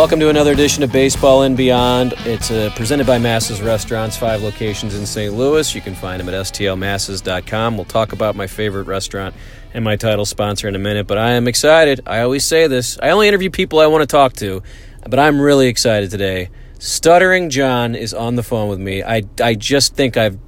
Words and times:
Welcome 0.00 0.20
to 0.20 0.30
another 0.30 0.52
edition 0.52 0.82
of 0.82 0.90
Baseball 0.90 1.42
and 1.42 1.54
Beyond. 1.54 2.14
It's 2.20 2.50
uh, 2.50 2.72
presented 2.74 3.06
by 3.06 3.18
Masses 3.18 3.60
Restaurants, 3.60 4.16
five 4.16 4.42
locations 4.42 4.94
in 4.94 5.04
St. 5.04 5.34
Louis. 5.34 5.74
You 5.74 5.82
can 5.82 5.94
find 5.94 6.18
them 6.18 6.26
at 6.30 6.34
stlmasses.com. 6.34 7.76
We'll 7.76 7.84
talk 7.84 8.14
about 8.14 8.34
my 8.34 8.46
favorite 8.46 8.86
restaurant 8.86 9.34
and 9.74 9.84
my 9.84 9.96
title 9.96 10.24
sponsor 10.24 10.68
in 10.68 10.74
a 10.74 10.78
minute, 10.78 11.06
but 11.06 11.18
I 11.18 11.32
am 11.32 11.46
excited. 11.46 12.00
I 12.06 12.22
always 12.22 12.46
say 12.46 12.66
this. 12.66 12.98
I 13.02 13.10
only 13.10 13.28
interview 13.28 13.50
people 13.50 13.78
I 13.78 13.88
want 13.88 14.00
to 14.00 14.06
talk 14.06 14.32
to, 14.36 14.62
but 15.06 15.18
I'm 15.18 15.38
really 15.38 15.68
excited 15.68 16.10
today. 16.10 16.48
Stuttering 16.78 17.50
John 17.50 17.94
is 17.94 18.14
on 18.14 18.36
the 18.36 18.42
phone 18.42 18.70
with 18.70 18.80
me. 18.80 19.02
I, 19.02 19.24
I 19.38 19.54
just 19.54 19.96
think 19.96 20.16
I've 20.16 20.38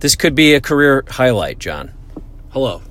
this 0.00 0.16
could 0.16 0.34
be 0.34 0.54
a 0.54 0.60
career 0.60 1.04
highlight, 1.08 1.60
John. 1.60 1.92
Hello. 2.50 2.82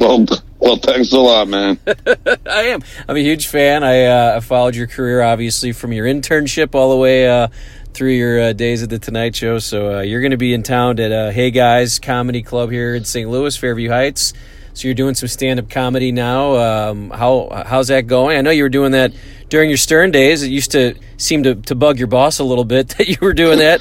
Well, 0.00 0.26
well, 0.60 0.76
thanks 0.76 1.12
a 1.12 1.18
lot, 1.18 1.48
man. 1.48 1.78
I 1.86 2.62
am. 2.64 2.82
I'm 3.08 3.16
a 3.16 3.20
huge 3.20 3.46
fan. 3.46 3.84
I 3.84 4.04
uh, 4.04 4.40
followed 4.40 4.74
your 4.74 4.86
career, 4.86 5.22
obviously, 5.22 5.72
from 5.72 5.92
your 5.92 6.06
internship 6.06 6.74
all 6.74 6.90
the 6.90 6.96
way 6.96 7.28
uh, 7.28 7.48
through 7.92 8.12
your 8.12 8.40
uh, 8.40 8.52
days 8.52 8.82
at 8.82 8.90
the 8.90 8.98
Tonight 8.98 9.36
Show. 9.36 9.58
So 9.58 9.98
uh, 9.98 10.00
you're 10.02 10.20
going 10.20 10.32
to 10.32 10.36
be 10.36 10.54
in 10.54 10.62
town 10.62 10.98
at 11.00 11.12
uh, 11.12 11.30
Hey 11.30 11.50
Guys 11.50 11.98
Comedy 11.98 12.42
Club 12.42 12.70
here 12.70 12.94
in 12.94 13.04
St. 13.04 13.28
Louis, 13.30 13.56
Fairview 13.56 13.88
Heights. 13.88 14.32
So 14.74 14.86
you're 14.86 14.94
doing 14.94 15.14
some 15.14 15.28
stand-up 15.28 15.70
comedy 15.70 16.12
now. 16.12 16.54
Um, 16.54 17.10
how 17.10 17.64
how's 17.66 17.88
that 17.88 18.06
going? 18.06 18.38
I 18.38 18.42
know 18.42 18.50
you 18.50 18.62
were 18.62 18.68
doing 18.68 18.92
that 18.92 19.12
during 19.48 19.70
your 19.70 19.76
Stern 19.76 20.12
days. 20.12 20.44
It 20.44 20.50
used 20.50 20.70
to 20.72 20.94
seem 21.16 21.42
to, 21.42 21.56
to 21.56 21.74
bug 21.74 21.98
your 21.98 22.06
boss 22.06 22.38
a 22.38 22.44
little 22.44 22.64
bit 22.64 22.88
that 22.98 23.08
you 23.08 23.16
were 23.20 23.32
doing 23.32 23.58
that. 23.58 23.80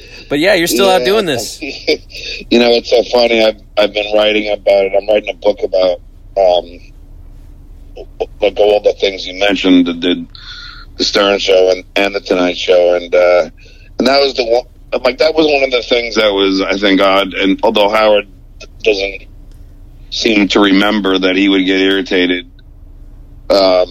but 0.28 0.38
yeah, 0.38 0.54
you're 0.54 0.66
still 0.66 0.86
Yeah, 0.86 0.96
out 0.96 1.04
doing 1.04 1.26
this. 1.26 1.60
you 1.62 2.58
know, 2.58 2.70
it's 2.70 2.90
so 2.90 3.02
funny. 3.04 3.44
I've 3.44 3.60
I've 3.76 3.92
been 3.92 4.14
writing 4.14 4.52
about 4.52 4.86
it. 4.86 4.92
I'm 4.96 5.06
writing 5.08 5.30
a 5.30 5.34
book 5.34 5.62
about 5.62 6.00
um, 6.36 6.80
like 8.40 8.58
all 8.58 8.80
the 8.82 8.94
things 9.00 9.26
you 9.26 9.38
mentioned, 9.38 9.86
the, 9.86 9.92
the 9.92 10.26
the 10.96 11.04
Stern 11.04 11.38
Show 11.38 11.70
and, 11.70 11.84
and 11.94 12.14
the 12.14 12.20
Tonight 12.20 12.56
Show, 12.56 12.94
and 12.94 13.14
uh, 13.14 13.50
and 13.98 14.06
that 14.06 14.20
was 14.20 14.34
the 14.34 14.44
one. 14.44 14.66
Like 15.02 15.18
that 15.18 15.34
was 15.34 15.46
one 15.46 15.64
of 15.64 15.70
the 15.70 15.82
things 15.82 16.14
that 16.14 16.30
was, 16.32 16.60
I 16.62 16.78
think, 16.78 17.00
odd. 17.00 17.34
And 17.34 17.60
although 17.62 17.88
Howard 17.88 18.28
doesn't 18.82 19.24
seem 20.10 20.48
to 20.48 20.60
remember 20.60 21.18
that 21.18 21.36
he 21.36 21.48
would 21.48 21.66
get 21.66 21.80
irritated, 21.80 22.50
um, 23.50 23.88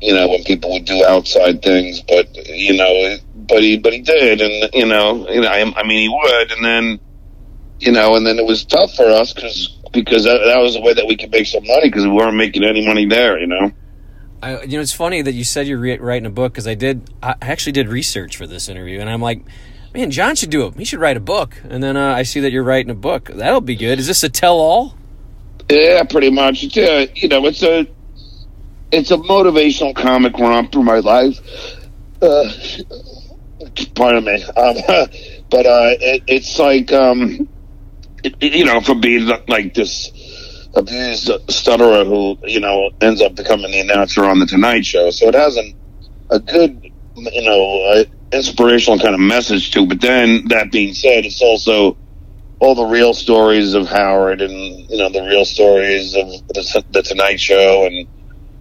you 0.00 0.12
know, 0.12 0.28
when 0.28 0.42
people 0.44 0.72
would 0.72 0.84
do 0.84 1.04
outside 1.06 1.62
things, 1.62 2.02
but 2.02 2.34
you 2.46 2.76
know, 2.76 3.16
but 3.46 3.62
he 3.62 3.78
but 3.78 3.92
he 3.92 4.00
did, 4.00 4.40
and 4.40 4.74
you 4.74 4.86
know, 4.86 5.28
you 5.28 5.40
know, 5.40 5.48
I, 5.48 5.60
I 5.76 5.82
mean, 5.86 6.00
he 6.00 6.08
would, 6.08 6.52
and 6.52 6.64
then 6.64 7.00
you 7.80 7.92
know, 7.92 8.14
and 8.14 8.26
then 8.26 8.38
it 8.38 8.46
was 8.46 8.64
tough 8.64 8.94
for 8.94 9.04
us 9.04 9.32
because 9.32 9.78
because 9.92 10.24
that, 10.24 10.38
that 10.44 10.58
was 10.58 10.74
the 10.74 10.80
way 10.80 10.94
that 10.94 11.06
we 11.06 11.16
could 11.16 11.30
make 11.30 11.46
some 11.46 11.64
money 11.66 11.88
because 11.88 12.04
we 12.04 12.12
weren't 12.12 12.36
making 12.36 12.64
any 12.64 12.86
money 12.86 13.06
there, 13.06 13.38
you 13.38 13.46
know. 13.46 13.70
I, 14.42 14.62
you 14.62 14.76
know, 14.76 14.80
it's 14.80 14.92
funny 14.92 15.22
that 15.22 15.32
you 15.32 15.44
said 15.44 15.66
you're 15.66 15.78
re- 15.78 15.98
writing 15.98 16.26
a 16.26 16.30
book 16.30 16.52
because 16.52 16.66
I 16.66 16.74
did. 16.74 17.10
I 17.22 17.34
actually 17.40 17.72
did 17.72 17.88
research 17.88 18.36
for 18.36 18.46
this 18.46 18.68
interview, 18.68 19.00
and 19.00 19.08
I'm 19.08 19.22
like, 19.22 19.44
man, 19.94 20.10
John 20.10 20.34
should 20.34 20.50
do 20.50 20.66
it. 20.66 20.76
He 20.76 20.84
should 20.84 21.00
write 21.00 21.16
a 21.16 21.20
book. 21.20 21.60
And 21.68 21.82
then 21.82 21.96
uh, 21.96 22.14
I 22.14 22.24
see 22.24 22.40
that 22.40 22.52
you're 22.52 22.64
writing 22.64 22.90
a 22.90 22.96
book. 22.96 23.30
That'll 23.32 23.60
be 23.60 23.76
good. 23.76 23.98
Is 23.98 24.06
this 24.06 24.22
a 24.22 24.28
tell-all? 24.28 24.96
Yeah, 25.70 26.02
pretty 26.02 26.30
much. 26.30 26.64
It's 26.64 26.76
a, 26.76 27.10
you 27.14 27.28
know, 27.28 27.46
it's 27.46 27.62
a 27.62 27.86
it's 28.92 29.10
a 29.10 29.16
motivational 29.16 29.94
comic 29.94 30.36
romp 30.38 30.72
through 30.72 30.82
my 30.82 30.98
life. 30.98 31.40
Uh, 32.20 32.50
pardon 33.94 34.24
me, 34.24 34.42
um, 34.42 34.76
but 35.50 35.66
uh, 35.66 35.94
it, 36.00 36.22
it's 36.26 36.58
like 36.58 36.92
um, 36.92 37.48
it, 38.22 38.42
you 38.42 38.64
know, 38.64 38.80
for 38.80 38.94
being 38.94 39.26
like 39.48 39.74
this 39.74 40.10
abused 40.74 41.30
stutterer 41.48 42.04
who 42.04 42.36
you 42.44 42.60
know 42.60 42.90
ends 43.00 43.20
up 43.20 43.34
becoming 43.34 43.70
the 43.70 43.80
announcer 43.80 44.24
on 44.24 44.38
the 44.40 44.46
Tonight 44.46 44.84
Show. 44.84 45.10
So 45.10 45.28
it 45.28 45.34
has 45.34 45.56
an, 45.56 45.74
a 46.30 46.40
good, 46.40 46.90
you 47.16 47.42
know, 47.42 47.82
uh, 47.92 48.04
inspirational 48.32 48.98
kind 48.98 49.14
of 49.14 49.20
message 49.20 49.70
to. 49.72 49.80
it. 49.80 49.88
But 49.88 50.00
then 50.00 50.48
that 50.48 50.72
being 50.72 50.94
said, 50.94 51.24
it's 51.24 51.42
also 51.42 51.96
all 52.58 52.74
the 52.74 52.84
real 52.84 53.14
stories 53.14 53.74
of 53.74 53.86
Howard 53.88 54.40
and 54.40 54.90
you 54.90 54.96
know 54.96 55.08
the 55.10 55.22
real 55.22 55.44
stories 55.44 56.14
of 56.14 56.26
the, 56.48 56.84
the 56.90 57.02
Tonight 57.02 57.40
Show 57.40 57.86
and 57.86 58.08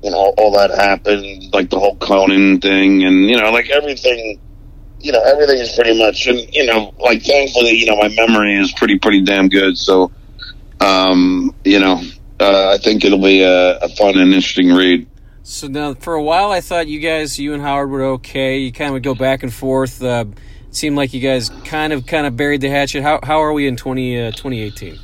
you 0.03 0.11
know 0.11 0.33
all 0.37 0.51
that 0.51 0.71
happened 0.71 1.53
like 1.53 1.69
the 1.69 1.79
whole 1.79 1.95
Conan 1.97 2.59
thing 2.59 3.03
and 3.03 3.29
you 3.29 3.37
know 3.37 3.51
like 3.51 3.69
everything 3.69 4.39
you 5.03 5.11
know 5.11 5.21
everything 5.21 5.59
is 5.59 5.73
pretty 5.73 5.97
much 5.97 6.27
and 6.27 6.39
you 6.53 6.65
know 6.65 6.93
like 6.99 7.21
thankfully 7.21 7.71
you 7.71 7.85
know 7.85 7.95
my 7.97 8.09
memory 8.09 8.55
is 8.55 8.71
pretty 8.71 8.97
pretty 8.97 9.21
damn 9.21 9.49
good 9.49 9.77
so 9.77 10.11
um 10.79 11.53
you 11.63 11.79
know 11.79 12.01
uh, 12.39 12.71
I 12.73 12.77
think 12.77 13.05
it'll 13.05 13.21
be 13.21 13.41
a, 13.41 13.77
a 13.77 13.89
fun 13.89 14.17
and 14.17 14.33
interesting 14.33 14.73
read. 14.73 15.07
So 15.43 15.67
now, 15.67 15.93
for 15.93 16.13
a 16.13 16.23
while, 16.23 16.51
I 16.51 16.61
thought 16.61 16.87
you 16.87 16.99
guys, 16.99 17.39
you 17.39 17.53
and 17.53 17.61
Howard, 17.61 17.89
were 17.89 18.03
okay. 18.03 18.57
You 18.57 18.71
kind 18.71 18.89
of 18.89 18.93
would 18.93 19.03
go 19.03 19.15
back 19.15 19.43
and 19.43 19.53
forth. 19.53 20.01
Uh, 20.01 20.25
it 20.67 20.75
seemed 20.75 20.95
like 20.95 21.13
you 21.13 21.19
guys 21.19 21.49
kind 21.65 21.93
of, 21.93 22.05
kind 22.05 22.25
of 22.25 22.35
buried 22.35 22.61
the 22.61 22.69
hatchet. 22.69 23.01
How, 23.01 23.19
how 23.23 23.41
are 23.41 23.53
we 23.53 23.67
in 23.67 23.75
20, 23.75 24.19
uh, 24.19 24.31
2018? 24.31 24.97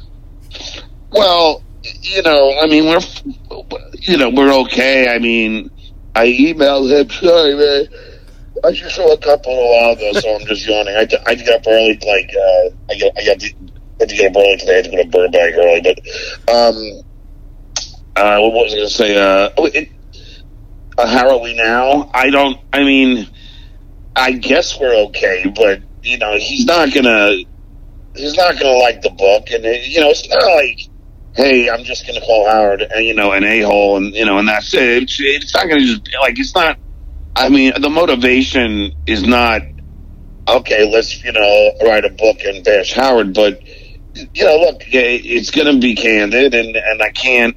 Well, 1.12 1.64
you 2.02 2.22
know, 2.24 2.58
I 2.62 2.68
mean, 2.68 2.86
we're, 2.86 3.00
you 4.02 4.18
know, 4.18 4.30
we're 4.30 4.54
okay. 4.62 5.14
I 5.14 5.20
mean, 5.20 5.70
I 6.16 6.28
emailed 6.28 6.92
him. 6.92 7.10
Sorry, 7.22 7.56
man. 7.56 7.88
I 8.64 8.72
just 8.72 8.96
saw 8.96 9.12
a 9.14 9.18
couple 9.18 9.54
a 9.54 9.56
while 9.56 9.92
ago, 9.94 10.12
so 10.20 10.36
I'm 10.36 10.46
just 10.46 10.68
yawning. 10.68 10.96
I, 10.96 11.08
I 11.26 11.36
got 11.36 11.50
up 11.50 11.68
early, 11.68 11.94
like, 12.06 12.30
uh, 12.36 12.70
I 12.90 13.00
got, 13.00 13.18
I 13.18 13.24
to, 13.40 13.56
had 14.00 14.10
to 14.10 14.16
get 14.16 14.32
up 14.32 14.38
early 14.38 14.58
today. 14.58 14.74
I 14.74 14.76
had 14.76 14.86
to 14.86 14.92
go 14.92 14.98
to 14.98 15.10
Burbank 15.10 15.56
early, 15.56 15.82
but, 15.82 16.54
um, 16.54 17.02
uh, 18.16 18.40
what 18.42 18.54
was 18.54 18.74
I 18.74 18.78
going 18.78 18.88
to 18.88 18.94
say? 18.94 19.16
Uh, 19.18 19.50
oh, 19.58 19.66
it, 19.66 19.90
uh, 20.98 21.08
how 21.08 21.30
are 21.30 21.42
we 21.42 21.56
now? 21.56 22.10
I 22.14 22.30
don't, 22.30 22.60
I 22.74 22.84
mean, 22.84 23.30
I 24.16 24.34
guess 24.34 24.80
we're 24.80 24.96
okay, 25.08 25.52
but, 25.56 25.82
you 26.04 26.18
know, 26.18 26.38
he's 26.38 26.66
not 26.66 26.94
going 26.94 27.06
to, 27.06 27.46
he's 28.16 28.36
not 28.36 28.58
to 28.58 28.72
like 28.78 29.02
the 29.02 29.12
book. 29.12 29.52
And, 29.52 29.66
it, 29.66 29.88
you 29.88 30.02
know, 30.02 30.10
it's 30.10 30.28
not 30.28 30.44
like, 30.44 30.90
hey, 31.36 31.70
I'm 31.70 31.84
just 31.84 32.06
going 32.06 32.20
to 32.20 32.26
call 32.26 32.50
Howard, 32.50 32.82
and, 32.82 33.06
you 33.06 33.14
know, 33.14 33.32
an 33.32 33.44
a 33.44 33.62
hole, 33.62 33.96
and 33.98 34.14
you 34.14 34.26
know, 34.26 34.40
and 34.40 34.48
that's 34.48 34.74
it. 34.74 35.04
It's, 35.04 35.18
it's 35.20 35.54
not 35.54 35.68
going 35.68 35.80
to 35.80 35.86
just 35.86 36.10
like 36.20 36.38
it's 36.38 36.54
not. 36.54 36.78
I 37.36 37.50
mean, 37.50 37.74
the 37.80 37.90
motivation 37.90 38.94
is 39.06 39.24
not 39.24 39.62
okay. 40.48 40.90
Let's 40.92 41.24
you 41.24 41.32
know 41.32 41.72
write 41.84 42.06
a 42.06 42.10
book 42.10 42.38
and 42.44 42.64
bash 42.64 42.94
Howard, 42.94 43.34
but 43.34 43.62
you 44.34 44.46
know, 44.46 44.58
look, 44.58 44.82
it's 44.88 45.52
going 45.52 45.74
to 45.74 45.80
be 45.80 45.96
candid, 45.96 46.54
and 46.54 46.76
and 46.76 47.02
I 47.02 47.10
can't 47.12 47.56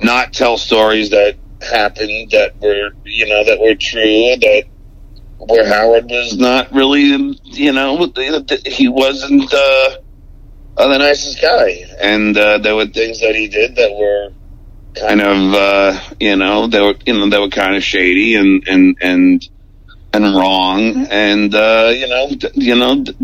not 0.00 0.32
tell 0.32 0.56
stories 0.56 1.10
that 1.10 1.36
happened 1.60 2.30
that 2.30 2.58
were 2.60 2.90
you 3.04 3.26
know 3.26 3.44
that 3.44 3.60
were 3.60 3.74
true 3.74 4.36
that 4.40 4.64
where 5.38 5.66
Howard 5.66 6.04
was 6.06 6.36
not 6.36 6.72
really 6.72 7.38
you 7.44 7.72
know 7.72 8.10
he 8.66 8.88
wasn't. 8.88 9.52
uh 9.52 9.96
the 10.76 10.98
nicest 10.98 11.40
guy, 11.40 11.86
and 12.00 12.36
uh, 12.36 12.58
there 12.58 12.76
were 12.76 12.86
things 12.86 13.20
that 13.20 13.34
he 13.34 13.48
did 13.48 13.76
that 13.76 13.92
were 13.94 14.30
kind 14.98 15.20
of, 15.20 15.54
uh, 15.54 16.00
you 16.20 16.36
know, 16.36 16.66
they 16.66 16.80
were, 16.80 16.94
you 17.04 17.14
know, 17.14 17.28
they 17.28 17.38
were 17.38 17.48
kind 17.48 17.76
of 17.76 17.82
shady 17.82 18.34
and 18.34 18.66
and 18.68 18.96
and 19.00 19.48
and 20.12 20.24
wrong, 20.24 21.06
and 21.10 21.54
uh, 21.54 21.92
you 21.94 22.08
know, 22.08 22.28
th- 22.28 22.52
you 22.54 22.74
know, 22.74 23.04
th- 23.04 23.16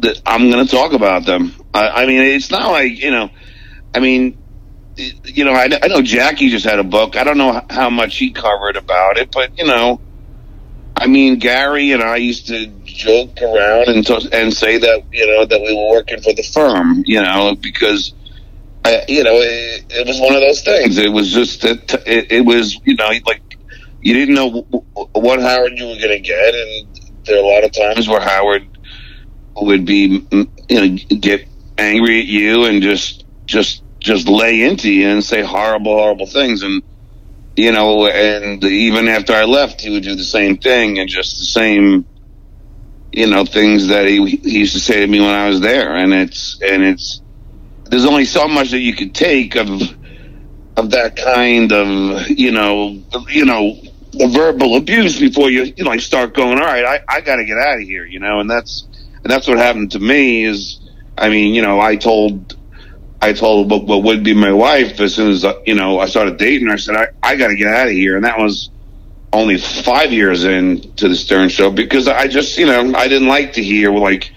th- 0.00 0.22
I'm 0.24 0.50
going 0.50 0.64
to 0.64 0.70
talk 0.70 0.92
about 0.92 1.26
them. 1.26 1.54
I, 1.74 1.88
I 1.88 2.06
mean, 2.06 2.22
it's 2.22 2.50
not 2.50 2.70
like 2.70 2.98
you 2.98 3.10
know, 3.10 3.30
I 3.94 4.00
mean, 4.00 4.38
you 4.96 5.44
know, 5.44 5.52
I, 5.52 5.68
I 5.82 5.88
know 5.88 6.02
Jackie 6.02 6.48
just 6.48 6.64
had 6.64 6.78
a 6.78 6.84
book. 6.84 7.16
I 7.16 7.24
don't 7.24 7.38
know 7.38 7.64
how 7.70 7.90
much 7.90 8.16
he 8.16 8.30
covered 8.30 8.76
about 8.76 9.18
it, 9.18 9.30
but 9.32 9.58
you 9.58 9.66
know, 9.66 10.00
I 10.96 11.06
mean, 11.06 11.38
Gary 11.38 11.92
and 11.92 12.02
I 12.02 12.16
used 12.16 12.48
to 12.48 12.66
joke 12.84 13.40
around 13.40 13.88
and 13.88 14.06
to, 14.06 14.28
and 14.32 14.52
say 14.52 14.78
that 14.78 15.04
you 15.12 15.26
know 15.26 15.44
that 15.44 15.60
we 15.60 15.74
were 15.74 15.90
working 15.90 16.20
for 16.20 16.32
the 16.32 16.42
firm, 16.42 17.04
you 17.06 17.22
know, 17.22 17.54
because 17.54 18.14
I, 18.88 19.04
you 19.08 19.24
know 19.24 19.34
it, 19.34 19.84
it 19.90 20.06
was 20.06 20.20
one 20.20 20.34
of 20.34 20.40
those 20.40 20.62
things. 20.62 20.98
It 20.98 21.12
was 21.12 21.32
just 21.32 21.62
that 21.62 22.02
it, 22.06 22.32
it 22.32 22.44
was 22.44 22.78
you 22.84 22.96
know 22.96 23.10
like 23.26 23.42
you 24.00 24.14
didn't 24.14 24.34
know 24.34 24.62
what 25.12 25.40
Howard 25.40 25.78
you 25.78 25.86
were 25.86 25.96
going 25.96 26.08
to 26.10 26.20
get, 26.20 26.54
and 26.54 27.00
there 27.24 27.36
are 27.36 27.44
a 27.44 27.46
lot 27.46 27.64
of 27.64 27.72
times 27.72 28.08
where 28.08 28.20
Howard 28.20 28.66
would 29.60 29.84
be 29.84 30.26
you 30.30 30.48
know 30.70 30.96
get 31.20 31.48
angry 31.76 32.20
at 32.20 32.26
you 32.26 32.64
and 32.64 32.82
just 32.82 33.24
just 33.46 33.82
just 33.98 34.28
lay 34.28 34.62
into 34.62 34.92
you 34.92 35.08
and 35.08 35.24
say 35.24 35.42
horrible 35.42 35.96
horrible 35.96 36.26
things 36.26 36.62
and 36.62 36.82
you 37.58 37.72
know, 37.72 38.06
and 38.06 38.62
even 38.62 39.08
after 39.08 39.32
I 39.32 39.42
left, 39.42 39.80
he 39.80 39.90
would 39.90 40.04
do 40.04 40.14
the 40.14 40.22
same 40.22 40.58
thing 40.58 41.00
and 41.00 41.08
just 41.08 41.40
the 41.40 41.44
same, 41.44 42.06
you 43.10 43.26
know, 43.26 43.44
things 43.44 43.88
that 43.88 44.06
he, 44.06 44.24
he 44.24 44.60
used 44.60 44.74
to 44.74 44.80
say 44.80 45.00
to 45.00 45.06
me 45.08 45.18
when 45.18 45.34
I 45.34 45.48
was 45.48 45.58
there. 45.58 45.96
And 45.96 46.14
it's, 46.14 46.60
and 46.62 46.84
it's, 46.84 47.20
there's 47.90 48.04
only 48.04 48.24
so 48.24 48.48
much 48.48 48.70
that 48.70 48.80
you 48.80 48.94
could 48.94 49.14
take 49.14 49.56
of, 49.56 49.68
of 50.76 50.90
that 50.90 51.16
kind 51.16 51.72
of, 51.72 52.28
you 52.28 52.52
know, 52.52 53.02
you 53.28 53.44
know, 53.44 53.80
the 54.12 54.28
verbal 54.28 54.76
abuse 54.76 55.18
before 55.18 55.50
you, 55.50 55.72
you 55.76 55.84
know, 55.84 55.96
start 55.98 56.34
going, 56.34 56.58
all 56.58 56.64
right, 56.64 56.84
I, 56.84 57.16
I 57.16 57.20
got 57.20 57.36
to 57.36 57.44
get 57.44 57.58
out 57.58 57.76
of 57.76 57.82
here, 57.82 58.04
you 58.04 58.20
know, 58.20 58.40
and 58.40 58.50
that's, 58.50 58.86
and 59.22 59.30
that's 59.30 59.46
what 59.46 59.58
happened 59.58 59.92
to 59.92 59.98
me 59.98 60.44
is, 60.44 60.80
I 61.16 61.28
mean, 61.28 61.54
you 61.54 61.62
know, 61.62 61.80
I 61.80 61.96
told, 61.96 62.56
I 63.20 63.32
told 63.32 63.70
what, 63.70 63.86
what 63.86 64.02
would 64.04 64.22
be 64.22 64.34
my 64.34 64.52
wife 64.52 65.00
as 65.00 65.14
soon 65.14 65.32
as, 65.32 65.44
you 65.66 65.74
know, 65.74 65.98
I 65.98 66.06
started 66.06 66.36
dating 66.38 66.68
her, 66.68 66.74
I 66.74 66.76
said, 66.76 66.96
I, 66.96 67.08
I 67.22 67.36
got 67.36 67.48
to 67.48 67.56
get 67.56 67.68
out 67.68 67.88
of 67.88 67.92
here. 67.92 68.16
And 68.16 68.24
that 68.24 68.38
was, 68.38 68.70
only 69.32 69.58
five 69.58 70.12
years 70.12 70.44
into 70.44 71.08
the 71.08 71.14
Stern 71.14 71.48
Show 71.48 71.70
because 71.70 72.08
I 72.08 72.28
just, 72.28 72.56
you 72.58 72.66
know, 72.66 72.94
I 72.94 73.08
didn't 73.08 73.28
like 73.28 73.54
to 73.54 73.62
hear 73.62 73.92
like 73.92 74.32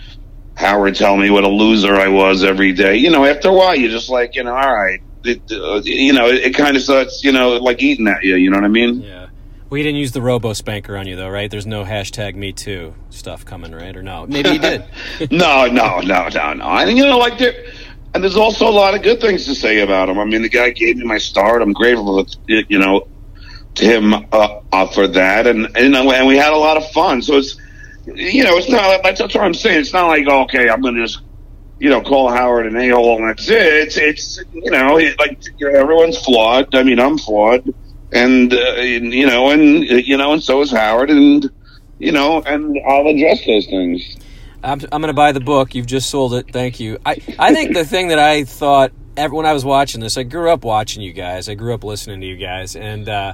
Howard 0.62 0.96
tell 0.96 1.18
me 1.18 1.32
what 1.32 1.44
a 1.44 1.50
loser 1.50 1.96
I 1.96 2.08
was 2.08 2.44
every 2.44 2.72
day. 2.72 2.98
You 2.98 3.10
know, 3.10 3.26
after 3.26 3.50
a 3.50 3.54
while, 3.54 3.76
you're 3.76 3.90
just 3.90 4.10
like, 4.10 4.36
you 4.36 4.44
know, 4.44 4.56
all 4.56 4.74
right, 4.74 5.02
it, 5.24 5.42
uh, 5.52 5.82
you 5.84 6.14
know, 6.14 6.28
it, 6.28 6.36
it 6.36 6.56
kind 6.56 6.78
of 6.78 6.84
starts, 6.84 7.24
you 7.24 7.32
know, 7.32 7.58
like 7.58 7.82
eating 7.82 8.08
at 8.08 8.24
you. 8.24 8.36
You 8.36 8.52
know 8.52 8.58
what 8.58 8.66
I 8.66 8.70
mean? 8.70 9.02
Yeah. 9.02 9.28
We 9.72 9.82
didn't 9.82 9.98
use 9.98 10.12
the 10.12 10.22
robo 10.22 10.54
spanker 10.54 10.98
on 10.98 11.08
you 11.08 11.16
though, 11.16 11.30
right? 11.30 11.50
There's 11.50 11.66
no 11.66 11.84
hashtag 11.84 12.36
Me 12.36 12.52
Too 12.52 12.94
stuff 13.10 13.44
coming, 13.44 13.72
right? 13.72 13.96
Or 13.96 14.04
no? 14.04 14.28
Maybe 14.28 14.50
you 14.50 14.60
did. 14.60 14.86
no, 15.32 15.66
no, 15.66 16.02
no, 16.02 16.28
no, 16.28 16.54
no. 16.54 16.66
And 16.66 16.96
you 16.96 17.06
know, 17.06 17.18
like 17.18 17.40
there, 17.40 17.66
and 18.14 18.24
there's 18.24 18.38
also 18.38 18.68
a 18.68 18.70
lot 18.70 18.94
of 18.94 19.02
good 19.02 19.20
things 19.20 19.46
to 19.46 19.56
say 19.56 19.80
about 19.80 20.10
him. 20.10 20.20
I 20.20 20.26
mean, 20.26 20.44
the 20.44 20.50
guy 20.50 20.70
gave 20.72 20.98
me 20.98 21.06
my 21.06 21.18
start. 21.18 21.62
I'm 21.62 21.74
grateful, 21.74 22.24
you 22.48 22.78
know, 22.78 23.08
to 23.76 23.86
him 23.86 24.14
uh, 24.14 24.60
uh, 24.72 24.88
for 24.88 25.08
that, 25.08 25.48
and 25.48 25.66
and 25.76 25.96
and 25.96 26.28
we 26.28 26.38
had 26.38 26.54
a 26.54 26.58
lot 26.58 26.78
of 26.78 26.92
fun. 26.92 27.22
So 27.22 27.38
it's, 27.38 27.56
you 28.06 28.44
know, 28.44 28.58
it's 28.58 28.70
not. 28.70 29.04
That's 29.04 29.22
what 29.22 29.36
I'm 29.38 29.54
saying. 29.54 29.82
It's 29.82 29.94
not 29.94 30.08
like 30.08 30.28
okay, 30.28 30.70
I'm 30.70 30.82
going 30.82 30.96
to 30.96 31.02
just 31.02 31.22
you 31.82 31.90
know, 31.90 32.00
call 32.00 32.30
Howard 32.30 32.68
an 32.68 32.76
a-hole 32.76 33.18
and 33.18 33.28
that's 33.28 33.50
it. 33.50 33.58
It's, 33.58 33.98
it's, 33.98 34.40
you 34.54 34.70
know, 34.70 34.94
like, 35.18 35.44
you 35.58 35.68
know, 35.68 35.80
everyone's 35.80 36.16
flawed. 36.16 36.76
I 36.76 36.84
mean, 36.84 37.00
I'm 37.00 37.18
flawed 37.18 37.74
and, 38.12 38.54
uh, 38.54 38.74
you 38.76 39.26
know, 39.26 39.50
and, 39.50 39.84
you 39.84 40.16
know, 40.16 40.32
and 40.32 40.44
so 40.44 40.62
is 40.62 40.70
Howard 40.70 41.10
and, 41.10 41.50
you 41.98 42.12
know, 42.12 42.40
and 42.44 42.78
I'll 42.88 43.08
address 43.08 43.44
those 43.48 43.66
things. 43.66 44.16
I'm, 44.64 44.80
I'm 44.92 45.02
going 45.02 45.08
to 45.08 45.14
buy 45.14 45.32
the 45.32 45.40
book. 45.40 45.74
You've 45.74 45.88
just 45.88 46.12
sold 46.12 46.36
it. 46.36 46.54
Thank 46.54 46.80
you. 46.80 47.00
I, 47.04 47.20
I 47.40 47.52
think 47.52 47.74
the 47.74 47.84
thing 47.84 48.10
that 48.10 48.20
I 48.20 48.44
thought 48.44 48.92
when 49.18 49.48
I 49.48 49.54
was 49.54 49.66
watching 49.66 50.02
this, 50.02 50.20
I 50.20 50.24
grew 50.24 50.52
up 50.52 50.64
watching 50.64 51.02
you 51.02 51.14
guys. 51.14 51.50
I 51.50 51.56
grew 51.56 51.74
up 51.74 51.84
listening 51.84 52.22
to 52.22 52.28
you 52.28 52.38
guys. 52.38 52.76
And, 52.76 53.10
uh, 53.10 53.34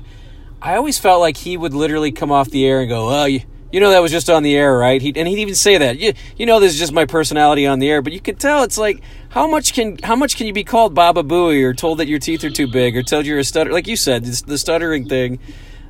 I 0.61 0.77
always 0.77 0.97
felt 0.97 1.19
like 1.19 1.35
he 1.35 1.57
would 1.57 1.73
literally 1.73 2.13
come 2.13 2.31
off 2.31 2.49
the 2.49 2.65
air 2.65 2.79
and 2.79 2.87
go, 2.87 3.09
"Oh, 3.09 3.25
you, 3.25 3.41
you 3.71 3.79
know 3.79 3.89
that 3.91 4.01
was 4.01 4.11
just 4.11 4.29
on 4.29 4.43
the 4.43 4.55
air, 4.55 4.77
right? 4.77 5.01
He, 5.01 5.13
and 5.15 5.27
he'd 5.27 5.39
even 5.39 5.55
say 5.55 5.77
that. 5.77 5.99
You, 5.99 6.13
you 6.37 6.45
know 6.45 6.59
this 6.59 6.73
is 6.73 6.79
just 6.79 6.93
my 6.93 7.05
personality 7.05 7.65
on 7.65 7.79
the 7.79 7.89
air, 7.89 8.01
but 8.01 8.13
you 8.13 8.19
could 8.19 8.39
tell 8.39 8.63
it's 8.63 8.77
like 8.77 9.01
how 9.29 9.47
much 9.47 9.73
can 9.73 9.97
how 10.03 10.15
much 10.15 10.37
can 10.37 10.47
you 10.47 10.53
be 10.53 10.63
called 10.63 10.93
Baba 10.93 11.23
Booey 11.23 11.63
or 11.63 11.73
told 11.73 11.99
that 11.99 12.07
your 12.07 12.19
teeth 12.19 12.43
are 12.43 12.49
too 12.49 12.67
big 12.67 12.95
or 12.95 13.03
told 13.03 13.25
you're 13.25 13.39
a 13.39 13.43
stutter 13.43 13.71
like 13.71 13.87
you 13.87 13.95
said 13.95 14.23
the 14.23 14.57
stuttering 14.57 15.07
thing 15.07 15.39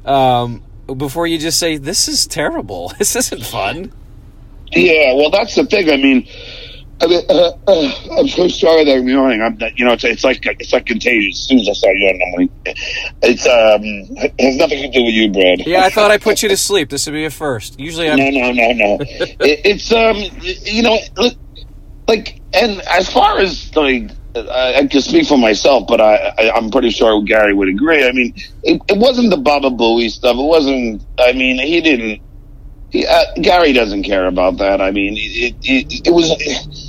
um, 0.06 0.64
before 0.96 1.28
you 1.28 1.38
just 1.38 1.60
say 1.60 1.78
this 1.78 2.08
is 2.08 2.28
terrible. 2.28 2.94
This 2.98 3.16
isn't 3.16 3.46
fun. 3.46 3.92
Yeah, 4.72 5.14
well, 5.14 5.30
that's 5.30 5.56
the 5.56 5.66
thing. 5.66 5.90
I 5.90 5.98
mean, 5.98 6.28
I 7.00 7.06
mean, 7.06 7.22
uh, 7.30 7.52
uh, 7.68 7.92
I'm 8.18 8.28
so 8.28 8.48
sorry 8.48 8.84
that 8.86 8.98
I'm 8.98 9.08
yawning. 9.08 9.42
I'm, 9.42 9.58
you 9.76 9.86
know, 9.86 9.94
it's, 9.94 10.04
it's 10.04 10.24
like 10.24 10.44
it's 10.46 10.74
like 10.74 10.88
contagious. 10.88 11.38
As 11.40 11.48
soon 11.48 11.60
as 11.60 11.70
I 11.70 11.74
start 11.74 11.96
yawning, 11.98 12.22
I'm 12.26 12.42
like, 12.42 12.78
it's 13.22 13.46
um, 13.46 13.82
it 14.18 14.34
has 14.40 14.58
nothing 14.58 14.82
to 14.82 14.90
do 14.90 15.04
with 15.04 15.14
you, 15.14 15.32
Brad. 15.32 15.68
Yeah, 15.68 15.84
I 15.84 15.90
thought 15.90 16.10
I 16.10 16.18
put 16.18 16.42
you 16.42 16.50
to 16.50 16.58
sleep. 16.58 16.90
This 16.90 17.06
would 17.06 17.14
be 17.14 17.26
a 17.26 17.30
first. 17.30 17.80
Usually, 17.80 18.10
I'm 18.10 18.18
no, 18.18 18.30
no, 18.30 18.52
no, 18.52 18.72
no. 18.72 18.98
it, 19.02 19.62
it's 19.64 19.92
um, 19.92 20.18
you 20.42 20.82
know, 20.82 20.98
like, 22.08 22.42
and 22.54 22.82
as 22.90 23.12
far 23.12 23.40
as 23.40 23.76
like. 23.76 24.12
I, 24.36 24.76
I 24.76 24.86
can 24.86 25.02
speak 25.02 25.26
for 25.26 25.38
myself, 25.38 25.88
but 25.88 26.00
I, 26.00 26.32
I, 26.38 26.58
am 26.60 26.70
pretty 26.70 26.92
sure 26.92 27.24
Gary 27.24 27.56
would 27.56 27.70
agree. 27.70 28.08
I 28.08 28.12
mean, 28.12 28.36
it, 28.62 28.80
it 28.88 29.00
wasn't 29.00 29.32
the 29.32 29.38
Baba 29.38 29.72
Booey 29.72 30.12
stuff. 30.12 30.38
It 30.38 30.44
wasn't. 30.44 31.02
I 31.18 31.34
mean, 31.34 31.58
he 31.58 31.82
didn't 31.82 32.22
uh, 32.94 33.26
Gary 33.42 33.74
doesn't 33.74 34.04
care 34.04 34.28
about 34.28 34.58
that. 34.58 34.82
I 34.82 34.92
mean, 34.92 35.16
it, 35.18 35.56
it, 35.62 36.08
it 36.08 36.12
was. 36.12 36.32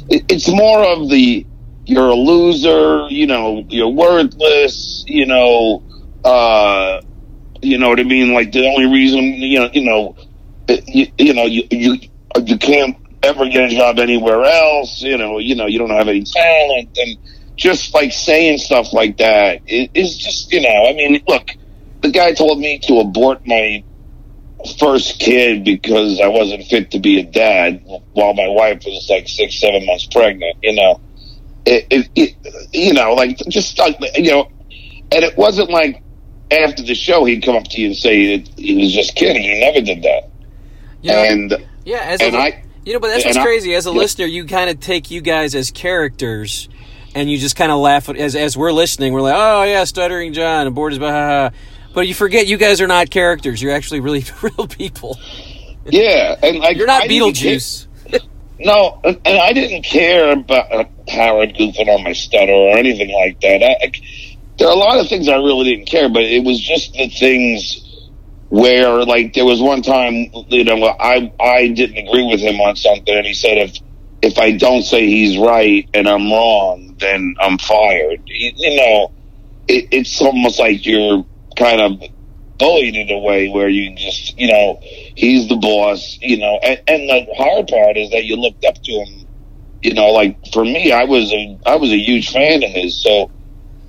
It, 0.09 0.25
it's 0.29 0.49
more 0.49 0.85
of 0.85 1.09
the 1.11 1.45
you're 1.85 2.09
a 2.09 2.15
loser. 2.15 3.09
You 3.09 3.27
know, 3.27 3.65
you're 3.69 3.89
worthless. 3.89 5.05
You 5.06 5.27
know, 5.27 5.83
uh, 6.25 7.00
you 7.62 7.79
know 7.79 7.89
what 7.89 8.00
I 8.00 8.05
mean. 8.05 8.33
Like 8.33 8.53
the 8.53 8.67
only 8.67 8.87
reason 8.87 9.25
you 9.25 9.59
know, 9.59 9.71
you 9.73 9.85
know, 9.85 10.17
you, 10.87 11.06
you 11.19 11.35
know, 11.35 11.45
you, 11.45 11.65
you 11.71 11.99
you 12.45 12.59
can't 12.59 12.97
ever 13.23 13.49
get 13.49 13.73
a 13.73 13.75
job 13.75 13.99
anywhere 13.99 14.45
else. 14.45 15.03
You 15.03 15.19
know, 15.19 15.39
you 15.39 15.56
know, 15.56 15.67
you 15.67 15.79
don't 15.79 15.91
have 15.91 16.09
any 16.09 16.23
talent, 16.23 16.97
and 16.97 17.19
just 17.56 17.93
like 17.93 18.12
saying 18.12 18.59
stuff 18.59 18.93
like 18.93 19.17
that 19.17 19.62
is 19.67 20.17
just 20.17 20.53
you 20.53 20.61
know. 20.61 20.87
I 20.89 20.93
mean, 20.93 21.23
look, 21.27 21.50
the 22.03 22.11
guy 22.11 22.35
told 22.35 22.61
me 22.61 22.79
to 22.81 23.00
abort 23.00 23.47
my 23.47 23.83
first 24.78 25.20
kid 25.20 25.64
because 25.64 26.20
I 26.20 26.28
wasn't 26.28 26.64
fit 26.64 26.90
to 26.93 26.99
be 26.99 27.20
a 27.20 27.25
dad 27.25 27.82
while 28.12 28.34
my 28.34 28.49
wife 28.49 28.82
was 28.84 29.08
like 29.08 29.28
six, 29.28 29.60
seven 29.60 29.87
months 29.87 30.06
pregnant, 30.06 30.56
you 30.62 30.75
know. 30.75 31.00
It, 31.64 31.87
it, 31.90 32.08
it 32.14 32.69
you 32.72 32.93
know, 32.94 33.14
like 33.14 33.38
just, 33.49 33.78
you 34.16 34.31
know, 34.31 34.50
and 35.12 35.25
it 35.25 35.37
wasn't 35.37 35.70
like 35.70 36.02
after 36.50 36.82
the 36.82 36.94
show 36.94 37.25
he'd 37.25 37.43
come 37.43 37.56
up 37.56 37.64
to 37.64 37.81
you 37.81 37.88
and 37.88 37.96
say 37.96 38.38
he 38.38 38.75
was 38.76 38.93
just 38.93 39.14
kidding. 39.14 39.43
He 39.43 39.60
never 39.60 39.81
did 39.81 40.02
that. 40.02 40.31
Yeah, 41.02 41.32
and 41.32 41.66
yeah, 41.84 42.00
as 42.00 42.20
and 42.20 42.34
a, 42.34 42.38
I, 42.38 42.64
you 42.84 42.94
know, 42.94 43.00
but 43.00 43.08
that's 43.08 43.25
what's 43.25 43.38
crazy. 43.38 43.75
As 43.75 43.87
a 43.87 43.90
yeah. 43.90 43.96
listener, 43.96 44.26
you 44.26 44.46
kind 44.46 44.70
of 44.70 44.81
take 44.81 45.11
you 45.11 45.20
guys 45.20 45.54
as 45.54 45.70
characters, 45.70 46.69
and 47.14 47.31
you 47.31 47.38
just 47.38 47.54
kind 47.54 47.70
of 47.70 47.78
laugh 47.78 48.08
as 48.08 48.34
as 48.34 48.56
we're 48.56 48.72
listening. 48.72 49.12
We're 49.12 49.20
like, 49.20 49.37
oh 49.37 49.62
yeah, 49.64 49.84
stuttering 49.84 50.32
John, 50.32 50.66
and 50.66 50.75
board 50.75 50.93
is 50.93 50.99
bah, 50.99 51.50
but 51.99 52.06
you 52.06 52.15
forget 52.15 52.47
you 52.47 52.59
guys 52.59 52.81
are 52.81 52.87
not 52.87 53.11
characters. 53.11 53.61
You're 53.61 53.73
actually 53.73 53.99
really 53.99 54.25
real 54.43 54.69
people. 54.69 55.19
Yeah, 55.87 56.37
and 56.41 56.61
like 56.61 56.77
you're 56.77 56.87
not 56.87 57.03
I 57.03 57.09
Beetlejuice. 57.09 57.89
no, 58.61 59.00
and 59.03 59.19
I 59.27 59.53
didn't 59.53 59.83
care 59.83 60.31
about 60.31 60.71
uh, 60.71 60.85
Howard 61.09 61.56
goofing 61.56 61.89
on 61.89 62.05
my 62.05 62.12
stutter 62.12 62.53
or 62.53 62.79
anything 62.79 63.11
like 63.12 63.41
that. 63.41 63.65
I, 63.65 63.87
I, 63.87 63.93
there 64.59 64.69
are 64.69 64.75
a 64.75 64.79
lot 64.79 65.00
of 65.00 65.09
things 65.09 65.29
I 65.29 65.39
really 65.39 65.75
didn't 65.75 65.89
care, 65.89 66.09
but 66.09 66.23
it 66.23 66.45
was 66.45 66.61
just 66.61 66.93
the 66.93 67.09
things 67.09 67.85
where, 68.49 69.05
like, 69.05 69.35
there 69.35 69.45
was 69.45 69.61
one 69.61 69.83
time, 69.83 70.31
you 70.50 70.62
know, 70.62 70.85
I 71.00 71.33
I 71.41 71.67
didn't 71.67 71.97
agree 71.97 72.27
with 72.27 72.39
him 72.39 72.61
on 72.61 72.77
something, 72.77 73.12
and 73.12 73.27
he 73.27 73.35
said 73.35 73.59
if 73.59 73.77
if 74.23 74.39
I 74.39 74.53
don't 74.53 74.83
say 74.83 75.05
he's 75.05 75.37
right 75.37 75.89
and 75.95 76.06
I'm 76.06 76.31
wrong, 76.31 76.95
then 77.00 77.35
I'm 77.41 77.59
fired. 77.59 78.23
You, 78.27 78.53
you 78.55 78.77
know, 78.77 79.11
it, 79.67 79.89
it's 79.91 80.21
almost 80.23 80.61
like 80.61 80.87
you're 80.87 81.25
kind 81.58 81.81
of 81.81 82.00
bullied 82.58 82.96
in 82.96 83.10
a 83.10 83.19
way 83.19 83.49
where 83.49 83.69
you 83.69 83.94
just, 83.94 84.38
you 84.38 84.49
know, 84.49 84.78
he's 84.82 85.49
the 85.49 85.56
boss, 85.56 86.18
you 86.21 86.38
know, 86.38 86.59
and, 86.62 86.80
and 86.88 87.09
the 87.09 87.26
hard 87.37 87.68
part 87.68 87.97
is 87.97 88.11
that 88.11 88.25
you 88.25 88.37
looked 88.37 88.64
up 88.64 88.83
to 88.83 88.92
him, 88.92 89.26
you 89.83 89.94
know, 89.94 90.09
like 90.11 90.37
for 90.52 90.64
me, 90.64 90.92
I 90.92 91.04
was 91.04 91.33
a, 91.33 91.59
I 91.66 91.76
was 91.76 91.90
a 91.90 91.99
huge 91.99 92.33
fan 92.33 92.62
of 92.62 92.71
his. 92.71 93.00
So, 93.02 93.30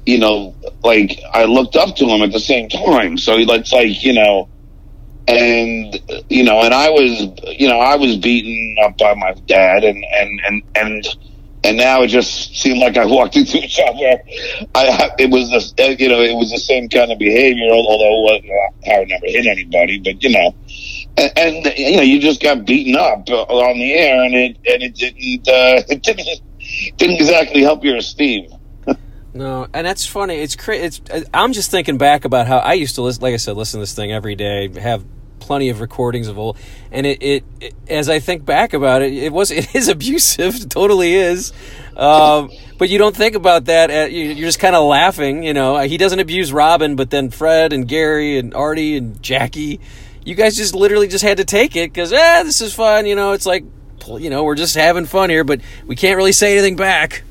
you 0.05 0.19
know, 0.19 0.55
like 0.83 1.19
I 1.33 1.45
looked 1.45 1.75
up 1.75 1.95
to 1.97 2.05
him 2.05 2.21
at 2.21 2.31
the 2.31 2.39
same 2.39 2.69
time. 2.69 3.17
So 3.17 3.35
it's 3.37 3.71
like, 3.71 4.03
you 4.03 4.13
know, 4.13 4.49
and, 5.27 5.99
you 6.29 6.43
know, 6.43 6.61
and 6.61 6.73
I 6.73 6.89
was, 6.89 7.21
you 7.59 7.67
know, 7.67 7.79
I 7.79 7.95
was 7.95 8.17
beaten 8.17 8.77
up 8.83 8.97
by 8.97 9.13
my 9.15 9.33
dad 9.45 9.83
and, 9.83 10.03
and, 10.03 10.41
and, 10.47 10.63
and, 10.75 11.07
and 11.63 11.77
now 11.77 12.01
it 12.01 12.07
just 12.07 12.55
seemed 12.55 12.79
like 12.79 12.97
I 12.97 13.05
walked 13.05 13.35
into 13.35 13.57
a 13.57 13.67
shop 13.67 13.95
where 13.95 14.21
I 14.75 15.11
it 15.19 15.29
was 15.29 15.49
the 15.49 15.95
you 15.99 16.09
know 16.09 16.21
it 16.21 16.35
was 16.35 16.51
the 16.51 16.59
same 16.59 16.87
kind 16.89 17.11
of 17.11 17.19
behavior. 17.19 17.69
Although 17.71 18.27
uh, 18.27 18.39
Howard 18.85 19.09
never 19.09 19.25
hit 19.25 19.45
anybody, 19.45 19.99
but 19.99 20.23
you 20.23 20.29
know, 20.29 20.55
and, 21.17 21.31
and, 21.37 21.77
you 21.77 21.97
know 21.97 22.03
you 22.03 22.19
just 22.19 22.41
got 22.41 22.65
beaten 22.65 22.95
up 22.95 23.29
on 23.29 23.77
the 23.77 23.93
air, 23.93 24.23
and 24.23 24.35
it 24.35 24.57
and 24.67 24.83
it 24.83 24.95
didn't 24.95 25.47
uh, 25.47 25.83
it 25.89 26.01
didn't 26.03 26.97
didn't 26.97 27.15
exactly 27.15 27.61
help 27.61 27.83
your 27.83 27.97
esteem. 27.97 28.49
No, 29.31 29.67
and 29.73 29.85
that's 29.85 30.05
funny. 30.05 30.37
It's 30.37 30.55
crazy. 30.55 31.01
It's 31.11 31.29
I'm 31.33 31.53
just 31.53 31.71
thinking 31.71 31.97
back 31.97 32.25
about 32.25 32.47
how 32.47 32.57
I 32.57 32.73
used 32.73 32.95
to 32.95 33.01
listen. 33.01 33.21
Like 33.21 33.33
I 33.33 33.37
said, 33.37 33.57
listen 33.57 33.79
to 33.79 33.83
this 33.83 33.93
thing 33.93 34.11
every 34.11 34.35
day. 34.35 34.69
Have 34.79 35.05
plenty 35.49 35.69
of 35.69 35.81
recordings 35.81 36.27
of 36.27 36.37
old, 36.37 36.59
and 36.91 37.07
it, 37.07 37.23
it, 37.23 37.43
it 37.59 37.73
as 37.87 38.07
I 38.07 38.19
think 38.19 38.45
back 38.45 38.75
about 38.75 39.01
it, 39.01 39.11
it 39.11 39.33
was 39.33 39.49
it 39.61 39.73
is 39.75 39.87
abusive, 39.87 40.69
totally 40.69 41.15
is. 41.15 41.51
Um, 41.97 42.51
but 42.77 42.87
you 42.87 42.99
don't 42.99 43.15
think 43.15 43.33
about 43.33 43.65
that. 43.65 43.89
At, 43.89 44.11
you're 44.11 44.35
just 44.35 44.59
kind 44.59 44.75
of 44.75 44.85
laughing, 44.85 45.41
you 45.41 45.55
know. 45.55 45.79
He 45.79 45.97
doesn't 45.97 46.19
abuse 46.19 46.53
Robin, 46.53 46.95
but 46.95 47.09
then 47.09 47.31
Fred 47.31 47.73
and 47.73 47.87
Gary 47.87 48.37
and 48.37 48.53
Artie 48.53 48.95
and 48.95 49.21
Jackie, 49.23 49.79
you 50.23 50.35
guys 50.35 50.55
just 50.55 50.75
literally 50.75 51.07
just 51.07 51.23
had 51.23 51.37
to 51.37 51.45
take 51.45 51.75
it 51.75 51.91
because 51.91 52.13
ah, 52.13 52.43
this 52.43 52.61
is 52.61 52.71
fun, 52.71 53.07
you 53.07 53.15
know. 53.15 53.31
It's 53.31 53.47
like, 53.47 53.65
you 54.07 54.29
know, 54.29 54.43
we're 54.43 54.53
just 54.53 54.75
having 54.75 55.05
fun 55.05 55.31
here, 55.31 55.43
but 55.43 55.61
we 55.87 55.95
can't 55.95 56.15
really 56.15 56.31
say 56.31 56.53
anything 56.53 56.75
back. 56.75 57.23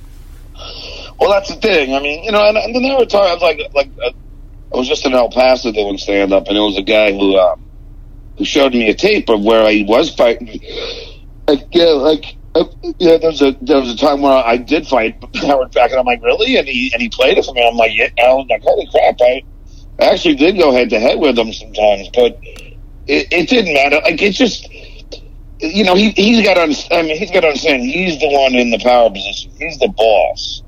Well, 1.20 1.30
that's 1.30 1.54
the 1.54 1.60
thing. 1.60 1.94
I 1.94 2.00
mean, 2.00 2.24
you 2.24 2.32
know, 2.32 2.44
and, 2.48 2.58
and 2.58 2.74
then 2.74 2.82
there 2.82 2.98
were 2.98 3.06
times 3.06 3.42
like 3.42 3.60
like 3.74 3.90
uh, 4.04 4.10
I 4.74 4.76
was 4.76 4.88
just 4.88 5.06
in 5.06 5.14
El 5.14 5.30
Paso 5.30 5.70
doing 5.70 5.98
stand 5.98 6.32
up, 6.32 6.48
and 6.48 6.56
it 6.56 6.62
was 6.62 6.76
a 6.76 6.82
guy 6.82 7.12
who. 7.12 7.38
Um, 7.38 7.67
who 8.38 8.44
showed 8.44 8.72
me 8.72 8.88
a 8.88 8.94
tape 8.94 9.28
of 9.28 9.42
where 9.42 9.62
I 9.62 9.84
was 9.86 10.14
fighting. 10.14 10.60
Like, 11.46 11.66
yeah, 11.72 11.86
like 11.86 12.36
uh, 12.54 12.64
yeah, 12.98 13.18
there 13.18 13.30
was 13.30 13.42
a 13.42 13.56
there 13.60 13.80
was 13.80 13.92
a 13.92 13.96
time 13.96 14.22
where 14.22 14.32
I 14.32 14.56
did 14.56 14.86
fight 14.86 15.22
Howard 15.36 15.72
back, 15.72 15.90
and 15.90 16.00
I'm 16.00 16.06
like, 16.06 16.22
really? 16.22 16.56
And 16.56 16.66
he 16.66 16.90
and 16.92 17.02
he 17.02 17.08
played 17.08 17.38
it 17.38 17.44
for 17.44 17.52
me. 17.54 17.66
I'm 17.66 17.76
like, 17.76 17.92
yeah. 17.94 18.08
I'm 18.18 18.46
like, 18.46 18.62
holy 18.62 18.88
crap! 18.90 19.20
I 19.20 19.42
actually 20.00 20.36
did 20.36 20.56
go 20.56 20.72
head 20.72 20.90
to 20.90 21.00
head 21.00 21.18
with 21.18 21.38
him 21.38 21.52
sometimes, 21.52 22.08
but 22.14 22.38
it, 23.06 23.26
it 23.32 23.48
didn't 23.48 23.74
matter. 23.74 24.00
Like, 24.02 24.22
it's 24.22 24.38
just 24.38 24.68
you 25.60 25.84
know, 25.84 25.94
he 25.94 26.10
he's 26.10 26.44
got 26.44 26.54
to. 26.54 26.94
I 26.94 27.02
mean, 27.02 27.18
he's 27.18 27.30
got 27.30 27.40
to 27.40 27.48
understand. 27.48 27.82
He's 27.82 28.18
the 28.20 28.28
one 28.28 28.54
in 28.54 28.70
the 28.70 28.78
power 28.78 29.10
position. 29.10 29.50
He's 29.58 29.78
the 29.78 29.88
boss. 29.88 30.62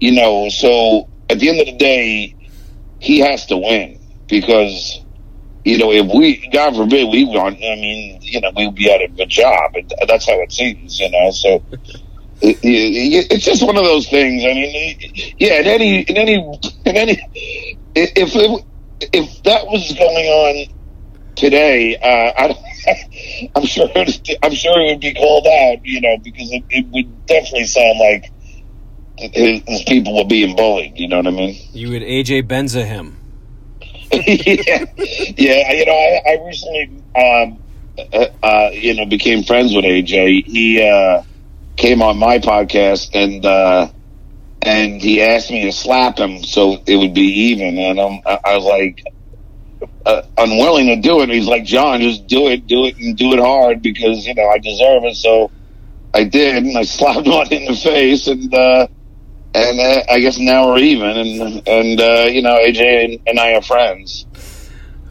You 0.00 0.12
know, 0.12 0.48
so 0.50 1.08
at 1.30 1.38
the 1.38 1.48
end 1.48 1.60
of 1.60 1.66
the 1.66 1.76
day, 1.76 2.36
he 2.98 3.18
has 3.20 3.46
to 3.46 3.56
win 3.56 3.98
because 4.28 5.00
you 5.66 5.78
know, 5.78 5.90
if 5.90 6.06
we, 6.14 6.46
God 6.52 6.76
forbid, 6.76 7.10
we 7.10 7.24
want, 7.24 7.56
I 7.56 7.74
mean, 7.74 8.20
you 8.22 8.40
know, 8.40 8.52
we'd 8.54 8.76
be 8.76 8.88
out 8.88 9.02
of 9.02 9.18
a 9.18 9.26
job. 9.26 9.74
And 9.74 9.92
that's 10.06 10.24
how 10.24 10.40
it 10.40 10.52
seems, 10.52 11.00
you 11.00 11.10
know. 11.10 11.32
So 11.32 11.60
it, 12.40 12.58
it, 12.62 13.32
it's 13.32 13.44
just 13.44 13.66
one 13.66 13.76
of 13.76 13.82
those 13.82 14.08
things. 14.08 14.44
I 14.44 14.54
mean, 14.54 15.34
yeah, 15.38 15.58
in 15.58 15.66
any, 15.66 16.02
in 16.02 16.16
any, 16.16 16.34
in 16.34 16.96
any, 16.96 17.78
if 17.96 18.36
it, 18.36 18.64
if 19.12 19.42
that 19.42 19.66
was 19.66 19.92
going 19.94 20.26
on 20.26 21.34
today, 21.34 21.96
uh, 21.96 22.32
I, 22.38 23.50
I'm 23.56 23.66
sure, 23.66 23.88
I'm 24.44 24.54
sure 24.54 24.80
it 24.80 24.92
would 24.92 25.00
be 25.00 25.14
called 25.14 25.48
out, 25.48 25.84
you 25.84 26.00
know, 26.00 26.16
because 26.22 26.48
it, 26.52 26.62
it 26.70 26.86
would 26.92 27.26
definitely 27.26 27.64
sound 27.64 27.98
like 27.98 28.30
his, 29.18 29.62
his 29.66 29.82
people 29.82 30.16
were 30.16 30.28
being 30.28 30.54
bullied. 30.54 30.96
You 30.96 31.08
know 31.08 31.16
what 31.16 31.26
I 31.26 31.30
mean? 31.30 31.60
You 31.72 31.90
would 31.90 32.02
AJ 32.02 32.44
Benza 32.44 32.86
him. 32.86 33.16
yeah, 34.12 34.84
yeah. 35.36 35.72
You 35.72 35.86
know, 35.86 35.92
I, 35.92 36.20
I 36.26 36.44
recently, 36.46 37.02
um, 37.16 37.58
uh, 38.12 38.26
uh, 38.42 38.70
you 38.72 38.94
know, 38.94 39.06
became 39.06 39.42
friends 39.42 39.74
with 39.74 39.84
AJ. 39.84 40.46
He 40.46 40.82
uh, 40.82 41.22
came 41.76 42.02
on 42.02 42.18
my 42.18 42.38
podcast 42.38 43.10
and 43.14 43.44
uh, 43.44 43.88
and 44.62 45.00
he 45.00 45.22
asked 45.22 45.50
me 45.50 45.62
to 45.64 45.72
slap 45.72 46.18
him 46.18 46.42
so 46.42 46.82
it 46.86 46.96
would 46.96 47.14
be 47.14 47.50
even. 47.50 47.78
And 47.78 48.00
I'm, 48.00 48.20
I 48.26 48.56
was 48.56 48.64
like, 48.64 49.02
uh, 50.04 50.22
unwilling 50.38 50.86
to 50.86 50.96
do 50.96 51.20
it. 51.22 51.28
He's 51.28 51.46
like, 51.46 51.64
John, 51.64 52.00
just 52.00 52.26
do 52.26 52.48
it, 52.48 52.66
do 52.66 52.86
it, 52.86 52.96
and 52.96 53.16
do 53.16 53.32
it 53.32 53.40
hard 53.40 53.82
because 53.82 54.26
you 54.26 54.34
know 54.34 54.48
I 54.48 54.58
deserve 54.58 55.04
it. 55.04 55.16
So 55.16 55.50
I 56.14 56.24
did, 56.24 56.64
and 56.64 56.78
I 56.78 56.82
slapped 56.84 57.26
him 57.26 57.32
in 57.50 57.66
the 57.66 57.76
face, 57.76 58.26
and 58.28 58.52
uh, 58.54 58.86
and 59.56 59.80
uh, 59.80 60.02
I 60.10 60.20
guess 60.20 60.38
now 60.38 60.68
we're 60.68 60.78
even, 60.78 61.16
and 61.16 61.68
and 61.68 62.00
uh, 62.00 62.26
you 62.30 62.42
know 62.42 62.56
AJ 62.56 63.22
and 63.26 63.40
I 63.40 63.54
are 63.54 63.62
friends. 63.62 64.26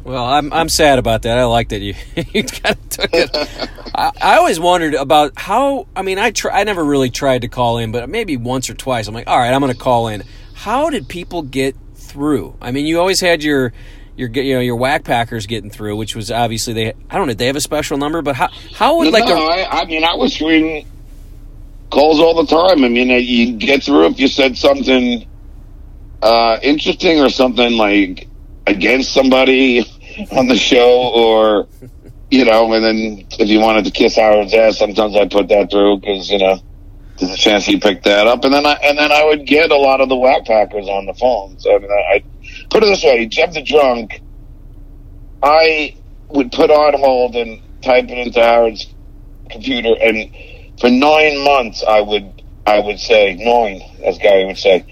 Well, 0.04 0.24
I'm 0.24 0.54
I'm 0.54 0.70
sad 0.70 1.00
about 1.00 1.24
that. 1.24 1.38
I 1.38 1.46
like 1.46 1.70
that 1.70 1.82
you 1.82 1.96
you 2.16 2.44
kind 2.44 2.78
of 2.78 2.90
took 2.90 3.10
it. 3.12 3.30
I, 3.96 4.12
I 4.22 4.38
always 4.38 4.60
wondered 4.60 4.94
about 4.94 5.34
how. 5.36 5.88
I 5.96 6.04
mean, 6.04 6.20
I 6.20 6.32
try. 6.32 6.60
I 6.60 6.64
never 6.64 6.84
really 6.84 7.10
tried 7.10 7.42
to 7.42 7.48
call 7.48 7.80
in, 7.80 7.92
but 7.92 8.08
maybe 8.08 8.38
once 8.38 8.70
or 8.70 8.76
twice. 8.76 9.08
I'm 9.08 9.16
like, 9.16 9.28
all 9.28 9.38
right, 9.38 9.52
I'm 9.52 9.62
going 9.62 9.74
to 9.74 9.80
call 9.80 10.08
in. 10.08 10.24
How 10.54 10.92
did 10.92 11.10
people 11.10 11.42
get 11.42 11.76
through? 11.96 12.56
I 12.62 12.72
mean, 12.72 12.86
you 12.86 13.00
always 13.00 13.20
had 13.20 13.44
your 13.44 13.74
your 14.16 14.30
you 14.30 14.54
know 14.54 14.62
your 14.62 14.76
whack 14.76 15.06
packers 15.06 15.48
getting 15.48 15.72
through, 15.72 15.96
which 15.96 16.16
was 16.16 16.30
obviously 16.30 16.74
they. 16.74 16.94
I 17.10 17.18
don't 17.18 17.26
know. 17.26 17.34
They 17.34 17.48
have 17.48 17.56
a 17.56 17.62
special 17.62 17.98
number, 17.98 18.22
but 18.22 18.36
how 18.36 18.50
how 18.76 18.98
would 18.98 19.06
no, 19.06 19.10
like 19.10 19.26
no, 19.26 19.48
a, 19.48 19.64
I, 19.64 19.82
I 19.82 19.86
mean 19.86 20.04
I 20.04 20.14
was 20.14 20.36
screening 20.36 20.86
calls 21.90 22.20
all 22.20 22.34
the 22.34 22.46
time. 22.46 22.84
I 22.84 22.90
mean, 22.90 23.10
you 23.10 23.54
get 23.58 23.84
through 23.84 24.08
if 24.08 24.20
you 24.20 24.28
said 24.28 24.58
something 24.58 25.28
uh, 26.22 26.60
interesting 26.62 27.22
or 27.22 27.30
something 27.30 27.78
like 27.78 28.28
against 28.68 29.14
somebody 29.14 29.80
on 30.32 30.48
the 30.48 30.58
show, 30.58 31.12
or 31.14 31.68
you 32.32 32.46
know, 32.46 32.72
and 32.74 32.84
then 32.84 33.28
if 33.40 33.48
you 33.48 33.60
wanted 33.60 33.86
to 33.86 33.92
kiss 33.92 34.16
Howard's 34.16 34.54
ass, 34.54 34.78
sometimes 34.78 35.16
I 35.16 35.28
put 35.28 35.48
that 35.50 35.70
through 35.70 36.00
because 36.00 36.30
you 36.30 36.40
know 36.40 36.60
there's 37.18 37.32
a 37.32 37.38
chance 37.38 37.66
he 37.66 37.80
picked 37.80 38.04
that 38.06 38.28
up, 38.28 38.44
and 38.44 38.54
then 38.54 38.66
I 38.66 38.74
and 38.84 38.98
then 38.98 39.12
I 39.12 39.24
would 39.26 39.46
get 39.46 39.72
a 39.72 39.78
lot 39.78 40.02
of 40.02 40.10
the 40.10 40.16
whack 40.16 40.46
packers 40.46 40.88
on 40.88 41.06
the 41.06 41.14
phone. 41.14 41.60
So 41.60 41.76
I 41.76 41.80
mean, 41.80 41.92
I, 41.92 42.16
I 42.16 42.24
put 42.70 42.84
it 42.84 42.88
this 42.88 43.04
way: 43.04 43.26
Jeff 43.28 43.54
the 43.54 43.62
drunk, 43.62 44.22
I 45.44 45.96
would 46.30 46.52
put 46.52 46.72
on 46.72 47.00
hold 47.00 47.36
and 47.36 47.62
type 47.82 48.06
it 48.06 48.18
into 48.18 48.42
Howard's 48.42 48.88
computer, 49.50 49.96
and 50.02 50.34
for 50.80 50.90
nine 50.90 51.44
months, 51.44 51.84
I 51.84 52.02
would 52.02 52.44
I 52.66 52.80
would 52.80 53.00
say 53.00 53.36
nine, 53.36 53.82
as 54.04 54.18
Gary 54.18 54.46
would 54.46 54.58
say. 54.58 54.86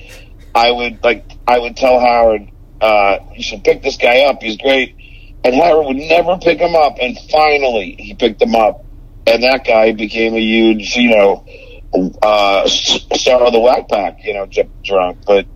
I 0.56 0.72
would 0.72 1.04
like 1.04 1.26
I 1.48 1.60
would 1.60 1.76
tell 1.76 2.00
Howard, 2.00 2.50
uh, 2.80 3.18
you 3.36 3.44
should 3.44 3.64
pick 3.64 3.84
this 3.84 3.98
guy 3.98 4.22
up. 4.22 4.42
He's 4.42 4.58
great, 4.58 4.96
and 5.44 5.56
Howard 5.56 5.88
would 5.88 5.98
never 5.98 6.38
pick 6.38 6.60
him 6.60 6.76
up. 6.76 6.98
And 7.02 7.18
finally, 7.30 7.96
he 7.98 8.14
picked 8.14 8.42
him 8.42 8.56
up, 8.56 8.86
and 9.28 9.44
that 9.44 9.66
guy 9.66 9.92
became 9.92 10.36
a 10.36 10.40
huge, 10.40 10.96
you 10.96 11.10
know, 11.10 11.46
uh, 12.22 12.68
star 12.68 13.42
of 13.42 13.54
the 13.54 13.60
Whack 13.60 13.90
Pack. 13.90 14.20
You 14.24 14.34
know, 14.34 14.48
drunk, 14.84 15.20
but. 15.26 15.48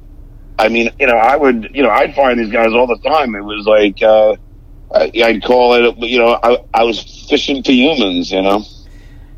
I 0.59 0.69
mean, 0.69 0.89
you 0.99 1.05
know, 1.05 1.13
I 1.13 1.35
would, 1.35 1.69
you 1.75 1.83
know, 1.83 1.91
I'd 1.91 2.15
find 2.15 2.39
these 2.39 2.51
guys 2.51 2.73
all 2.73 2.87
the 2.87 2.97
time. 3.07 3.35
It 3.35 3.43
was 3.43 3.67
like, 3.67 4.01
uh, 4.01 4.35
I'd 5.23 5.43
call 5.43 5.75
it, 5.75 5.97
you 5.99 6.17
know, 6.17 6.39
I, 6.41 6.57
I 6.73 6.83
was 6.83 7.27
fishing 7.29 7.61
for 7.61 7.73
humans, 7.73 8.31
you 8.31 8.41
know 8.41 8.65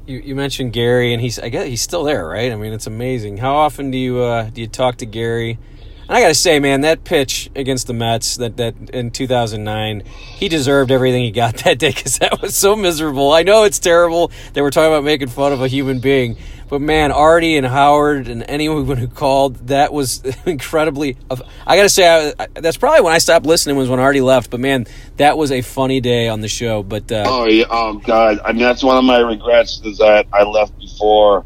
you, 0.09 0.19
you 0.19 0.35
mentioned 0.35 0.73
Gary, 0.73 1.13
and 1.13 1.21
he's 1.21 1.37
I 1.39 1.49
guess 1.49 1.67
he's 1.67 1.81
still 1.81 2.03
there, 2.03 2.25
right? 2.25 2.51
I 2.51 2.55
mean, 2.55 2.73
it's 2.73 2.87
amazing. 2.87 3.37
How 3.37 3.55
often 3.55 3.91
do 3.91 3.97
you 3.97 4.19
uh, 4.19 4.49
do 4.49 4.61
you 4.61 4.67
talk 4.67 4.97
to 4.97 5.05
Gary? 5.05 5.59
And 6.07 6.17
I 6.17 6.21
got 6.21 6.29
to 6.29 6.35
say, 6.35 6.59
man, 6.59 6.81
that 6.81 7.03
pitch 7.03 7.51
against 7.55 7.85
the 7.85 7.93
Mets 7.93 8.37
that 8.37 8.57
that 8.57 8.73
in 8.91 9.11
2009, 9.11 10.01
he 10.01 10.49
deserved 10.49 10.89
everything 10.89 11.23
he 11.23 11.31
got 11.31 11.57
that 11.63 11.77
day 11.77 11.89
because 11.89 12.17
that 12.17 12.41
was 12.41 12.55
so 12.55 12.75
miserable. 12.75 13.31
I 13.31 13.43
know 13.43 13.63
it's 13.63 13.77
terrible 13.77 14.31
that 14.53 14.63
we're 14.63 14.71
talking 14.71 14.91
about 14.91 15.03
making 15.03 15.27
fun 15.27 15.53
of 15.53 15.61
a 15.61 15.67
human 15.67 15.99
being, 15.99 16.37
but 16.69 16.81
man, 16.81 17.11
Artie 17.11 17.57
and 17.57 17.65
Howard 17.65 18.27
and 18.27 18.45
anyone 18.47 18.85
who 18.85 19.07
called, 19.07 19.55
that 19.67 19.91
was 19.91 20.23
incredibly. 20.45 21.17
I 21.65 21.75
got 21.75 21.83
to 21.83 21.89
say, 21.89 22.33
I, 22.37 22.47
that's 22.53 22.77
probably 22.77 23.01
when 23.01 23.13
I 23.13 23.17
stopped 23.17 23.47
listening 23.47 23.75
was 23.75 23.89
when 23.89 23.99
Artie 23.99 24.21
left. 24.21 24.51
But 24.51 24.59
man, 24.59 24.85
that 25.17 25.35
was 25.35 25.51
a 25.51 25.61
funny 25.61 25.99
day 25.99 26.29
on 26.29 26.41
the 26.41 26.47
show. 26.47 26.83
But 26.83 27.11
uh, 27.11 27.23
oh 27.25 27.47
yeah, 27.47 27.65
oh 27.69 27.95
god, 27.95 28.39
I 28.45 28.51
mean 28.51 28.61
that's 28.61 28.83
one 28.83 28.97
of 28.97 29.03
my 29.03 29.17
regrets 29.17 29.81
is 29.83 29.97
that 29.97 30.27
I 30.31 30.43
left 30.43 30.77
before 30.77 31.43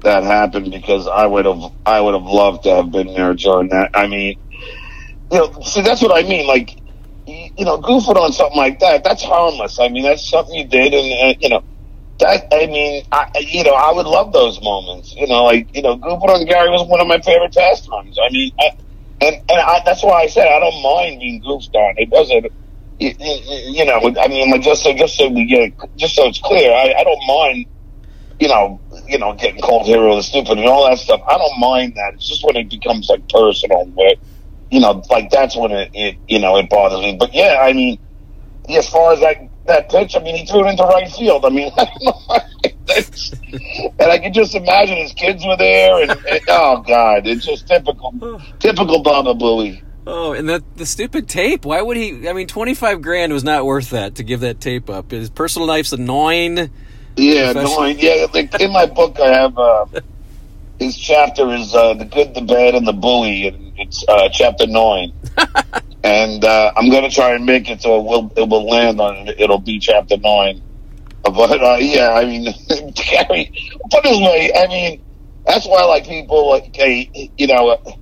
that 0.00 0.22
happened 0.22 0.70
because 0.70 1.06
I 1.06 1.26
would 1.26 1.44
have 1.44 1.70
I 1.84 2.00
would 2.00 2.14
have 2.14 2.24
loved 2.24 2.62
to 2.62 2.74
have 2.76 2.90
been 2.90 3.08
there 3.08 3.34
during 3.34 3.68
that. 3.68 3.90
I 3.94 4.06
mean, 4.06 4.38
you 5.30 5.38
know, 5.38 5.60
see 5.60 5.82
that's 5.82 6.00
what 6.00 6.12
I 6.12 6.26
mean. 6.26 6.46
Like, 6.46 6.78
you 7.26 7.66
know, 7.66 7.78
goofing 7.78 8.16
on 8.16 8.32
something 8.32 8.56
like 8.56 8.80
that, 8.80 9.04
that's 9.04 9.22
harmless. 9.22 9.78
I 9.78 9.88
mean, 9.88 10.04
that's 10.04 10.26
something 10.26 10.54
you 10.54 10.66
did, 10.66 10.94
and 10.94 11.42
you 11.42 11.50
know 11.50 11.62
that 12.18 12.48
I 12.52 12.66
mean, 12.66 13.04
I 13.12 13.30
you 13.40 13.64
know, 13.64 13.74
I 13.74 13.92
would 13.92 14.06
love 14.06 14.32
those 14.32 14.60
moments. 14.62 15.14
You 15.14 15.26
know, 15.26 15.44
like 15.44 15.74
you 15.74 15.82
know, 15.82 15.96
goofing 15.96 16.28
on 16.28 16.44
Gary 16.46 16.70
was 16.70 16.86
one 16.88 17.00
of 17.00 17.06
my 17.06 17.20
favorite 17.20 17.54
pastimes. 17.54 18.18
I 18.18 18.30
mean, 18.32 18.52
I, 18.58 18.70
and 19.20 19.36
and 19.48 19.60
I, 19.60 19.82
that's 19.84 20.02
why 20.02 20.22
I 20.22 20.26
said 20.26 20.46
I 20.46 20.58
don't 20.58 20.82
mind 20.82 21.20
being 21.20 21.40
goofed 21.40 21.74
on. 21.74 21.94
It 21.96 22.10
doesn't. 22.10 22.52
You, 23.00 23.84
know, 23.84 24.00
I 24.20 24.26
mean, 24.26 24.50
like 24.50 24.62
just 24.62 24.82
so 24.82 24.92
just 24.92 25.16
so 25.16 25.28
we 25.28 25.44
get 25.44 25.72
just 25.96 26.16
so 26.16 26.26
it's 26.26 26.40
clear, 26.40 26.72
I, 26.72 26.94
I 26.98 27.04
don't 27.04 27.26
mind. 27.26 27.66
You 28.40 28.48
know, 28.48 28.80
you 29.06 29.18
know, 29.18 29.34
getting 29.34 29.60
called 29.60 29.86
hero 29.86 30.14
the 30.14 30.22
stupid 30.22 30.58
and 30.58 30.66
all 30.68 30.88
that 30.88 30.98
stuff. 30.98 31.20
I 31.26 31.38
don't 31.38 31.58
mind 31.58 31.94
that. 31.96 32.14
It's 32.14 32.28
just 32.28 32.44
when 32.44 32.56
it 32.56 32.70
becomes 32.70 33.08
like 33.08 33.28
personal, 33.28 33.84
where 33.86 34.14
you 34.70 34.80
know, 34.80 35.02
like 35.10 35.30
that's 35.30 35.56
when 35.56 35.72
it, 35.72 35.90
it 35.94 36.16
you 36.26 36.38
know 36.40 36.56
it 36.56 36.68
bothers 36.68 37.00
me. 37.00 37.16
But 37.16 37.34
yeah, 37.34 37.58
I 37.60 37.72
mean, 37.72 37.98
as 38.68 38.88
far 38.88 39.12
as 39.12 39.20
that 39.20 39.38
that 39.68 39.88
pitch. 39.90 40.16
I 40.16 40.18
mean, 40.20 40.36
he 40.36 40.44
threw 40.44 40.66
it 40.66 40.70
into 40.70 40.82
right 40.82 41.10
field. 41.10 41.44
I 41.44 41.50
mean, 41.50 41.70
and 43.98 44.10
I 44.10 44.18
can 44.18 44.32
just 44.32 44.54
imagine 44.54 44.96
his 44.96 45.12
kids 45.12 45.44
were 45.46 45.56
there, 45.56 46.02
and, 46.02 46.10
and 46.10 46.40
oh 46.48 46.82
god, 46.86 47.26
it's 47.26 47.46
just 47.46 47.68
typical, 47.68 48.42
typical 48.58 49.02
Baba 49.02 49.34
Booey. 49.34 49.82
Oh, 50.06 50.32
and 50.32 50.48
that 50.48 50.62
the 50.76 50.86
stupid 50.86 51.28
tape. 51.28 51.64
Why 51.64 51.82
would 51.82 51.96
he? 51.96 52.28
I 52.28 52.32
mean, 52.32 52.48
twenty 52.48 52.74
five 52.74 53.02
grand 53.02 53.32
was 53.32 53.44
not 53.44 53.64
worth 53.64 53.90
that 53.90 54.16
to 54.16 54.22
give 54.22 54.40
that 54.40 54.60
tape 54.60 54.90
up. 54.90 55.10
His 55.10 55.30
personal 55.30 55.68
life's 55.68 55.92
annoying. 55.92 56.70
Yeah, 57.16 57.50
annoying. 57.50 57.98
Yeah, 57.98 58.26
like 58.32 58.58
in 58.60 58.72
my 58.72 58.86
book, 58.86 59.20
I 59.20 59.28
have 59.28 59.58
uh, 59.58 59.86
his 60.78 60.96
chapter 60.96 61.52
is 61.52 61.74
uh, 61.74 61.94
the 61.94 62.04
good, 62.04 62.34
the 62.34 62.40
bad, 62.40 62.74
and 62.74 62.86
the 62.86 62.92
bully, 62.92 63.48
and 63.48 63.72
it's 63.76 64.04
uh, 64.08 64.28
chapter 64.32 64.66
nine. 64.66 65.12
and 66.04 66.44
uh, 66.44 66.72
I'm 66.76 66.90
going 66.90 67.08
to 67.08 67.14
try 67.14 67.34
and 67.34 67.44
make 67.44 67.68
it 67.68 67.82
so 67.82 67.98
it 67.98 68.04
will 68.04 68.32
it 68.36 68.48
will 68.48 68.66
land 68.68 69.00
on 69.00 69.28
it'll 69.28 69.58
be 69.58 69.78
chapter 69.78 70.16
nine. 70.16 70.62
But 71.22 71.62
uh, 71.62 71.76
yeah, 71.80 72.10
I 72.10 72.24
mean, 72.24 72.44
Gary. 72.94 73.52
Put 73.90 74.04
it 74.04 74.22
way, 74.22 74.52
I 74.54 74.66
mean, 74.68 75.04
that's 75.44 75.66
why 75.66 75.84
like 75.84 76.06
people 76.06 76.50
like 76.50 76.74
hey, 76.74 77.30
you 77.36 77.46
know, 77.46 77.68
uh, 77.68 77.92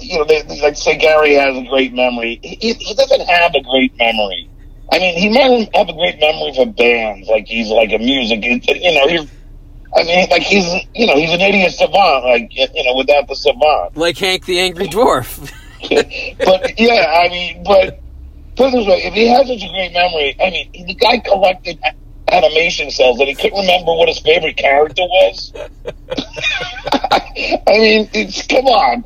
you 0.00 0.18
know, 0.18 0.24
they, 0.24 0.42
they 0.42 0.60
like 0.60 0.76
say 0.76 0.96
Gary 0.96 1.34
has 1.34 1.56
a 1.56 1.64
great 1.68 1.94
memory. 1.94 2.40
He, 2.42 2.72
he 2.74 2.94
doesn't 2.94 3.28
have 3.28 3.54
a 3.54 3.62
great 3.62 3.96
memory. 3.96 4.50
I 4.92 4.98
mean, 4.98 5.16
he 5.16 5.28
might 5.28 5.74
have 5.76 5.88
a 5.88 5.92
great 5.92 6.18
memory 6.18 6.52
for 6.54 6.66
bands, 6.66 7.28
like 7.28 7.46
he's 7.46 7.68
like 7.68 7.92
a 7.92 7.98
music, 7.98 8.44
you 8.44 8.94
know, 8.94 9.08
he's. 9.08 9.30
I 9.92 10.04
mean, 10.04 10.28
like 10.30 10.42
he's, 10.42 10.72
you 10.94 11.04
know, 11.04 11.16
he's 11.16 11.32
an 11.32 11.40
idiot 11.40 11.72
savant, 11.72 12.24
like 12.24 12.54
you 12.54 12.84
know, 12.84 12.94
without 12.94 13.26
the 13.26 13.34
savant, 13.34 13.96
like 13.96 14.18
Hank 14.18 14.46
the 14.46 14.60
Angry 14.60 14.86
Dwarf. 14.86 15.52
but 15.88 16.78
yeah, 16.78 17.22
I 17.24 17.28
mean, 17.28 17.62
but 17.64 18.00
put 18.56 18.72
this 18.72 18.86
way: 18.86 19.02
if 19.04 19.14
he 19.14 19.28
has 19.28 19.46
such 19.46 19.62
a 19.62 19.72
great 19.72 19.92
memory, 19.92 20.36
I 20.40 20.50
mean, 20.50 20.86
the 20.86 20.94
guy 20.94 21.18
collected 21.18 21.78
animation 22.32 22.90
cells 22.90 23.18
and 23.18 23.28
he 23.28 23.34
couldn't 23.34 23.58
remember 23.58 23.92
what 23.94 24.08
his 24.08 24.20
favorite 24.20 24.56
character 24.56 25.02
was. 25.02 25.52
I 27.02 27.78
mean, 27.78 28.08
it's 28.12 28.46
come 28.46 28.66
on. 28.66 29.04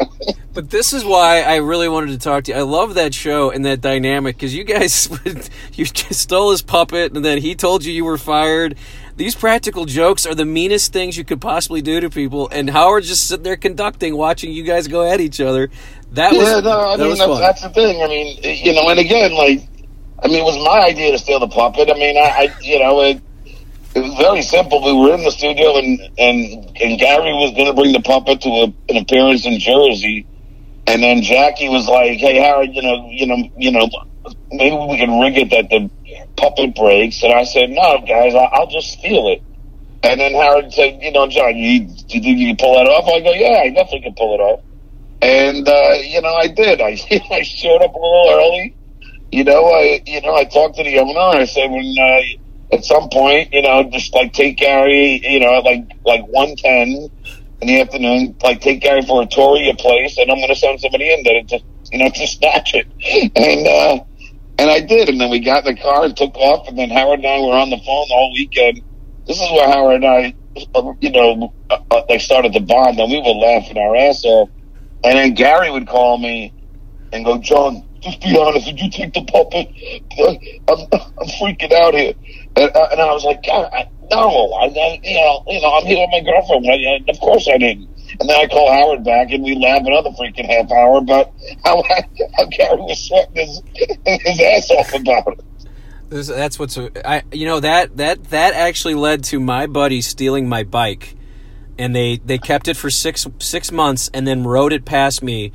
But 0.52 0.71
this 0.71 0.93
is 0.93 1.04
why 1.04 1.43
I 1.43 1.57
really 1.57 1.88
wanted 1.88 2.11
to 2.12 2.19
talk 2.19 2.45
to 2.45 2.52
you. 2.52 2.59
I 2.59 2.62
love 2.62 2.95
that 2.95 3.12
show 3.14 3.50
and 3.50 3.64
that 3.64 3.81
dynamic 3.81 4.37
because 4.37 4.54
you 4.54 4.64
guys, 4.64 5.09
you 5.73 5.85
just 5.85 6.21
stole 6.21 6.52
his 6.52 6.62
puppet 6.62 7.14
and 7.14 7.25
then 7.25 7.38
he 7.38 7.54
told 7.54 7.85
you 7.85 7.93
you 7.93 8.04
were 8.04 8.19
fired. 8.19 8.76
These 9.16 9.37
practical 9.37 9.85
jokes 9.85 10.26
are 10.26 10.35
the 10.35 10.44
meanest 10.44 10.92
things 10.92 11.16
you 11.16 11.25
could 11.25 11.40
possibly 11.40 11.83
do 11.83 12.00
to 12.00 12.11
people, 12.11 12.49
and 12.50 12.68
Howard's 12.68 13.06
just 13.06 13.28
sitting 13.28 13.44
there 13.44 13.56
conducting, 13.56 14.16
watching 14.16 14.50
you 14.50 14.64
guys 14.64 14.88
go 14.88 15.09
at 15.09 15.21
each 15.21 15.40
other. 15.40 15.71
That 16.12 16.33
was 16.33 16.49
yeah, 16.49 16.61
no, 16.61 16.80
I 16.80 16.97
that 16.97 17.04
mean 17.04 17.18
that's, 17.18 17.40
that's, 17.40 17.62
the 17.62 17.68
thing. 17.71 18.02
I 18.02 18.09
mean, 18.09 18.38
you 18.42 18.73
know, 18.75 18.88
and 18.88 18.99
again, 18.99 19.33
like 19.35 19.68
I 20.23 20.26
mean, 20.26 20.38
it 20.38 20.44
was 20.44 20.59
my 20.64 20.80
idea 20.80 21.12
to 21.12 21.18
steal 21.18 21.38
the 21.38 21.49
puppet. 21.49 21.90
I 21.90 21.94
mean, 21.94 22.16
I, 22.16 22.21
I 22.21 22.54
you 22.61 22.78
know, 22.80 23.02
it, 23.02 23.21
it 23.94 24.00
was 24.00 24.14
very 24.14 24.42
simple. 24.42 24.83
We 24.83 24.92
were 24.92 25.14
in 25.14 25.23
the 25.23 25.30
studio, 25.30 25.76
and 25.78 26.00
and 26.18 26.76
and 26.80 26.99
Gary 26.99 27.33
was 27.35 27.52
going 27.54 27.66
to 27.66 27.75
bring 27.75 27.92
the 27.92 28.00
puppet 28.00 28.40
to 28.42 28.49
a, 28.49 28.64
an 28.88 28.97
appearance 28.97 29.47
in 29.47 29.61
Jersey, 29.61 30.26
and 30.88 31.02
then 31.02 31.23
Jackie 31.23 31.68
was 31.68 31.87
like, 31.87 32.18
"Hey, 32.18 32.42
Howard, 32.42 32.71
you 32.75 32.83
know, 32.83 33.09
you 33.11 33.26
know, 33.26 33.50
you 33.56 33.71
know, 33.71 33.88
maybe 34.50 34.75
we 34.75 34.99
can 34.99 35.21
rig 35.21 35.38
it 35.38 35.50
that 35.50 35.68
the 35.68 35.90
puppet 36.36 36.74
breaks." 36.74 37.22
And 37.22 37.32
I 37.32 37.44
said, 37.44 37.70
"No, 37.70 38.04
guys, 38.06 38.34
I, 38.34 38.44
I'll 38.52 38.70
just 38.70 38.92
steal 38.92 39.28
it." 39.28 39.42
And 40.02 40.20
then 40.20 40.34
Howard 40.34 40.72
said, 40.72 41.02
"You 41.02 41.12
know, 41.12 41.26
John, 41.28 41.56
you, 41.56 41.88
you 42.08 42.20
you 42.20 42.46
can 42.48 42.56
pull 42.56 42.74
that 42.74 42.86
off?" 42.86 43.08
I 43.08 43.20
go, 43.20 43.32
"Yeah, 43.32 43.62
I 43.64 43.70
definitely 43.70 44.02
can 44.02 44.14
pull 44.14 44.34
it 44.34 44.40
off." 44.40 44.60
And 45.22 45.66
uh, 45.66 45.94
you 46.02 46.20
know, 46.20 46.34
I 46.34 46.48
did. 46.48 46.80
I 46.82 46.98
I 47.30 47.42
showed 47.42 47.82
up 47.82 47.94
a 47.94 47.98
little 47.98 48.30
early. 48.30 48.74
You 49.32 49.44
know, 49.44 49.66
I 49.66 50.02
you 50.06 50.20
know 50.20 50.34
I 50.34 50.44
talked 50.44 50.76
to 50.76 50.84
the 50.84 50.98
owner. 50.98 51.40
I 51.40 51.44
said 51.46 51.70
when 51.70 51.94
uh, 51.98 52.74
at 52.74 52.84
some 52.84 53.08
point, 53.08 53.52
you 53.52 53.62
know, 53.62 53.84
just 53.84 54.14
like 54.14 54.32
take 54.32 54.58
Gary, 54.58 55.20
you 55.24 55.40
know, 55.40 55.60
like 55.60 55.90
like 56.04 56.26
one 56.26 56.54
ten 56.56 57.08
in 57.62 57.68
the 57.68 57.80
afternoon, 57.80 58.36
like 58.42 58.60
take 58.60 58.80
Gary 58.80 59.02
for 59.02 59.22
a 59.22 59.26
tour 59.26 59.56
of 59.56 59.62
your 59.62 59.76
place, 59.76 60.18
and 60.18 60.30
I'm 60.30 60.38
going 60.38 60.48
to 60.48 60.56
send 60.56 60.80
somebody 60.80 61.12
in 61.12 61.22
there 61.22 61.42
to 61.42 61.64
you 61.92 61.98
know 61.98 62.10
to 62.10 62.26
snatch 62.26 62.74
it. 62.74 62.86
And 63.36 63.66
uh, 63.66 64.04
and 64.58 64.70
I 64.70 64.80
did, 64.80 65.08
and 65.08 65.20
then 65.20 65.30
we 65.30 65.40
got 65.40 65.66
in 65.66 65.75
the 65.75 65.80
car 65.80 66.04
and 66.04 66.16
took 66.16 66.34
off, 66.37 66.68
and 66.68 66.78
then 66.78 66.90
Howard 66.90 67.20
and 67.20 67.26
I 67.28 67.40
were 67.40 67.54
on 67.54 67.70
the 67.70 67.76
phone 67.76 68.06
the 68.08 68.14
whole 68.14 68.32
weekend. 68.34 68.82
This 69.26 69.40
is 69.40 69.50
where 69.52 69.68
Howard 69.68 70.02
and 70.02 70.06
I, 70.06 70.34
you 71.00 71.11
know, 71.11 71.52
uh, 71.70 71.78
uh, 71.90 72.02
they 72.08 72.18
started 72.18 72.52
to 72.52 72.61
bond, 72.61 72.99
and 72.99 73.11
we 73.11 73.18
were 73.18 73.34
laughing 73.34 73.78
our 73.78 73.96
ass 73.96 74.25
off. 74.25 74.50
And 75.02 75.18
then 75.18 75.34
Gary 75.34 75.70
would 75.70 75.88
call 75.88 76.18
me 76.18 76.52
and 77.12 77.25
go, 77.25 77.38
John, 77.38 77.82
just 78.00 78.20
be 78.20 78.38
honest. 78.38 78.66
Did 78.66 78.80
you 78.80 78.90
take 78.90 79.14
the 79.14 79.25
puppet? 79.25 79.68
I'm, 80.68 80.78
I'm 80.92 81.28
freaking 81.40 81.73
out 81.73 81.94
here. 81.94 82.14
And, 82.56 82.70
uh, 82.75 82.88
and 82.92 83.00
I 83.00 83.12
was 83.12 83.25
like, 83.25 83.42
God, 83.44 83.70
I, 83.73 83.88
no, 84.11 84.52
I, 84.52 84.66
I, 84.66 85.00
you 85.02 85.14
know, 85.16 85.44
you 85.49 85.61
know, 85.61 85.73
I'm 85.75 85.87
here 85.87 85.99
with 85.99 86.11
my 86.12 86.20
girlfriend. 86.20 86.66
I, 86.66 87.11
of 87.11 87.20
course 87.20 87.49
I 87.49 87.58
didn't. 87.58 87.88
And 88.21 88.28
then 88.28 88.37
I 88.37 88.47
call 88.47 88.73
Howard 88.73 89.04
back, 89.04 89.30
and 89.33 89.42
we 89.42 89.56
laugh 89.56 89.83
another 89.85 90.11
freaking 90.11 90.47
half 90.47 90.71
hour 90.71 90.99
about 90.99 91.33
how, 91.64 91.83
how 92.37 92.47
Gary 92.47 92.76
was 92.76 93.00
sweating 93.00 93.35
his, 93.35 93.62
his 94.06 94.40
ass 94.40 94.71
off 94.71 94.94
about 94.94 95.38
it. 95.38 95.44
This, 96.14 96.28
that's 96.28 96.59
what's 96.59 96.78
I 97.04 97.23
you 97.33 97.47
know 97.47 97.61
that 97.61 97.97
that 97.97 98.25
that 98.25 98.54
actually 98.54 98.94
led 98.94 99.25
to 99.25 99.40
my 99.40 99.66
buddy 99.66 100.00
stealing 100.00 100.49
my 100.49 100.62
bike. 100.62 101.16
And 101.76 101.94
they 101.97 102.18
they 102.18 102.38
kept 102.38 102.68
it 102.68 102.76
for 102.76 102.88
six 102.88 103.26
six 103.40 103.73
months 103.73 104.11
and 104.14 104.26
then 104.26 104.44
rode 104.44 104.73
it 104.73 104.85
past 104.85 105.23
me. 105.23 105.50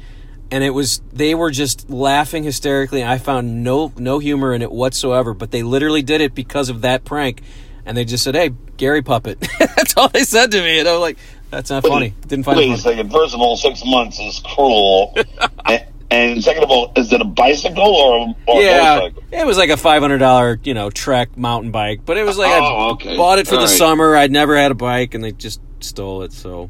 And 0.51 0.63
it 0.63 0.71
was 0.71 1.01
they 1.13 1.33
were 1.33 1.51
just 1.51 1.89
laughing 1.89 2.43
hysterically. 2.43 3.05
I 3.05 3.19
found 3.19 3.63
no 3.63 3.93
no 3.95 4.19
humor 4.19 4.53
in 4.53 4.61
it 4.61 4.71
whatsoever 4.71 5.33
but 5.33 5.51
they 5.51 5.63
literally 5.63 6.01
did 6.01 6.19
it 6.19 6.35
because 6.35 6.67
of 6.67 6.81
that 6.81 7.05
prank. 7.05 7.41
And 7.85 7.95
they 7.95 8.03
just 8.03 8.23
said 8.23 8.35
hey 8.35 8.49
gary 8.75 9.01
puppet. 9.01 9.39
That's 9.59 9.95
all 9.95 10.09
they 10.09 10.23
said 10.23 10.51
to 10.51 10.61
me. 10.61 10.79
And 10.79 10.89
i 10.89 10.91
was 10.91 11.01
like 11.01 11.17
that's 11.49 11.69
not 11.69 11.83
funny 11.85 12.13
didn't 12.27 12.45
find 12.45 12.57
Wait 12.57 12.69
it 12.69 12.73
a 12.73 12.77
funny. 12.77 12.95
second. 12.97 13.11
First 13.11 13.33
of 13.33 13.41
all, 13.41 13.57
six 13.57 13.83
months 13.85 14.19
is 14.19 14.39
cruel. 14.45 15.15
and, 15.65 15.85
and 16.11 16.43
second 16.43 16.63
of 16.63 16.69
all, 16.71 16.91
is 16.95 17.11
it 17.13 17.21
a 17.21 17.25
bicycle 17.25 17.83
or, 17.83 18.35
or 18.47 18.59
a 18.61 18.63
yeah 18.63 18.95
motorcycle? 18.99 19.23
it 19.31 19.45
was 19.45 19.57
like 19.57 19.69
a 19.69 19.73
$500 19.73 20.65
you 20.65 20.73
know 20.73 20.89
trek 20.89 21.37
mountain 21.37 21.71
bike 21.71 22.01
but 22.05 22.17
it 22.17 22.23
was 22.25 22.37
like 22.37 22.49
Oh, 22.51 22.63
i 22.87 22.89
okay. 22.91 23.15
bought 23.17 23.37
it 23.39 23.47
for 23.47 23.55
All 23.55 23.61
the 23.61 23.67
right. 23.67 23.77
summer 23.77 24.15
i'd 24.15 24.31
never 24.31 24.55
had 24.57 24.71
a 24.71 24.75
bike 24.75 25.13
and 25.13 25.23
they 25.23 25.31
just 25.31 25.61
stole 25.81 26.23
it 26.23 26.33
so 26.33 26.69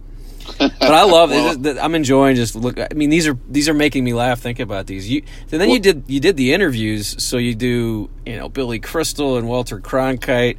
but 0.57 0.81
I 0.81 1.03
love 1.05 1.29
Well- 1.29 1.65
it. 1.67 1.77
I'm 1.79 1.93
enjoying 1.93 2.35
just 2.35 2.55
look. 2.55 2.79
I 2.79 2.87
mean, 2.95 3.11
these 3.11 3.27
are 3.27 3.37
these 3.47 3.69
are 3.69 3.73
making 3.75 4.03
me 4.03 4.13
laugh. 4.15 4.39
Think 4.39 4.59
about 4.59 4.87
these. 4.87 5.07
You 5.07 5.21
and 5.51 5.61
then 5.61 5.69
you 5.69 5.79
did 5.79 6.05
you 6.07 6.19
did 6.19 6.37
the 6.37 6.53
interviews. 6.53 7.23
So 7.23 7.37
you 7.37 7.53
do 7.53 8.09
you 8.25 8.35
know 8.35 8.49
Billy 8.49 8.79
Crystal 8.79 9.37
and 9.37 9.47
Walter 9.47 9.79
Cronkite. 9.79 10.57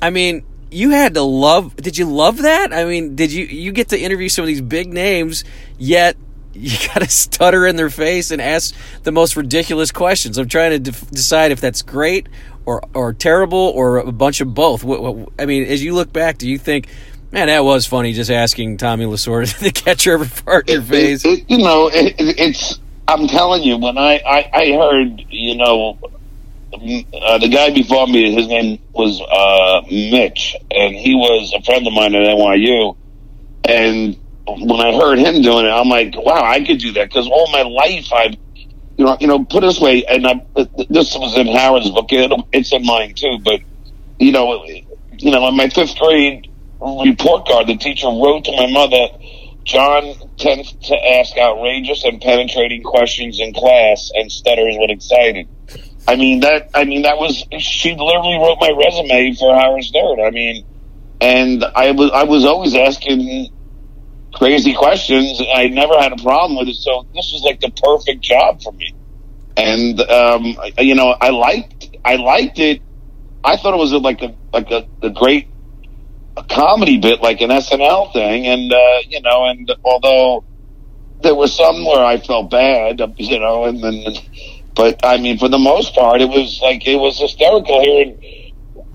I 0.00 0.08
mean, 0.08 0.42
you 0.70 0.90
had 0.90 1.14
to 1.14 1.22
love. 1.22 1.76
Did 1.76 1.98
you 1.98 2.06
love 2.06 2.38
that? 2.42 2.72
I 2.72 2.84
mean, 2.84 3.16
did 3.16 3.32
you 3.32 3.44
you 3.44 3.72
get 3.72 3.88
to 3.88 3.98
interview 3.98 4.28
some 4.28 4.42
of 4.42 4.46
these 4.46 4.60
big 4.60 4.92
names 4.92 5.44
yet? 5.78 6.16
You 6.52 6.76
got 6.88 7.00
to 7.02 7.08
stutter 7.08 7.66
in 7.66 7.76
their 7.76 7.90
face 7.90 8.30
and 8.30 8.40
ask 8.40 8.74
the 9.02 9.12
most 9.12 9.36
ridiculous 9.36 9.90
questions. 9.92 10.38
I'm 10.38 10.48
trying 10.48 10.70
to 10.72 10.78
def- 10.78 11.10
decide 11.10 11.52
if 11.52 11.60
that's 11.60 11.82
great 11.82 12.28
or 12.66 12.82
or 12.94 13.12
terrible 13.12 13.58
or 13.74 13.98
a 13.98 14.12
bunch 14.12 14.40
of 14.40 14.52
both. 14.54 14.82
What, 14.84 15.02
what, 15.02 15.28
I 15.38 15.46
mean, 15.46 15.64
as 15.64 15.82
you 15.82 15.94
look 15.94 16.12
back, 16.12 16.38
do 16.38 16.48
you 16.48 16.58
think, 16.58 16.88
man, 17.30 17.46
that 17.48 17.64
was 17.64 17.86
funny 17.86 18.12
just 18.12 18.30
asking 18.30 18.76
Tommy 18.78 19.04
Lasorda 19.06 19.56
to 19.62 19.70
catch 19.72 20.04
her 20.04 20.24
fart 20.24 20.68
in 20.68 20.74
your 20.74 20.82
face? 20.82 21.24
It- 21.24 21.40
it- 21.40 21.44
you 21.50 21.58
know, 21.58 21.88
it- 21.88 22.14
it's. 22.18 22.80
I'm 23.08 23.26
telling 23.26 23.64
you, 23.64 23.76
when 23.76 23.98
I 23.98 24.18
I, 24.24 24.50
I 24.52 24.72
heard, 24.72 25.24
you 25.30 25.56
know, 25.56 25.98
uh, 26.80 27.38
the 27.38 27.48
guy 27.48 27.70
before 27.70 28.06
me, 28.06 28.32
his 28.32 28.48
name 28.48 28.78
was 28.92 29.20
uh, 29.20 29.82
Mitch, 29.90 30.56
and 30.70 30.94
he 30.94 31.14
was 31.14 31.52
a 31.54 31.62
friend 31.62 31.86
of 31.86 31.92
mine 31.92 32.14
at 32.14 32.22
NYU. 32.22 32.96
And 33.64 34.16
when 34.46 34.80
I 34.80 34.96
heard 34.96 35.18
him 35.18 35.42
doing 35.42 35.66
it, 35.66 35.70
I'm 35.70 35.88
like, 35.88 36.14
wow, 36.16 36.42
I 36.42 36.64
could 36.64 36.78
do 36.78 36.92
that 36.92 37.08
because 37.08 37.28
all 37.28 37.50
my 37.52 37.62
life 37.62 38.10
I've, 38.12 38.34
you 38.96 39.04
know, 39.04 39.16
you 39.20 39.26
know, 39.26 39.44
put 39.44 39.60
this 39.60 39.78
way, 39.78 40.04
and 40.06 40.26
I, 40.26 40.46
this 40.88 41.14
was 41.16 41.36
in 41.36 41.48
Howard's 41.48 41.90
book, 41.90 42.06
it's 42.10 42.72
in 42.72 42.84
mine 42.84 43.14
too, 43.14 43.38
but 43.44 43.60
you 44.18 44.32
know, 44.32 44.64
you 44.64 45.30
know, 45.30 45.48
in 45.48 45.56
my 45.56 45.68
fifth 45.68 45.98
grade 45.98 46.50
report 46.80 47.46
card, 47.46 47.66
the 47.66 47.76
teacher 47.76 48.06
wrote 48.06 48.44
to 48.46 48.52
my 48.52 48.70
mother, 48.70 49.08
John 49.64 50.14
tends 50.38 50.72
to 50.72 50.96
ask 50.96 51.36
outrageous 51.36 52.04
and 52.04 52.20
penetrating 52.20 52.82
questions 52.82 53.38
in 53.38 53.52
class 53.52 54.10
and 54.14 54.32
stutters 54.32 54.76
when 54.78 54.90
excited. 54.90 55.46
I 56.08 56.16
mean 56.16 56.40
that. 56.40 56.70
I 56.74 56.84
mean 56.84 57.02
that 57.02 57.18
was 57.18 57.44
she 57.58 57.90
literally 57.90 58.38
wrote 58.38 58.58
my 58.60 58.70
resume 58.70 59.34
for 59.34 59.54
Howard 59.54 59.84
Stern. 59.84 60.20
I 60.20 60.30
mean, 60.30 60.66
and 61.20 61.64
I 61.64 61.92
was 61.92 62.10
I 62.12 62.24
was 62.24 62.44
always 62.44 62.74
asking 62.74 63.52
crazy 64.34 64.74
questions. 64.74 65.40
I 65.54 65.68
never 65.68 65.98
had 65.98 66.12
a 66.12 66.22
problem 66.22 66.58
with 66.58 66.68
it. 66.68 66.76
So 66.76 67.06
this 67.14 67.30
was 67.32 67.42
like 67.44 67.60
the 67.60 67.70
perfect 67.70 68.22
job 68.22 68.62
for 68.62 68.72
me. 68.72 68.94
And 69.56 70.00
um, 70.00 70.56
you 70.78 70.94
know, 70.94 71.16
I 71.20 71.30
liked 71.30 71.96
I 72.04 72.16
liked 72.16 72.58
it. 72.58 72.82
I 73.44 73.56
thought 73.56 73.74
it 73.74 73.78
was 73.78 73.92
like 73.92 74.22
a 74.22 74.34
like 74.52 74.70
a, 74.70 74.86
a 75.02 75.10
great 75.10 75.48
a 76.36 76.44
comedy 76.44 76.98
bit, 76.98 77.20
like 77.20 77.40
an 77.40 77.50
SNL 77.50 78.12
thing. 78.12 78.46
And 78.46 78.72
uh, 78.72 78.98
you 79.08 79.20
know, 79.20 79.46
and 79.46 79.70
although 79.84 80.44
there 81.22 81.34
was 81.34 81.54
some 81.54 81.84
where 81.84 82.04
I 82.04 82.18
felt 82.18 82.50
bad, 82.50 83.00
you 83.18 83.38
know, 83.38 83.64
and 83.64 83.82
then, 83.82 84.04
but 84.74 85.04
I 85.04 85.18
mean, 85.18 85.38
for 85.38 85.48
the 85.48 85.58
most 85.58 85.94
part, 85.94 86.20
it 86.20 86.28
was 86.28 86.60
like 86.62 86.86
it 86.86 86.96
was 86.96 87.18
hysterical 87.18 87.80
hearing 87.80 88.18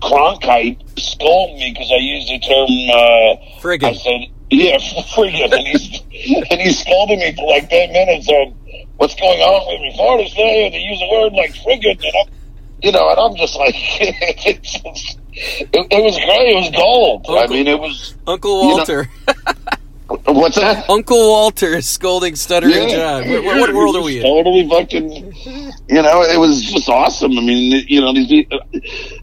Cronkite 0.02 0.78
scold 1.00 1.58
me 1.58 1.72
because 1.74 1.92
I 1.92 1.98
used 1.98 2.30
the 2.30 2.40
term. 2.40 2.70
Uh, 2.90 3.88
I 3.88 3.94
said, 3.94 4.28
"Yeah, 4.50 4.78
friggin'," 5.16 5.52
and 5.54 5.68
he's 5.68 6.02
and 6.52 6.62
he 6.62 6.72
scolded 6.72 7.20
me 7.20 7.34
for 7.36 7.48
like 7.48 7.70
ten 7.70 7.92
minutes 7.92 8.28
on 8.30 8.54
what's 8.98 9.16
going 9.16 9.40
on 9.40 10.20
with 10.20 10.32
State, 10.32 10.66
and 10.66 10.74
they 10.74 10.80
use 10.80 11.02
a 11.02 11.12
word 11.12 11.34
like 11.34 11.54
friggin', 11.56 12.04
and 12.04 12.14
I'm, 12.22 12.34
you 12.82 12.92
know, 12.92 13.10
and 13.10 13.20
I'm 13.20 13.36
just 13.36 13.56
like, 13.56 13.76
it's 13.76 14.76
it, 15.36 15.68
it 15.74 16.04
was 16.04 16.16
great. 16.16 16.50
It 16.50 16.56
was 16.56 16.72
gold. 16.72 17.26
I 17.30 17.48
mean, 17.48 17.68
it 17.68 17.80
was. 17.80 18.16
Uncle 18.28 18.62
you 18.64 18.70
know- 18.70 18.76
Walter. 18.78 19.10
What's 20.26 20.56
that? 20.58 20.88
Uncle 20.88 21.18
Walter 21.18 21.74
is 21.74 21.88
scolding 21.88 22.36
stuttering 22.36 22.90
John. 22.90 23.28
What, 23.28 23.44
what, 23.44 23.60
what 23.60 23.74
world 23.74 23.96
are 23.96 24.04
we 24.04 24.18
in? 24.18 24.24
Totally 24.24 24.70
fucking. 24.70 25.65
You 25.88 26.02
know, 26.02 26.24
it 26.24 26.40
was 26.40 26.64
just 26.64 26.90
awesome. 26.90 27.38
I 27.38 27.42
mean, 27.42 27.86
you 27.88 28.02
know, 28.02 28.14
these 28.14 28.28
people. 28.28 28.60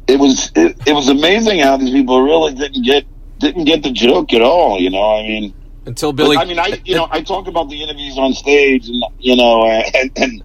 It 0.07 0.19
was 0.19 0.53
it, 0.55 0.77
it 0.87 0.93
was 0.93 1.09
amazing 1.09 1.59
how 1.61 1.77
these 1.77 1.91
people 1.91 2.23
really 2.23 2.55
didn't 2.55 2.85
get 2.85 3.05
didn't 3.39 3.65
get 3.65 3.83
the 3.83 3.91
joke 3.91 4.33
at 4.33 4.43
all. 4.43 4.81
You 4.81 4.91
know, 4.91 5.19
I 5.19 5.23
mean, 5.23 5.55
Until 5.87 6.13
Billy. 6.13 6.37
I 6.37 6.45
mean, 6.45 6.61
I 6.61 6.81
you 6.85 6.95
know, 6.95 7.09
I 7.11 7.23
talk 7.23 7.49
about 7.49 7.69
the 7.69 7.83
interviews 7.83 8.17
on 8.17 8.33
stage, 8.33 8.89
and 8.89 9.03
you 9.19 9.35
know, 9.35 9.67
and, 9.67 10.11
and 10.17 10.43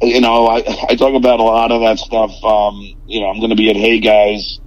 you 0.00 0.20
know, 0.20 0.46
I 0.46 0.64
I 0.88 0.96
talk 0.96 1.14
about 1.14 1.40
a 1.40 1.42
lot 1.42 1.72
of 1.72 1.82
that 1.82 1.98
stuff. 1.98 2.32
Um, 2.42 2.80
you 3.06 3.20
know, 3.20 3.26
I'm 3.26 3.38
going 3.38 3.50
to 3.50 3.56
be 3.56 3.68
at 3.68 3.76
Hey 3.76 4.00
Guys. 4.00 4.60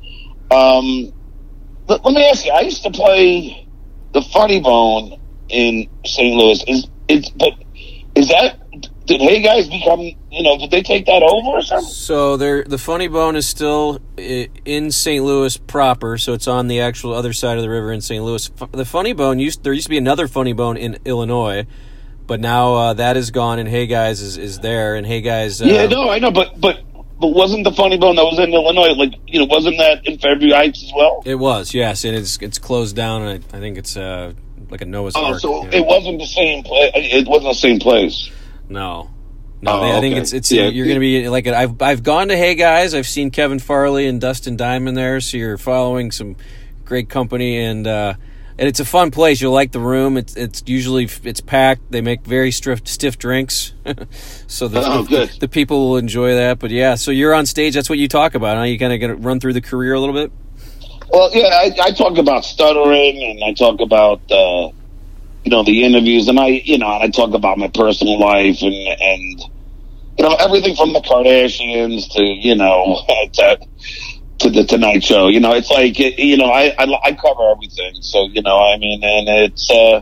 Um, 0.51 1.11
let, 1.87 2.05
let 2.05 2.13
me 2.13 2.23
ask 2.29 2.45
you. 2.45 2.51
I 2.51 2.61
used 2.61 2.83
to 2.83 2.91
play 2.91 3.67
the 4.13 4.21
Funny 4.21 4.59
Bone 4.59 5.19
in 5.49 5.89
St. 6.05 6.35
Louis. 6.35 6.63
Is 6.67 6.87
it's 7.07 7.29
but 7.29 7.53
is 8.15 8.29
that 8.29 8.59
did 9.05 9.21
Hey 9.21 9.41
Guys 9.41 9.67
become? 9.67 10.11
You 10.33 10.41
know, 10.43 10.57
did 10.57 10.71
they 10.71 10.81
take 10.81 11.05
that 11.05 11.21
over 11.21 11.49
or 11.57 11.61
something? 11.61 11.87
So 11.89 12.37
there, 12.37 12.63
the 12.63 12.77
Funny 12.79 13.07
Bone 13.07 13.35
is 13.35 13.47
still 13.47 13.99
in 14.17 14.91
St. 14.91 15.23
Louis 15.23 15.55
proper, 15.57 16.17
so 16.17 16.33
it's 16.33 16.47
on 16.47 16.67
the 16.67 16.79
actual 16.81 17.13
other 17.13 17.33
side 17.33 17.57
of 17.57 17.61
the 17.63 17.69
river 17.69 17.91
in 17.91 18.01
St. 18.01 18.23
Louis. 18.23 18.49
The 18.71 18.85
Funny 18.85 19.13
Bone 19.13 19.37
used 19.39 19.63
there 19.63 19.73
used 19.73 19.85
to 19.85 19.89
be 19.91 19.97
another 19.97 20.27
Funny 20.27 20.53
Bone 20.53 20.75
in 20.77 20.97
Illinois, 21.05 21.67
but 22.25 22.39
now 22.39 22.73
uh, 22.73 22.93
that 22.93 23.15
is 23.15 23.29
gone, 23.31 23.59
and 23.59 23.69
Hey 23.69 23.85
Guys 23.85 24.21
is, 24.21 24.37
is 24.37 24.59
there, 24.59 24.95
and 24.95 25.05
Hey 25.05 25.21
Guys. 25.21 25.61
Uh, 25.61 25.65
Yeah, 25.65 25.85
no, 25.85 26.09
I 26.09 26.17
know, 26.19 26.31
but 26.31 26.59
but 26.59 26.79
but 27.19 27.27
wasn't 27.27 27.63
the 27.63 27.71
Funny 27.71 27.97
Bone 27.97 28.15
that 28.15 28.23
was 28.23 28.39
in 28.39 28.51
Illinois 28.53 28.93
like 28.95 29.13
you 29.27 29.39
know 29.39 29.45
wasn't 29.45 29.77
that 29.77 30.05
in 30.07 30.17
Fairview 30.17 30.53
Heights 30.53 30.83
as 30.83 30.91
well? 30.95 31.21
It 31.25 31.35
was 31.35 31.73
yes, 31.75 32.05
and 32.05 32.15
it's 32.15 32.37
it's 32.41 32.57
closed 32.57 32.95
down, 32.95 33.21
and 33.21 33.43
I, 33.53 33.57
I 33.57 33.59
think 33.59 33.77
it's 33.77 33.95
uh, 33.95 34.33
like 34.71 34.81
a 34.81 34.85
Noah's 34.85 35.13
Oh, 35.15 35.25
Ark. 35.33 35.39
so 35.39 35.63
yeah. 35.65 35.77
it 35.79 35.85
wasn't 35.85 36.17
the 36.19 36.25
same 36.25 36.63
place. 36.63 36.91
It 36.95 37.27
wasn't 37.27 37.51
the 37.51 37.59
same 37.59 37.79
place. 37.79 38.31
no, 38.67 39.11
No, 39.63 39.79
Oh, 39.79 39.97
I 39.97 40.01
think 40.01 40.13
okay. 40.13 40.21
it's 40.21 40.33
it's 40.33 40.51
Yeah. 40.51 40.67
you're 40.67 40.85
going 40.85 40.95
to 40.95 40.99
be 40.99 41.29
like 41.29 41.47
I've 41.47 41.81
I've 41.81 42.03
gone 42.03 42.27
to 42.27 42.37
Hey 42.37 42.55
Guys. 42.55 42.93
I've 42.93 43.07
seen 43.07 43.31
Kevin 43.31 43.59
Farley 43.59 44.07
and 44.07 44.19
Dustin 44.19 44.57
Diamond 44.57 44.97
there, 44.97 45.19
so 45.21 45.37
you're 45.37 45.57
following 45.57 46.11
some 46.11 46.35
great 46.85 47.09
company 47.09 47.57
and 47.59 47.87
uh, 47.87 48.13
and 48.57 48.67
it's 48.67 48.79
a 48.79 48.85
fun 48.85 49.09
place. 49.09 49.41
You'll 49.41 49.53
like 49.53 49.71
the 49.71 49.79
room. 49.79 50.17
It's 50.17 50.35
it's 50.35 50.63
usually 50.67 51.07
it's 51.23 51.39
packed. 51.41 51.91
They 51.91 52.01
make 52.01 52.25
very 52.25 52.51
stiff 52.51 52.85
stiff 52.87 53.17
drinks, 53.17 53.73
so 54.47 54.67
the, 54.67 54.81
Oh, 54.85 55.03
the, 55.03 55.33
the 55.39 55.47
people 55.47 55.89
will 55.89 55.97
enjoy 55.97 56.35
that. 56.35 56.59
But 56.59 56.69
yeah, 56.71 56.95
so 56.95 57.09
you're 57.11 57.33
on 57.33 57.45
stage. 57.45 57.73
That's 57.73 57.89
what 57.89 57.97
you 57.99 58.07
talk 58.07 58.35
about. 58.35 58.57
Huh? 58.57 58.63
You 58.63 58.77
kind 58.77 58.93
of 58.93 58.99
going 58.99 59.15
to 59.15 59.21
run 59.27 59.39
through 59.39 59.53
the 59.53 59.61
career 59.61 59.93
a 59.93 59.99
little 59.99 60.13
bit. 60.13 60.31
Well, 61.09 61.29
yeah, 61.33 61.47
I, 61.47 61.71
I 61.81 61.91
talk 61.91 62.17
about 62.17 62.43
stuttering, 62.43 63.23
and 63.23 63.43
I 63.43 63.53
talk 63.53 63.79
about 63.81 64.19
uh, 64.31 64.69
you 65.43 65.51
know 65.51 65.63
the 65.63 65.83
interviews, 65.83 66.27
and 66.27 66.39
I 66.39 66.47
you 66.47 66.77
know, 66.77 66.87
and 66.87 67.03
I 67.03 67.09
talk 67.09 67.33
about 67.33 67.57
my 67.57 67.67
personal 67.67 68.19
life, 68.19 68.61
and 68.61 68.73
and 68.73 69.41
you 70.17 70.23
know 70.23 70.35
everything 70.35 70.75
from 70.75 70.93
the 70.93 71.01
Kardashians 71.01 72.11
to 72.13 72.21
you 72.21 72.55
know 72.55 73.01
to, 73.33 73.59
to 74.39 74.49
the 74.49 74.63
Tonight 74.63 75.03
Show. 75.03 75.27
You 75.27 75.39
know, 75.39 75.53
it's 75.53 75.69
like 75.69 75.99
you 75.99 76.37
know 76.37 76.45
I, 76.45 76.73
I 76.77 76.85
I 77.03 77.13
cover 77.13 77.51
everything, 77.51 78.01
so 78.01 78.27
you 78.27 78.41
know 78.41 78.57
I 78.57 78.77
mean, 78.77 79.03
and 79.03 79.27
it's 79.51 79.69
uh, 79.69 80.01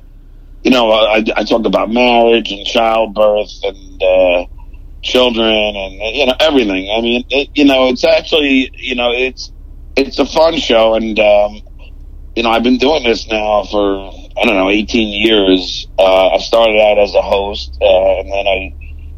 you 0.63 0.71
know 0.71 0.91
I, 0.91 1.23
I 1.35 1.43
talk 1.43 1.65
about 1.65 1.91
marriage 1.91 2.51
and 2.51 2.65
childbirth 2.65 3.51
and. 3.63 4.03
Uh, 4.03 4.45
children 5.03 5.75
and 5.75 5.93
you 6.15 6.27
know 6.27 6.35
everything 6.39 6.87
i 6.95 7.01
mean 7.01 7.23
it, 7.29 7.49
you 7.55 7.65
know 7.65 7.87
it's 7.87 8.03
actually 8.03 8.69
you 8.75 8.93
know 8.93 9.11
it's 9.11 9.51
it's 9.95 10.19
a 10.19 10.25
fun 10.25 10.57
show 10.57 10.93
and 10.93 11.17
um 11.19 11.59
you 12.35 12.43
know 12.43 12.51
i've 12.51 12.61
been 12.61 12.77
doing 12.77 13.03
this 13.03 13.27
now 13.27 13.63
for 13.63 14.11
i 14.41 14.45
don't 14.45 14.55
know 14.55 14.69
18 14.69 15.25
years 15.25 15.87
uh 15.99 16.29
i 16.29 16.37
started 16.37 16.79
out 16.79 16.97
as 16.97 17.13
a 17.13 17.21
host 17.21 17.77
uh 17.81 18.19
and 18.19 18.31
then 18.31 18.47
i 18.47 18.73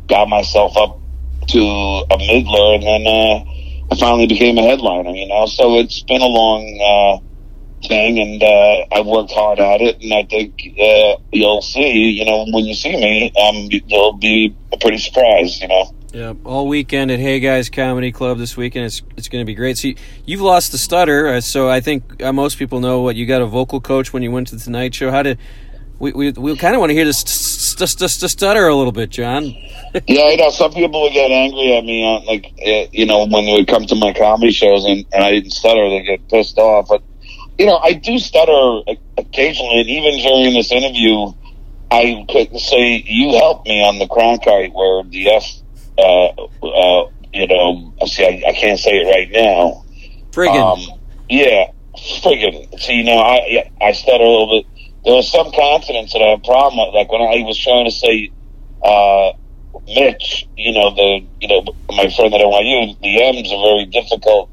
got 0.08 0.28
myself 0.28 0.76
up 0.76 1.00
to 1.48 1.60
a 1.60 2.18
middler 2.18 2.76
and 2.76 2.84
then 2.84 3.08
uh 3.08 3.44
i 3.92 3.96
finally 4.00 4.28
became 4.28 4.58
a 4.58 4.62
headliner 4.62 5.12
you 5.12 5.28
know? 5.28 5.46
So 5.46 5.80
it's 5.80 6.04
been 6.04 6.22
a 6.22 6.26
long 6.26 6.64
uh 6.80 7.88
thing 7.88 8.20
and 8.20 8.42
uh 8.42 8.86
i've 8.94 9.06
worked 9.06 9.32
hard 9.32 9.60
at 9.60 9.82
it 9.82 10.02
and 10.02 10.14
i 10.14 10.24
think 10.24 10.54
uh 10.80 11.16
you'll 11.32 11.62
see 11.62 12.10
you 12.12 12.24
know 12.26 12.46
when 12.52 12.64
you 12.66 12.74
see 12.74 12.96
me 12.96 13.32
um 13.36 13.68
you'll 13.88 14.18
be 14.18 14.56
pretty 14.80 14.98
surprised 14.98 15.62
you 15.62 15.68
know 15.68 15.94
Yeah, 16.14 16.34
all 16.44 16.68
weekend 16.68 17.10
at 17.10 17.20
Hey 17.20 17.40
Guys 17.40 17.72
Comedy 17.72 18.12
Club 18.12 18.38
this 18.38 18.56
weekend. 18.56 18.86
It's 18.86 19.02
it's 19.18 19.28
going 19.30 19.42
to 19.42 19.48
be 19.48 19.56
great. 19.56 19.84
You, 19.84 19.96
you've 20.26 20.42
lost 20.42 20.72
the 20.72 20.78
stutter, 20.78 21.28
uh, 21.28 21.42
so 21.42 21.68
I 21.68 21.80
think 21.80 22.22
uh, 22.22 22.32
most 22.32 22.60
people 22.60 22.80
know 22.82 23.02
what 23.02 23.16
you 23.16 23.26
got 23.26 23.42
a 23.42 23.48
vocal 23.48 23.82
coach 23.82 24.14
when 24.14 24.22
you 24.22 24.30
went 24.30 24.50
to 24.50 24.56
the 24.56 24.62
Tonight 24.62 24.94
Show. 24.94 25.10
How 25.10 25.24
did 25.24 25.40
we 25.98 26.12
we, 26.12 26.32
we 26.34 26.56
kind 26.56 26.76
of 26.76 26.82
want 26.82 26.92
to 26.92 26.94
hear 26.94 27.06
this 27.06 27.18
st- 27.22 27.90
st- 27.90 28.12
st- 28.12 28.30
stutter 28.30 28.68
a 28.68 28.76
little 28.76 28.92
bit, 28.92 29.10
John? 29.10 29.56
Yeah, 30.08 30.30
you 30.30 30.38
know, 30.38 30.50
some 30.50 30.72
people 30.72 31.02
would 31.02 31.14
get 31.14 31.30
angry 31.30 31.78
at 31.78 31.84
me 31.84 32.04
on 32.04 32.26
like, 32.26 32.46
uh, 32.66 32.90
you 32.92 33.06
know, 33.06 33.28
when 33.28 33.46
they 33.46 33.54
would 33.54 33.68
come 33.68 33.86
to 33.86 33.96
my 33.96 34.12
comedy 34.12 34.52
shows 34.52 34.86
and, 34.86 35.06
and 35.14 35.24
I 35.24 35.32
didn't 35.32 35.52
stutter, 35.52 35.88
they 35.90 36.02
get 36.04 36.28
pissed 36.30 36.58
off. 36.58 36.88
But 36.90 37.04
you 37.58 37.66
know, 37.66 37.78
I 37.78 37.94
do 37.94 38.20
stutter 38.20 38.82
occasionally, 39.18 39.82
and 39.82 39.90
even 39.90 40.20
during 40.20 40.54
this 40.54 40.72
interview, 40.72 41.34
I 41.92 42.26
couldn't 42.30 42.60
say 42.60 43.04
you 43.06 43.38
helped 43.38 43.68
me 43.68 43.84
on 43.84 44.00
the 44.00 44.06
Cronkite 44.06 44.74
where 44.74 45.04
the 45.10 45.30
F, 45.30 45.63
uh, 45.98 46.28
uh, 46.28 47.10
you 47.34 47.48
know, 47.48 47.94
see, 48.06 48.26
I, 48.26 48.50
I 48.50 48.54
can't 48.54 48.80
say 48.80 48.92
it 48.98 49.06
right 49.10 49.30
now. 49.32 49.84
Friggin'. 50.32 50.92
Um, 50.92 51.00
yeah, 51.30 51.72
friggin'. 52.22 52.80
See, 52.80 52.94
you 52.94 53.04
know, 53.04 53.18
I 53.18 53.46
yeah, 53.48 53.70
I 53.82 53.92
stutter 53.92 54.24
a 54.24 54.28
little 54.30 54.62
bit. 54.62 54.94
There 55.06 55.16
was 55.16 55.30
some 55.30 55.52
consonants 55.52 56.14
that 56.14 56.22
I 56.22 56.30
had 56.30 56.40
a 56.40 56.44
problem 56.44 56.86
with. 56.86 56.96
Like 56.96 57.12
when 57.12 57.22
I 57.22 57.44
was 57.46 57.58
trying 57.58 57.86
to 57.86 57.92
say 57.92 58.32
uh, 58.84 59.34
Mitch, 59.88 60.48
you 60.58 60.74
know, 60.74 60.94
the 60.94 61.26
you 61.42 61.48
know 61.48 61.64
my 61.90 62.10
friend 62.10 62.34
at 62.34 62.42
NYU, 62.42 63.00
the 63.02 63.24
M's 63.24 63.52
are 63.52 63.62
very 63.62 63.86
difficult. 63.86 64.50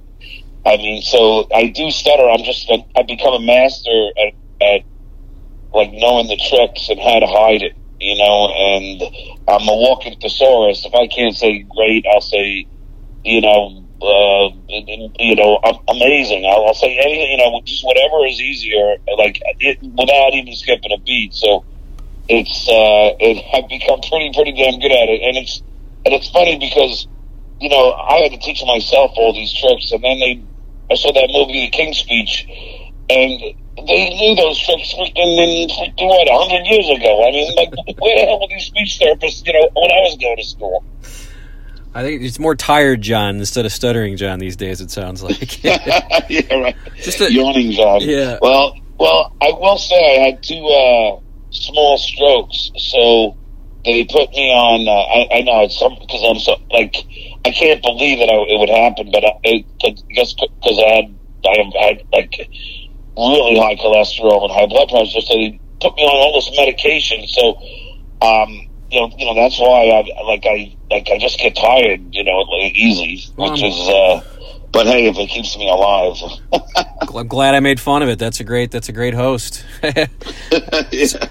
I 0.66 0.76
mean, 0.76 1.03
so 1.03 1.46
I 1.55 1.68
do 1.68 1.90
stutter. 1.90 2.29
I'm 2.29 2.44
just 2.44 2.70
I 2.70 3.03
become 3.03 3.35
a 3.35 3.40
master 3.40 4.11
at, 4.18 4.35
at 4.61 4.83
like 5.72 5.92
knowing 5.92 6.29
the 6.29 6.37
tricks 6.37 6.88
and 6.88 7.00
how 7.00 7.20
to 7.20 7.26
hide 7.26 7.62
it. 7.62 7.74
You 8.00 8.16
know, 8.16 8.48
and 8.48 9.02
I'm 9.46 9.68
a 9.68 9.76
walking 9.76 10.18
thesaurus. 10.18 10.86
If 10.86 10.94
I 10.94 11.06
can't 11.06 11.36
say 11.36 11.60
great, 11.60 12.06
I'll 12.12 12.22
say, 12.22 12.66
you 13.24 13.40
know, 13.42 13.84
uh, 14.00 14.48
you 15.18 15.36
know, 15.36 15.60
am- 15.62 15.84
amazing. 15.88 16.46
I'll, 16.46 16.66
I'll 16.66 16.74
say 16.74 16.96
anything, 16.96 17.30
you 17.32 17.36
know, 17.36 17.60
just 17.64 17.84
whatever 17.84 18.24
is 18.26 18.40
easier, 18.40 18.96
like 19.18 19.42
it, 19.58 19.82
without 19.82 20.32
even 20.32 20.54
skipping 20.56 20.92
a 20.92 20.98
beat. 20.98 21.34
So 21.34 21.64
it's 22.28 22.68
uh, 22.68 23.16
it, 23.20 23.44
I've 23.54 23.68
become 23.68 24.00
pretty 24.00 24.32
pretty 24.32 24.52
damn 24.52 24.80
good 24.80 24.92
at 24.92 25.08
it, 25.08 25.20
and 25.22 25.36
it's 25.36 25.62
and 26.06 26.14
it's 26.14 26.30
funny 26.30 26.58
because 26.58 27.06
you 27.60 27.68
know 27.68 27.92
I 27.92 28.20
had 28.20 28.32
to 28.32 28.38
teach 28.38 28.64
myself 28.64 29.12
all 29.16 29.34
these 29.34 29.52
tricks, 29.52 29.92
and 29.92 30.02
then 30.02 30.18
they 30.20 30.42
I 30.90 30.94
saw 30.96 31.12
that 31.12 31.30
movie, 31.30 31.66
The 31.66 31.70
King's 31.70 31.98
Speech, 31.98 32.46
and 33.11 33.87
they 33.87 34.11
knew 34.11 34.37
those 34.37 34.59
tricks 34.59 34.94
freaking 34.94 35.38
in 35.38 35.68
freaking 35.68 36.09
what 36.09 36.29
a 36.29 36.38
hundred 36.38 36.66
years 36.66 36.88
ago. 36.88 37.27
I 37.27 37.31
mean, 37.31 37.55
like 37.57 37.70
where 38.01 38.16
the 38.16 38.27
hell 38.27 38.40
were 38.40 38.49
these 38.49 38.64
speech 38.64 38.99
therapists? 39.01 39.46
You 39.46 39.53
know, 39.55 39.68
when 39.75 39.90
I 39.90 40.01
was 40.01 40.16
going 40.20 40.37
to 40.37 40.44
school. 40.44 40.85
I 41.92 42.03
think 42.03 42.23
it's 42.23 42.38
more 42.38 42.55
tired 42.55 43.03
John 43.03 43.37
instead 43.38 43.66
of 43.66 43.73
stuttering 43.73 44.16
John 44.16 44.38
these 44.38 44.57
days. 44.57 44.81
It 44.81 44.90
sounds 44.90 45.23
like. 45.23 45.62
yeah, 45.64 46.55
right. 46.55 46.77
Just 46.96 47.20
a- 47.20 47.33
yawning, 47.33 47.73
John. 47.73 48.01
Yeah. 48.03 48.38
Well, 48.40 48.77
well, 48.99 49.35
I 49.40 49.53
will 49.53 49.79
say 49.79 49.96
I 49.96 50.27
had 50.27 50.42
two 50.42 50.64
uh, 50.66 51.20
small 51.51 51.99
strokes, 51.99 52.70
so 52.77 53.37
they 53.85 54.05
put 54.05 54.31
me 54.31 54.51
on. 54.53 54.87
Uh, 54.87 54.92
I, 54.92 55.38
I 55.38 55.42
know 55.42 55.64
it's 55.64 55.79
some 55.79 55.96
because 55.99 56.23
I'm 56.23 56.38
so 56.38 56.57
like 56.70 56.94
I 57.44 57.51
can't 57.51 57.83
believe 57.83 58.18
that 58.18 58.29
I, 58.29 58.37
it 58.46 58.61
would 58.61 58.68
happen, 58.68 59.11
but 59.11 59.25
I, 59.25 59.33
it, 59.44 59.66
I 59.83 59.90
guess 60.14 60.35
because 60.35 60.79
I 60.79 60.88
had 60.94 61.14
I 61.44 61.87
had 61.87 62.03
like 62.12 62.51
really 63.16 63.59
high 63.59 63.77
cholesterol 63.77 64.44
and 64.44 64.53
high 64.53 64.66
blood 64.66 64.88
pressure, 64.88 65.20
so 65.20 65.35
they 65.35 65.61
put 65.81 65.96
me 65.96 66.03
on 66.03 66.16
all 66.16 66.35
this 66.35 66.51
medication. 66.57 67.27
So, 67.27 67.57
um, 68.27 68.68
you 68.90 69.01
know, 69.01 69.11
you 69.16 69.25
know 69.27 69.35
that's 69.35 69.59
why 69.59 69.87
I 69.88 70.23
like 70.25 70.44
I 70.46 70.77
like 70.90 71.09
I 71.11 71.18
just 71.18 71.38
get 71.38 71.55
tired, 71.57 72.14
you 72.14 72.25
know, 72.25 72.38
like 72.40 72.75
easy, 72.75 73.25
which 73.37 73.62
Um, 73.62 73.64
is. 73.64 73.88
uh 73.88 74.23
but 74.73 74.87
hey, 74.87 75.07
if 75.09 75.18
it 75.18 75.27
keeps 75.29 75.59
me 75.59 75.68
alive, 75.68 76.14
I'm 77.18 77.27
glad 77.27 77.57
I 77.57 77.61
made 77.61 77.81
fun 77.81 78.03
of 78.05 78.09
it. 78.09 78.20
That's 78.20 78.38
a 78.38 78.44
great. 78.44 78.70
That's 78.70 78.88
a 78.88 78.92
great 78.92 79.14
host. 79.14 79.64
yeah. 79.83 80.07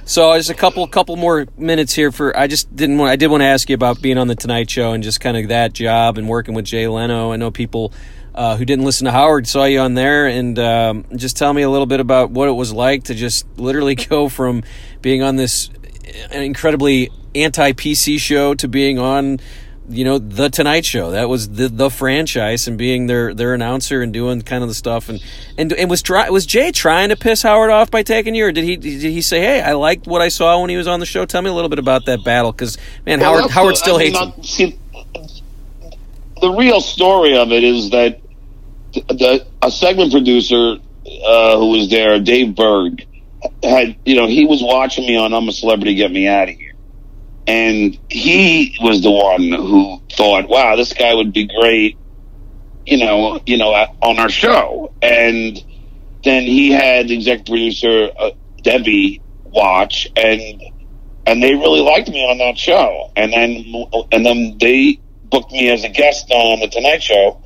So 0.03 0.35
just 0.35 0.49
a 0.49 0.53
couple 0.53 0.85
couple 0.87 1.15
more 1.15 1.47
minutes 1.57 1.93
here 1.93 2.11
for 2.11 2.37
I 2.37 2.47
just 2.47 2.75
didn't 2.75 2.97
want 2.97 3.11
I 3.11 3.15
did 3.15 3.27
want 3.27 3.39
to 3.39 3.45
ask 3.45 3.69
you 3.69 3.75
about 3.75 4.01
being 4.01 4.17
on 4.17 4.27
the 4.27 4.35
Tonight 4.35 4.69
Show 4.69 4.91
and 4.91 5.01
just 5.01 5.21
kind 5.21 5.37
of 5.37 5.47
that 5.47 5.71
job 5.71 6.17
and 6.17 6.27
working 6.27 6.53
with 6.53 6.65
Jay 6.65 6.85
Leno. 6.89 7.31
I 7.31 7.37
know 7.37 7.49
people 7.49 7.93
uh, 8.35 8.55
who 8.57 8.65
didn't 8.65 8.85
listen 8.85 9.05
to 9.05 9.11
Howard 9.11 9.47
saw 9.47 9.65
you 9.65 9.79
on 9.79 9.93
there 9.93 10.27
and 10.27 10.57
um, 10.59 11.05
just 11.15 11.37
tell 11.37 11.53
me 11.53 11.61
a 11.61 11.69
little 11.69 11.85
bit 11.87 11.99
about 11.99 12.31
what 12.31 12.47
it 12.47 12.53
was 12.53 12.71
like 12.71 13.05
to 13.05 13.15
just 13.15 13.45
literally 13.57 13.95
go 14.09 14.29
from 14.29 14.63
being 15.01 15.21
on 15.23 15.35
this 15.35 15.69
incredibly 16.31 17.09
anti 17.35 17.73
PC 17.73 18.19
show 18.19 18.53
to 18.55 18.67
being 18.67 18.99
on 18.99 19.39
you 19.89 20.05
know 20.05 20.19
the 20.19 20.49
Tonight 20.49 20.85
Show. 20.85 21.11
That 21.11 21.29
was 21.29 21.49
the 21.49 21.67
the 21.67 21.89
franchise 21.89 22.67
and 22.67 22.77
being 22.77 23.07
their 23.07 23.33
their 23.33 23.53
announcer 23.53 24.01
and 24.01 24.13
doing 24.13 24.41
kind 24.41 24.63
of 24.63 24.69
the 24.69 24.75
stuff 24.75 25.09
and 25.09 25.23
and 25.57 25.73
and 25.73 25.89
was 25.89 26.01
try, 26.01 26.29
was 26.29 26.45
Jay 26.45 26.71
trying 26.71 27.09
to 27.09 27.15
piss 27.15 27.41
Howard 27.41 27.71
off 27.71 27.89
by 27.89 28.03
taking 28.03 28.35
you, 28.35 28.45
or 28.45 28.51
did 28.51 28.63
he 28.63 28.77
did 28.77 29.01
he 29.01 29.21
say, 29.21 29.41
"Hey, 29.41 29.61
I 29.61 29.73
liked 29.73 30.05
what 30.05 30.21
I 30.21 30.29
saw 30.29 30.61
when 30.61 30.69
he 30.69 30.77
was 30.77 30.87
on 30.87 30.99
the 30.99 31.05
show"? 31.05 31.25
Tell 31.25 31.41
me 31.41 31.49
a 31.49 31.53
little 31.53 31.69
bit 31.69 31.79
about 31.79 32.05
that 32.05 32.23
battle 32.23 32.51
because 32.51 32.77
man, 33.05 33.19
Well, 33.19 33.39
Howard 33.39 33.51
Howard 33.51 33.77
still 33.77 33.97
I 33.97 34.03
hates 34.03 34.19
him. 34.19 34.43
see, 34.43 34.79
the 36.41 36.51
real 36.51 36.81
story 36.81 37.37
of 37.37 37.51
it 37.51 37.63
is 37.63 37.91
that 37.91 38.21
the, 38.93 39.45
a 39.61 39.71
segment 39.71 40.11
producer 40.11 40.77
uh, 41.25 41.57
who 41.57 41.69
was 41.69 41.89
there, 41.89 42.19
Dave 42.19 42.55
Berg, 42.55 43.05
had 43.63 43.97
you 44.05 44.15
know 44.15 44.27
he 44.27 44.45
was 44.45 44.61
watching 44.61 45.05
me 45.05 45.15
on 45.15 45.33
I'm 45.33 45.47
a 45.47 45.51
Celebrity, 45.51 45.95
Get 45.95 46.11
Me 46.11 46.27
Out 46.27 46.49
of 46.49 46.55
Here, 46.55 46.73
and 47.47 47.97
he 48.09 48.77
was 48.81 49.01
the 49.01 49.11
one 49.11 49.51
who 49.51 50.01
thought, 50.11 50.49
"Wow, 50.49 50.75
this 50.75 50.93
guy 50.93 51.13
would 51.13 51.31
be 51.31 51.45
great," 51.45 51.97
you 52.85 52.97
know, 52.97 53.39
you 53.45 53.57
know, 53.57 53.71
on 54.01 54.19
our 54.19 54.29
show, 54.29 54.93
and 55.01 55.63
then 56.23 56.43
he 56.43 56.71
had 56.71 57.07
the 57.07 57.15
executive 57.15 57.45
producer 57.45 58.09
uh, 58.17 58.31
Debbie 58.61 59.21
watch 59.51 60.07
and 60.15 60.61
and 61.25 61.43
they 61.43 61.53
really 61.53 61.81
liked 61.81 62.09
me 62.09 62.23
on 62.29 62.37
that 62.39 62.57
show. 62.57 63.11
And 63.15 63.31
then 63.31 63.85
and 64.11 64.25
then 64.25 64.57
they 64.59 64.99
booked 65.29 65.51
me 65.51 65.69
as 65.69 65.83
a 65.83 65.89
guest 65.89 66.29
on 66.31 66.59
the 66.59 66.67
Tonight 66.67 67.03
Show, 67.03 67.41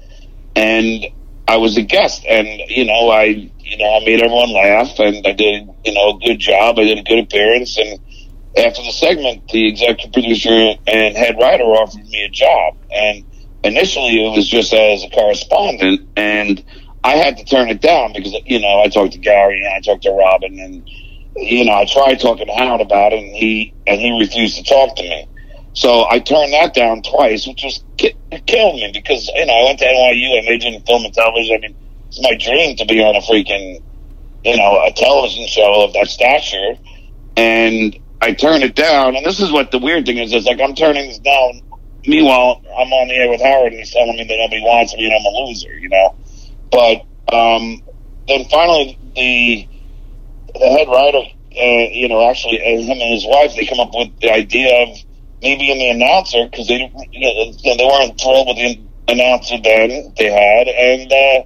and 0.56 1.06
I 1.48 1.58
was 1.58 1.78
a 1.78 1.82
guest. 1.82 2.26
And 2.28 2.48
you 2.70 2.86
know, 2.86 3.10
I 3.10 3.24
you 3.24 3.78
know 3.78 3.96
I 3.96 4.06
made 4.06 4.22
everyone 4.22 4.52
laugh, 4.54 5.00
and 5.00 5.26
I 5.26 5.34
did 5.34 5.70
you 5.86 5.94
know 5.94 6.18
a 6.18 6.20
good 6.20 6.40
job. 6.40 6.80
I 6.80 6.84
did 6.84 7.00
a 7.00 7.04
good 7.04 7.20
appearance, 7.20 7.78
and 7.78 8.00
after 8.58 8.84
the 8.84 8.92
segment, 8.92 9.48
the 9.50 9.68
executive 9.68 10.14
producer 10.14 10.76
and 10.88 11.18
head 11.18 11.38
writer 11.40 11.64
offered 11.64 12.06
me 12.08 12.24
a 12.24 12.30
job, 12.30 12.78
and 12.92 13.26
initially 13.64 14.26
it 14.26 14.36
was 14.36 14.48
just 14.48 14.74
as 14.74 15.04
a 15.04 15.10
correspondent, 15.10 16.08
and 16.16 16.64
I 17.04 17.18
had 17.18 17.38
to 17.38 17.46
turn 17.46 17.70
it 17.70 17.82
down 17.82 18.14
because 18.14 18.34
you 18.46 18.60
know 18.60 18.82
I 18.82 18.88
talked 18.88 19.14
to 19.14 19.20
Gary 19.20 19.64
and 19.64 19.74
I 19.74 19.80
talked 19.82 20.04
to 20.04 20.12
Robin 20.12 20.60
and 20.60 20.90
you 21.36 21.66
know, 21.66 21.74
I 21.74 21.86
tried 21.86 22.20
talking 22.20 22.48
to 22.48 22.54
Howard 22.54 22.82
about 22.82 23.14
it, 23.14 23.24
and 23.24 23.36
he 23.36 23.74
and 23.88 24.00
he 24.00 24.18
refused 24.20 24.58
to 24.58 24.64
talk 24.64 24.96
to 24.98 25.04
me. 25.04 25.28
So 25.74 26.08
I 26.10 26.20
turned 26.20 26.54
that 26.54 26.74
down 26.74 27.02
twice, 27.02 27.48
which 27.48 27.64
was 27.64 27.84
ki- 27.98 28.16
killed 28.46 28.76
me 28.76 28.92
because 28.94 29.28
you 29.34 29.46
know 29.46 29.54
I 29.54 29.64
went 29.66 29.80
to 29.80 29.86
NYU. 29.86 30.40
I 30.40 30.46
majored 30.46 30.74
in 30.74 30.82
film 30.84 31.04
and 31.04 31.14
television. 31.14 31.56
I 31.56 31.60
mean, 31.60 31.76
it's 32.08 32.22
my 32.22 32.36
dream 32.36 32.76
to 32.78 32.86
be 32.86 33.02
on 33.04 33.16
a 33.16 33.22
freaking 33.22 33.82
you 34.46 34.58
know 34.58 34.84
a 34.86 34.92
television 34.92 35.48
show 35.48 35.84
of 35.84 35.94
that 35.94 36.08
stature, 36.08 36.78
and 37.36 37.98
I 38.22 38.34
turned 38.34 38.64
it 38.64 38.76
down. 38.76 39.16
And 39.16 39.26
this 39.26 39.40
is 39.40 39.52
what 39.52 39.72
the 39.72 39.80
weird 39.80 40.06
thing 40.06 40.18
is: 40.18 40.32
is 40.32 40.46
like 40.46 40.62
I'm 40.62 40.76
turning 40.76 41.08
this 41.08 41.20
down. 41.20 41.62
Meanwhile, 42.06 42.62
I'm 42.78 42.92
on 42.92 43.08
the 43.08 43.16
air 43.16 43.30
with 43.30 43.42
Howard, 43.42 43.72
and 43.72 43.80
he's 43.80 43.92
telling 43.92 44.18
me 44.18 44.24
that 44.26 44.38
nobody 44.38 44.62
wants 44.62 44.94
me, 44.96 45.06
and 45.06 45.14
I'm 45.14 45.26
a 45.26 45.48
loser. 45.48 45.74
You 45.74 45.90
know, 45.90 46.16
but 46.70 47.34
um, 47.34 47.82
then 48.28 48.46
finally 48.46 49.00
the 49.16 49.68
the 50.54 50.68
head 50.70 50.88
writer, 50.88 51.18
uh, 51.18 51.90
you 51.92 52.08
know, 52.10 52.30
actually 52.30 52.62
uh, 52.62 52.80
him 52.80 53.02
and 53.02 53.14
his 53.14 53.26
wife, 53.26 53.56
they 53.56 53.66
come 53.66 53.80
up 53.80 53.90
with 53.96 54.20
the 54.20 54.32
idea 54.32 54.84
of 54.84 54.98
maybe 55.44 55.70
in 55.72 55.78
the 55.78 55.90
announcer 55.90 56.48
because 56.50 56.68
they 56.68 56.80
they 56.80 57.86
weren't 57.86 58.20
thrilled 58.20 58.48
with 58.48 58.58
the 58.58 58.80
announcer 59.08 59.60
then 59.62 60.14
they 60.18 60.32
had, 60.32 60.68
and 60.68 61.12
uh, 61.12 61.44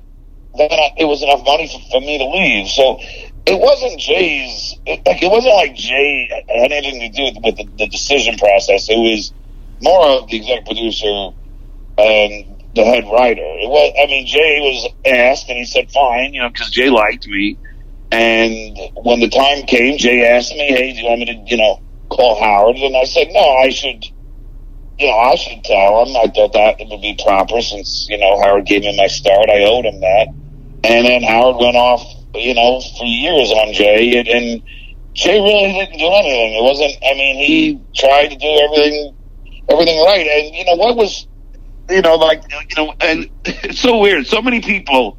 then 0.58 0.72
I, 0.72 0.94
it 0.98 1.06
was 1.06 1.24
enough 1.24 1.44
money 1.44 1.68
for, 1.68 1.80
for 1.92 2.00
me 2.00 2.18
to 2.18 2.26
leave. 2.26 2.70
So 2.70 3.00
it 3.46 3.60
wasn't 3.60 4.00
Jay's 4.00 4.76
like 4.86 5.22
it 5.24 5.32
wasn't 5.32 5.56
like 5.56 5.76
Jay 5.76 6.30
had 6.48 6.72
anything 6.72 7.02
to 7.02 7.10
do 7.10 7.24
with, 7.26 7.44
with 7.44 7.58
the, 7.58 7.66
the 7.84 7.88
decision 7.88 8.38
process. 8.38 8.88
It 8.90 8.98
was 8.98 9.34
more 9.82 10.22
of 10.22 10.30
the 10.30 10.38
executive 10.38 10.66
producer 10.66 11.32
and 11.98 12.58
the 12.76 12.84
head 12.84 13.06
writer. 13.12 13.42
It 13.42 13.70
was, 13.70 13.94
I 13.98 14.06
mean, 14.06 14.28
Jay 14.28 14.60
was 14.62 14.94
asked, 15.06 15.50
and 15.50 15.58
he 15.58 15.66
said, 15.66 15.92
"Fine," 15.92 16.34
you 16.34 16.42
know, 16.42 16.50
because 16.50 16.70
Jay 16.70 16.90
liked 16.90 17.28
me. 17.28 17.58
And 18.12 18.78
when 18.96 19.20
the 19.20 19.30
time 19.30 19.66
came, 19.66 19.98
Jay 19.98 20.26
asked 20.26 20.52
me, 20.52 20.68
"Hey, 20.68 20.94
do 20.94 21.00
you 21.00 21.06
want 21.06 21.20
me 21.20 21.26
to, 21.26 21.34
you 21.48 21.58
know, 21.58 21.82
call 22.10 22.40
Howard?" 22.40 22.78
And 22.78 22.96
I 22.96 23.06
said, 23.06 23.30
"No, 23.32 23.40
I 23.40 23.70
should, 23.70 24.06
you 25.00 25.08
know, 25.08 25.18
I 25.18 25.36
should 25.36 25.64
tell 25.64 26.06
him. 26.06 26.16
I 26.16 26.28
thought 26.28 26.54
that 26.54 26.80
it 26.80 26.88
would 26.90 27.02
be 27.02 27.18
proper 27.24 27.62
since 27.62 28.08
you 28.10 28.18
know 28.18 28.40
Howard 28.42 28.66
gave 28.66 28.82
me 28.82 28.96
my 28.98 29.08
start. 29.08 29.50
I 29.50 29.64
owed 29.64 29.86
him 29.86 30.00
that." 30.02 30.28
And 30.84 31.06
then 31.06 31.24
Howard 31.24 31.58
went 31.58 31.76
off, 31.76 32.02
you 32.36 32.54
know, 32.54 32.80
for 32.98 33.06
years 33.06 33.52
on 33.52 33.74
Jay, 33.74 34.18
and, 34.18 34.28
and 34.28 34.62
Jay 35.14 35.42
really 35.42 35.74
didn't 35.74 35.98
do 36.00 36.06
anything. 36.06 36.54
It 36.54 36.64
wasn't. 36.64 36.94
I 37.04 37.14
mean, 37.14 37.36
he 37.38 37.74
hmm. 37.74 37.84
tried 37.94 38.30
to 38.30 38.38
do 38.38 38.48
everything, 38.48 39.16
everything 39.70 40.00
right. 40.06 40.28
And 40.28 40.56
you 40.56 40.66
know 40.66 40.76
what 40.76 40.96
was 40.96 41.28
you 41.90 42.02
know, 42.02 42.16
like 42.16 42.44
you 42.52 42.76
know, 42.76 42.94
and 43.00 43.30
it's 43.46 43.80
so 43.80 43.98
weird. 44.00 44.28
So 44.28 44.42
many 44.42 44.62
people 44.62 45.18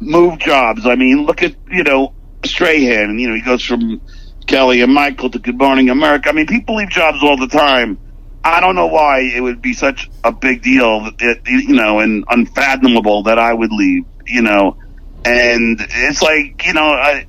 move 0.00 0.38
jobs. 0.38 0.86
I 0.86 0.94
mean, 0.94 1.26
look 1.26 1.42
at 1.42 1.54
you 1.70 1.82
know 1.82 2.14
Strahan. 2.44 3.18
You 3.18 3.28
know, 3.28 3.34
he 3.34 3.42
goes 3.42 3.62
from 3.62 4.00
Kelly 4.46 4.80
and 4.80 4.92
Michael 4.92 5.30
to 5.30 5.38
Good 5.38 5.58
Morning 5.58 5.90
America. 5.90 6.28
I 6.28 6.32
mean, 6.32 6.46
people 6.46 6.76
leave 6.76 6.88
jobs 6.88 7.18
all 7.22 7.36
the 7.36 7.48
time. 7.48 7.98
I 8.44 8.60
don't 8.60 8.76
know 8.76 8.86
why 8.86 9.20
it 9.22 9.40
would 9.40 9.60
be 9.60 9.72
such 9.72 10.08
a 10.22 10.30
big 10.30 10.62
deal, 10.62 11.10
it, 11.18 11.40
you 11.48 11.74
know, 11.74 11.98
and 11.98 12.24
unfathomable 12.28 13.24
that 13.24 13.38
I 13.38 13.52
would 13.52 13.72
leave. 13.72 14.04
You 14.24 14.42
know, 14.42 14.76
and 15.24 15.78
it's 15.80 16.22
like 16.22 16.64
you 16.64 16.72
know, 16.72 16.84
I, 16.84 17.26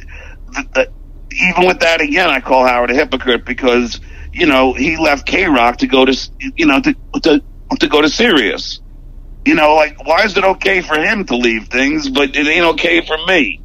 the, 0.51 0.67
the, 0.73 0.91
even 1.32 1.65
with 1.65 1.80
that 1.80 2.01
again, 2.01 2.30
I 2.30 2.39
call 2.39 2.65
Howard 2.65 2.91
a 2.91 2.93
hypocrite 2.93 3.45
because 3.45 3.99
you 4.32 4.45
know 4.45 4.73
he 4.73 4.97
left 4.97 5.25
K 5.25 5.45
Rock 5.45 5.77
to 5.77 5.88
go 5.88 6.06
to 6.06 6.15
you 6.56 6.67
know 6.67 6.82
to 6.82 6.95
to 7.23 7.43
to 7.80 7.88
go 7.88 8.01
to 8.01 8.10
Sirius. 8.10 8.80
You 9.43 9.56
know, 9.56 9.73
like 9.75 10.06
why 10.06 10.23
is 10.23 10.38
it 10.38 10.43
okay 10.43 10.82
for 10.82 10.99
him 10.99 11.25
to 11.25 11.36
leave 11.36 11.67
things, 11.69 12.10
but 12.10 12.36
it 12.36 12.47
ain't 12.47 12.65
okay 12.75 13.03
for 13.06 13.17
me? 13.25 13.62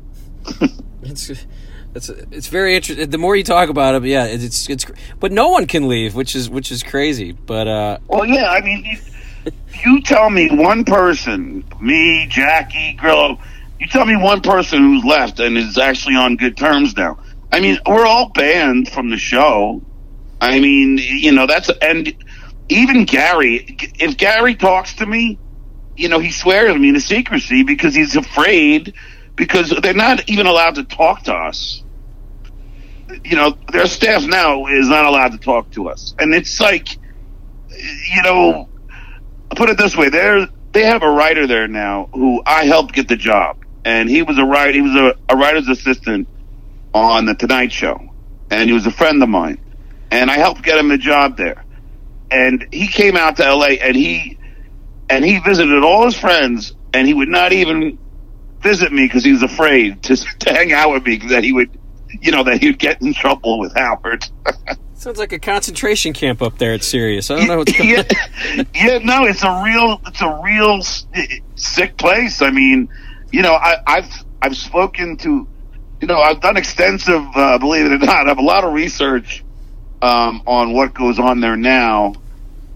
it's 1.03 1.31
it's 1.95 2.09
it's 2.09 2.49
very 2.49 2.75
interesting. 2.75 3.11
The 3.11 3.19
more 3.19 3.37
you 3.37 3.45
talk 3.45 3.69
about 3.69 3.95
it, 3.95 4.05
yeah, 4.09 4.25
it's 4.25 4.69
it's. 4.69 4.87
But 5.21 5.33
no 5.33 5.49
one 5.49 5.67
can 5.67 5.89
leave, 5.89 6.15
which 6.15 6.35
is 6.35 6.49
which 6.49 6.71
is 6.73 6.83
crazy. 6.83 7.33
But 7.33 7.69
uh, 7.69 7.99
well, 8.07 8.25
yeah, 8.25 8.51
I 8.51 8.63
mean, 8.63 8.85
you, 8.85 9.53
you 9.85 10.03
tell 10.03 10.31
me 10.31 10.49
one 10.51 10.85
person, 10.85 11.65
me, 11.81 12.27
Jackie, 12.29 12.95
Grillo. 12.95 13.39
You 13.79 13.89
tell 13.89 14.07
me 14.07 14.17
one 14.17 14.41
person 14.41 14.79
who's 14.79 15.05
left 15.05 15.41
and 15.41 15.59
is 15.59 15.77
actually 15.77 16.15
on 16.15 16.37
good 16.37 16.57
terms 16.57 16.97
now. 16.97 17.19
I 17.51 17.61
mean, 17.61 17.79
we're 17.87 18.07
all 18.07 18.31
banned 18.31 18.89
from 18.89 19.11
the 19.11 19.19
show. 19.19 19.83
I 20.41 20.61
mean, 20.61 20.99
you 20.99 21.33
know, 21.33 21.47
that's 21.47 21.69
and 21.83 22.15
even 22.69 23.05
Gary, 23.05 23.77
if 23.99 24.17
Gary 24.17 24.55
talks 24.55 24.95
to 24.95 25.07
me, 25.07 25.39
you 25.97 26.09
know, 26.09 26.21
he 26.21 26.31
swears 26.31 26.77
me 26.79 26.93
to 26.93 27.01
secrecy 27.01 27.65
because 27.65 27.95
he's 27.95 28.17
afraid 28.17 28.95
because 29.37 29.71
they're 29.83 29.95
not 29.95 30.29
even 30.29 30.47
allowed 30.47 30.77
to 30.77 30.85
talk 30.85 31.23
to 31.25 31.35
us. 31.35 31.83
You 33.25 33.37
know, 33.37 33.57
their 33.73 33.87
staff 33.87 34.25
now 34.25 34.67
is 34.67 34.89
not 34.89 35.05
allowed 35.05 35.33
to 35.33 35.39
talk 35.39 35.71
to 35.73 35.89
us. 35.89 36.15
And 36.19 36.35
it's 36.35 36.61
like, 36.61 36.97
you 37.69 38.23
know, 38.23 38.69
put 39.51 39.69
it 39.69 39.77
this 39.77 39.97
way, 39.97 40.09
they're, 40.09 40.47
they 40.73 40.85
have 40.85 41.03
a 41.03 41.11
writer 41.11 41.47
there 41.47 41.69
now 41.69 42.09
who 42.15 42.43
I 42.47 42.65
helped 42.65 42.95
get 42.95 43.09
the 43.09 43.17
job. 43.17 43.59
And 43.85 44.09
he 44.09 44.23
was 44.23 44.39
a 44.39 44.45
writer, 44.45 44.73
he 44.73 44.81
was 44.81 44.95
a, 44.95 45.15
a 45.29 45.37
writer's 45.37 45.69
assistant 45.69 46.29
on 46.95 47.27
the 47.27 47.35
Tonight 47.35 47.73
Show. 47.73 48.01
And 48.51 48.69
he 48.69 48.73
was 48.73 48.87
a 48.87 48.91
friend 48.91 49.23
of 49.23 49.29
mine. 49.29 49.59
And 50.11 50.31
I 50.31 50.39
helped 50.39 50.63
get 50.63 50.79
him 50.79 50.89
the 50.89 50.99
job 50.99 51.37
there 51.37 51.65
and 52.33 52.67
he 52.73 52.89
came 52.89 53.17
out 53.17 53.37
to 53.37 53.55
LA 53.55 53.75
and 53.83 53.95
he 53.95 54.39
and 55.11 55.25
he 55.25 55.39
visited 55.39 55.85
all 55.85 56.07
his 56.07 56.17
friends 56.19 56.75
and 56.95 57.07
he 57.07 57.13
would 57.13 57.29
not 57.29 57.53
even 57.53 57.99
visit 58.63 58.93
me 58.93 59.07
because 59.07 59.25
he 59.25 59.33
was 59.33 59.43
afraid 59.43 60.03
to, 60.05 60.17
to 60.17 60.53
hang 60.53 60.73
out 60.73 60.93
with 60.93 61.05
me 61.05 61.17
that 61.29 61.45
he 61.45 61.53
would 61.53 61.71
you 62.21 62.31
know 62.31 62.45
that 62.45 62.61
he'd 62.61 62.79
get 62.79 63.01
in 63.03 63.15
trouble 63.15 63.59
with 63.59 63.75
Howard. 63.75 64.25
Sounds 64.95 65.19
like 65.19 65.33
a 65.33 65.39
concentration 65.39 66.13
camp 66.13 66.43
up 66.43 66.59
there 66.59 66.75
at 66.75 66.85
Sirius. 66.85 67.31
I 67.31 67.37
don't 67.37 67.49
know 67.49 67.59
what's 67.59 67.73
going 67.77 67.89
yeah, 67.89 68.03
yeah, 68.75 68.99
no, 68.99 69.25
it's 69.25 69.43
a 69.43 69.63
real 69.65 70.01
it's 70.07 70.23
a 70.23 70.41
real 70.43 70.81
sick 71.57 71.97
place. 71.97 72.43
I 72.43 72.51
mean, 72.51 72.89
you 73.31 73.43
know, 73.43 73.55
I, 73.55 73.77
I've 73.87 74.13
I've 74.41 74.57
spoken 74.57 75.17
to, 75.19 75.47
you 76.01 76.07
know, 76.07 76.21
I've 76.21 76.41
done 76.41 76.57
extensive, 76.57 77.25
uh, 77.35 77.59
believe 77.59 77.87
it 77.87 77.93
or 77.93 77.99
not, 77.99 78.27
I 78.27 78.29
have 78.29 78.39
a 78.39 78.43
lot 78.43 78.65
of 78.65 78.73
research 78.73 79.45
um, 80.03 80.43
on 80.47 80.73
what 80.73 80.95
goes 80.95 81.19
on 81.19 81.41
there 81.41 81.57
now 81.57 82.15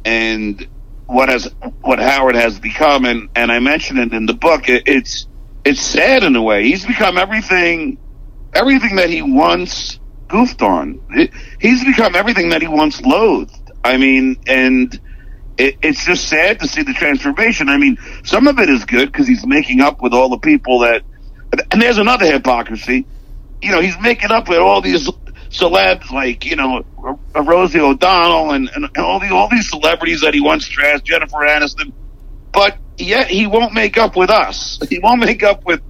and 0.04 0.66
what 1.06 1.28
has 1.28 1.52
what 1.82 1.98
Howard 1.98 2.34
has 2.34 2.58
become, 2.58 3.04
and, 3.04 3.28
and 3.36 3.52
I 3.52 3.60
mentioned 3.60 3.98
it 3.98 4.12
in 4.12 4.26
the 4.26 4.34
book. 4.34 4.68
It, 4.68 4.84
it's 4.86 5.26
it's 5.66 5.80
sad 5.80 6.22
in 6.22 6.36
a 6.36 6.42
way. 6.42 6.64
He's 6.64 6.86
become 6.86 7.18
everything 7.18 7.98
everything 8.54 8.96
that 8.96 9.10
he 9.10 9.20
once 9.20 9.98
goofed 10.28 10.62
on. 10.62 11.00
He's 11.60 11.84
become 11.84 12.14
everything 12.14 12.50
that 12.50 12.62
he 12.62 12.68
once 12.68 13.02
loathed. 13.02 13.72
I 13.84 13.96
mean, 13.96 14.36
and 14.46 14.98
it, 15.58 15.76
it's 15.82 16.06
just 16.06 16.28
sad 16.28 16.60
to 16.60 16.68
see 16.68 16.82
the 16.82 16.92
transformation. 16.92 17.68
I 17.68 17.78
mean, 17.78 17.98
some 18.24 18.46
of 18.46 18.58
it 18.60 18.70
is 18.70 18.84
good 18.84 19.10
because 19.10 19.26
he's 19.26 19.44
making 19.46 19.80
up 19.80 20.00
with 20.00 20.12
all 20.12 20.28
the 20.28 20.38
people 20.38 20.80
that. 20.80 21.02
And 21.72 21.82
there's 21.82 21.98
another 21.98 22.26
hypocrisy. 22.26 23.04
You 23.60 23.72
know, 23.72 23.80
he's 23.80 23.98
making 24.00 24.30
up 24.30 24.48
with 24.48 24.58
all 24.58 24.80
these 24.80 25.08
celebs 25.48 26.10
like 26.10 26.44
you 26.44 26.56
know 26.56 26.84
Rosie 27.34 27.80
O'Donnell 27.80 28.52
and, 28.52 28.70
and 28.74 28.96
all 28.98 29.18
the 29.18 29.30
all 29.30 29.48
these 29.48 29.68
celebrities 29.68 30.20
that 30.20 30.32
he 30.34 30.40
once 30.40 30.68
trashed, 30.68 31.04
Jennifer 31.04 31.38
Aniston, 31.38 31.92
but 32.52 32.78
yet 32.96 33.28
he 33.28 33.46
won't 33.46 33.74
make 33.74 33.98
up 33.98 34.16
with 34.16 34.30
us. 34.30 34.78
He 34.88 34.98
won't 34.98 35.20
make 35.20 35.42
up 35.42 35.64
with 35.64 35.80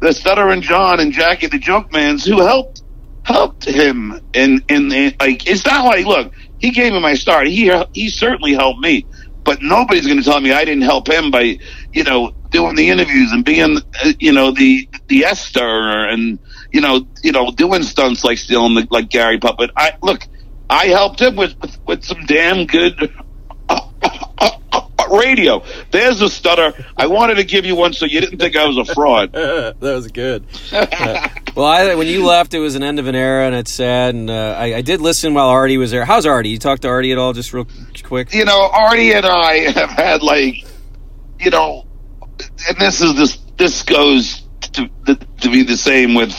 the 0.00 0.12
Stuttering 0.12 0.62
John 0.62 1.00
and 1.00 1.12
Jackie 1.12 1.46
the 1.46 1.58
Joke 1.58 1.92
Mans 1.92 2.24
who 2.24 2.40
helped 2.40 2.82
helped 3.24 3.64
him 3.64 4.20
in 4.32 4.62
in 4.68 4.88
the 4.88 5.14
like. 5.20 5.46
It's 5.46 5.64
not 5.64 5.84
like 5.84 6.06
look, 6.06 6.32
he 6.58 6.70
gave 6.70 6.92
me 6.92 7.00
my 7.00 7.14
start. 7.14 7.46
He 7.46 7.72
he 7.92 8.10
certainly 8.10 8.54
helped 8.54 8.80
me, 8.80 9.06
but 9.44 9.62
nobody's 9.62 10.06
going 10.06 10.18
to 10.18 10.24
tell 10.24 10.40
me 10.40 10.52
I 10.52 10.64
didn't 10.64 10.82
help 10.82 11.08
him 11.08 11.30
by 11.30 11.58
you 11.92 12.04
know 12.04 12.34
doing 12.50 12.76
the 12.76 12.90
interviews 12.90 13.32
and 13.32 13.44
being 13.44 13.78
uh, 13.78 14.12
you 14.18 14.32
know 14.32 14.50
the 14.50 14.88
the 15.08 15.24
Esther 15.24 16.08
and 16.08 16.38
you 16.74 16.80
know, 16.80 17.06
you 17.22 17.30
know, 17.30 17.52
doing 17.52 17.84
stunts 17.84 18.24
like 18.24 18.36
stealing 18.36 18.74
the, 18.74 18.86
like 18.90 19.08
Gary 19.08 19.38
Puppet. 19.38 19.70
I 19.76 19.92
look, 20.02 20.26
I 20.68 20.86
helped 20.86 21.20
him 21.20 21.36
with 21.36 21.54
with, 21.60 21.78
with 21.86 22.04
some 22.04 22.26
damn 22.26 22.66
good 22.66 23.14
uh, 23.68 23.80
uh, 24.02 24.50
uh, 24.72 24.80
radio. 25.10 25.62
There's 25.90 26.20
a 26.20 26.28
stutter. 26.28 26.72
I 26.96 27.06
wanted 27.06 27.36
to 27.36 27.44
give 27.44 27.64
you 27.64 27.76
one 27.76 27.92
so 27.92 28.06
you 28.06 28.20
didn't 28.20 28.38
think 28.38 28.56
I 28.56 28.66
was 28.66 28.76
a 28.76 28.94
fraud. 28.94 29.32
that 29.32 29.76
was 29.80 30.08
good. 30.08 30.44
Uh, 30.72 31.28
well, 31.56 31.66
I, 31.66 31.94
when 31.94 32.06
you 32.06 32.24
left, 32.24 32.54
it 32.54 32.60
was 32.60 32.74
an 32.74 32.82
end 32.82 32.98
of 32.98 33.06
an 33.06 33.14
era, 33.14 33.46
and 33.46 33.54
it's 33.54 33.70
sad. 33.70 34.14
And 34.14 34.30
uh, 34.30 34.56
I, 34.58 34.76
I, 34.76 34.80
did 34.82 35.00
listen 35.00 35.34
while 35.34 35.48
Artie 35.48 35.78
was 35.78 35.90
there. 35.90 36.04
How's 36.04 36.26
Artie? 36.26 36.50
You 36.50 36.58
talked 36.58 36.82
to 36.82 36.88
Artie 36.88 37.12
at 37.12 37.18
all, 37.18 37.32
just 37.32 37.52
real 37.52 37.66
quick? 38.02 38.32
You 38.32 38.44
know, 38.44 38.70
Artie 38.72 39.12
and 39.12 39.26
I 39.26 39.70
have 39.72 39.90
had 39.90 40.22
like, 40.22 40.66
you 41.40 41.50
know, 41.50 41.86
and 42.68 42.78
this 42.78 43.00
is 43.00 43.14
this 43.16 43.36
this 43.56 43.82
goes 43.82 44.42
to 44.72 44.88
to 45.40 45.50
be 45.50 45.62
the 45.62 45.76
same 45.76 46.14
with 46.14 46.34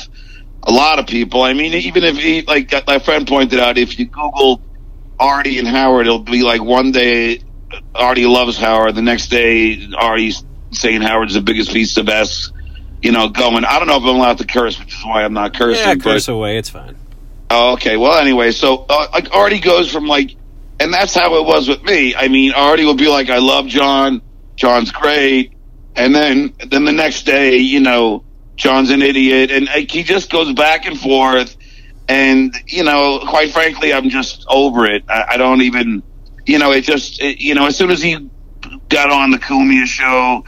a 0.64 0.72
lot 0.72 1.00
of 1.00 1.08
people. 1.08 1.44
I 1.44 1.54
mean, 1.54 1.74
even 1.74 2.04
if 2.04 2.18
he, 2.18 2.42
like 2.42 2.72
my 2.88 3.00
friend 3.00 3.28
pointed 3.28 3.60
out, 3.60 3.78
if 3.78 4.00
you 4.00 4.06
Google 4.06 4.62
Artie 5.20 5.60
and 5.60 5.68
Howard, 5.68 6.08
it'll 6.08 6.20
be 6.20 6.44
like 6.44 6.62
one 6.62 6.92
day 6.92 7.40
Artie 7.96 8.26
loves 8.26 8.58
Howard, 8.58 8.96
the 8.96 9.02
next 9.02 9.28
day 9.28 9.88
Artie's 9.98 10.44
saying 10.72 11.02
Howard's 11.02 11.34
the 11.34 11.42
biggest 11.42 11.72
piece 11.72 11.98
of 11.98 12.10
ass, 12.10 12.52
you 13.02 13.12
know, 13.12 13.30
going. 13.30 13.66
I 13.66 13.80
don't 13.80 13.88
know 13.88 13.98
if 13.98 14.04
I'm 14.04 14.16
allowed 14.16 14.40
to 14.40 14.48
curse, 14.48 14.80
which 14.80 14.94
is 14.94 15.06
why 15.06 15.24
I'm 15.24 15.34
not 15.34 15.54
cursing. 15.54 15.88
Yeah, 15.88 15.96
curse 15.96 16.26
but, 16.28 16.34
away. 16.34 16.58
It's 16.58 16.70
fine. 16.70 16.96
Oh, 17.50 17.74
okay. 17.74 17.98
Well, 17.98 18.18
anyway, 18.18 18.52
so 18.52 18.86
uh, 18.90 19.08
like 19.14 19.34
Artie 19.34 19.60
goes 19.60 19.92
from 19.92 20.08
like 20.08 20.36
and 20.80 20.94
that's 20.94 21.14
how 21.14 21.36
it 21.36 21.46
was 21.46 21.68
with 21.68 21.84
me. 21.84 22.16
I 22.16 22.28
mean, 22.28 22.52
Artie 22.54 22.86
would 22.86 22.98
be 22.98 23.08
like, 23.08 23.30
"I 23.30 23.38
love 23.38 23.68
John. 23.68 24.22
John's 24.56 24.92
great," 24.92 25.54
and 25.96 26.14
then 26.14 26.54
then 26.68 26.86
the 26.86 26.92
next 26.92 27.24
day, 27.24 27.58
you 27.58 27.80
know, 27.80 28.24
John's 28.56 28.90
an 28.90 29.02
idiot, 29.02 29.52
and 29.52 29.68
like, 29.68 29.92
he 29.92 30.04
just 30.04 30.32
goes 30.32 30.54
back 30.54 30.86
and 30.86 31.00
forth. 31.00 31.56
And 32.08 32.56
you 32.68 32.84
know, 32.84 33.20
quite 33.28 33.52
frankly, 33.52 33.94
I'm 33.94 34.10
just 34.10 34.46
over 34.48 34.86
it. 34.86 35.06
I, 35.10 35.26
I 35.32 35.38
don't 35.38 35.62
even, 35.62 36.04
you 36.46 36.60
know, 36.60 36.72
it 36.72 36.82
just, 36.82 37.22
it, 37.22 37.40
you 37.40 37.56
know, 37.56 37.68
as 37.68 37.76
soon 37.76 37.92
as 37.92 38.02
he 38.02 38.30
got 38.90 39.12
on 39.12 39.32
the 39.32 39.38
Cumia 39.38 39.86
show, 39.86 40.44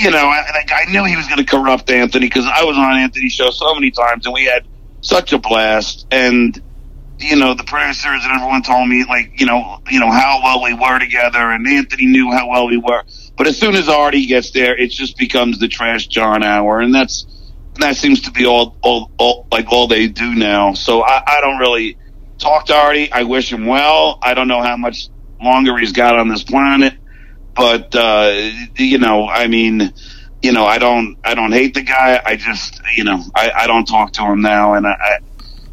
you 0.00 0.10
know, 0.10 0.18
I, 0.18 0.44
like 0.52 0.70
I 0.72 0.90
knew 0.90 1.04
he 1.04 1.16
was 1.16 1.26
going 1.26 1.38
to 1.38 1.44
corrupt 1.44 1.90
Anthony 1.90 2.26
because 2.26 2.46
I 2.46 2.64
was 2.64 2.76
on 2.76 2.98
Anthony's 2.98 3.32
show 3.32 3.50
so 3.50 3.74
many 3.74 3.90
times, 3.90 4.26
and 4.26 4.34
we 4.34 4.44
had 4.44 4.66
such 5.00 5.32
a 5.32 5.38
blast. 5.38 6.06
And 6.10 6.60
you 7.18 7.36
know, 7.36 7.54
the 7.54 7.64
producers 7.64 8.24
and 8.24 8.32
everyone 8.32 8.62
told 8.62 8.88
me 8.88 9.04
like, 9.04 9.38
you 9.38 9.46
know, 9.46 9.80
you 9.90 10.00
know 10.00 10.10
how 10.10 10.40
well 10.42 10.62
we 10.62 10.74
were 10.74 10.98
together, 10.98 11.50
and 11.50 11.66
Anthony 11.66 12.06
knew 12.06 12.32
how 12.32 12.48
well 12.48 12.66
we 12.66 12.78
were. 12.78 13.04
But 13.36 13.46
as 13.46 13.58
soon 13.58 13.74
as 13.74 13.88
Artie 13.88 14.26
gets 14.26 14.50
there, 14.50 14.76
it 14.76 14.90
just 14.90 15.16
becomes 15.18 15.58
the 15.58 15.68
trash 15.68 16.06
John 16.06 16.42
hour, 16.42 16.80
and 16.80 16.94
that's 16.94 17.26
that 17.76 17.96
seems 17.96 18.22
to 18.22 18.30
be 18.30 18.46
all, 18.46 18.76
all, 18.82 19.10
all 19.18 19.46
like 19.52 19.70
all 19.72 19.86
they 19.86 20.08
do 20.08 20.34
now. 20.34 20.74
So 20.74 21.02
I, 21.02 21.22
I 21.26 21.40
don't 21.40 21.58
really 21.58 21.96
talk 22.40 22.66
to 22.66 22.74
Artie. 22.74 23.12
I 23.12 23.24
wish 23.24 23.52
him 23.52 23.66
well. 23.66 24.18
I 24.22 24.34
don't 24.34 24.48
know 24.48 24.62
how 24.62 24.76
much 24.76 25.08
longer 25.40 25.76
he's 25.78 25.92
got 25.92 26.18
on 26.18 26.28
this 26.28 26.42
planet, 26.42 26.94
but 27.54 27.94
uh, 27.94 28.50
you 28.76 28.98
know, 28.98 29.28
I 29.28 29.46
mean, 29.46 29.92
you 30.42 30.52
know, 30.52 30.64
I 30.64 30.78
don't, 30.78 31.18
I 31.24 31.34
don't 31.34 31.52
hate 31.52 31.74
the 31.74 31.82
guy. 31.82 32.20
I 32.24 32.36
just, 32.36 32.80
you 32.96 33.04
know, 33.04 33.22
I, 33.34 33.50
I 33.54 33.66
don't 33.66 33.86
talk 33.86 34.12
to 34.14 34.22
him 34.22 34.40
now, 34.40 34.74
and 34.74 34.86
I, 34.86 34.90
I 34.90 35.18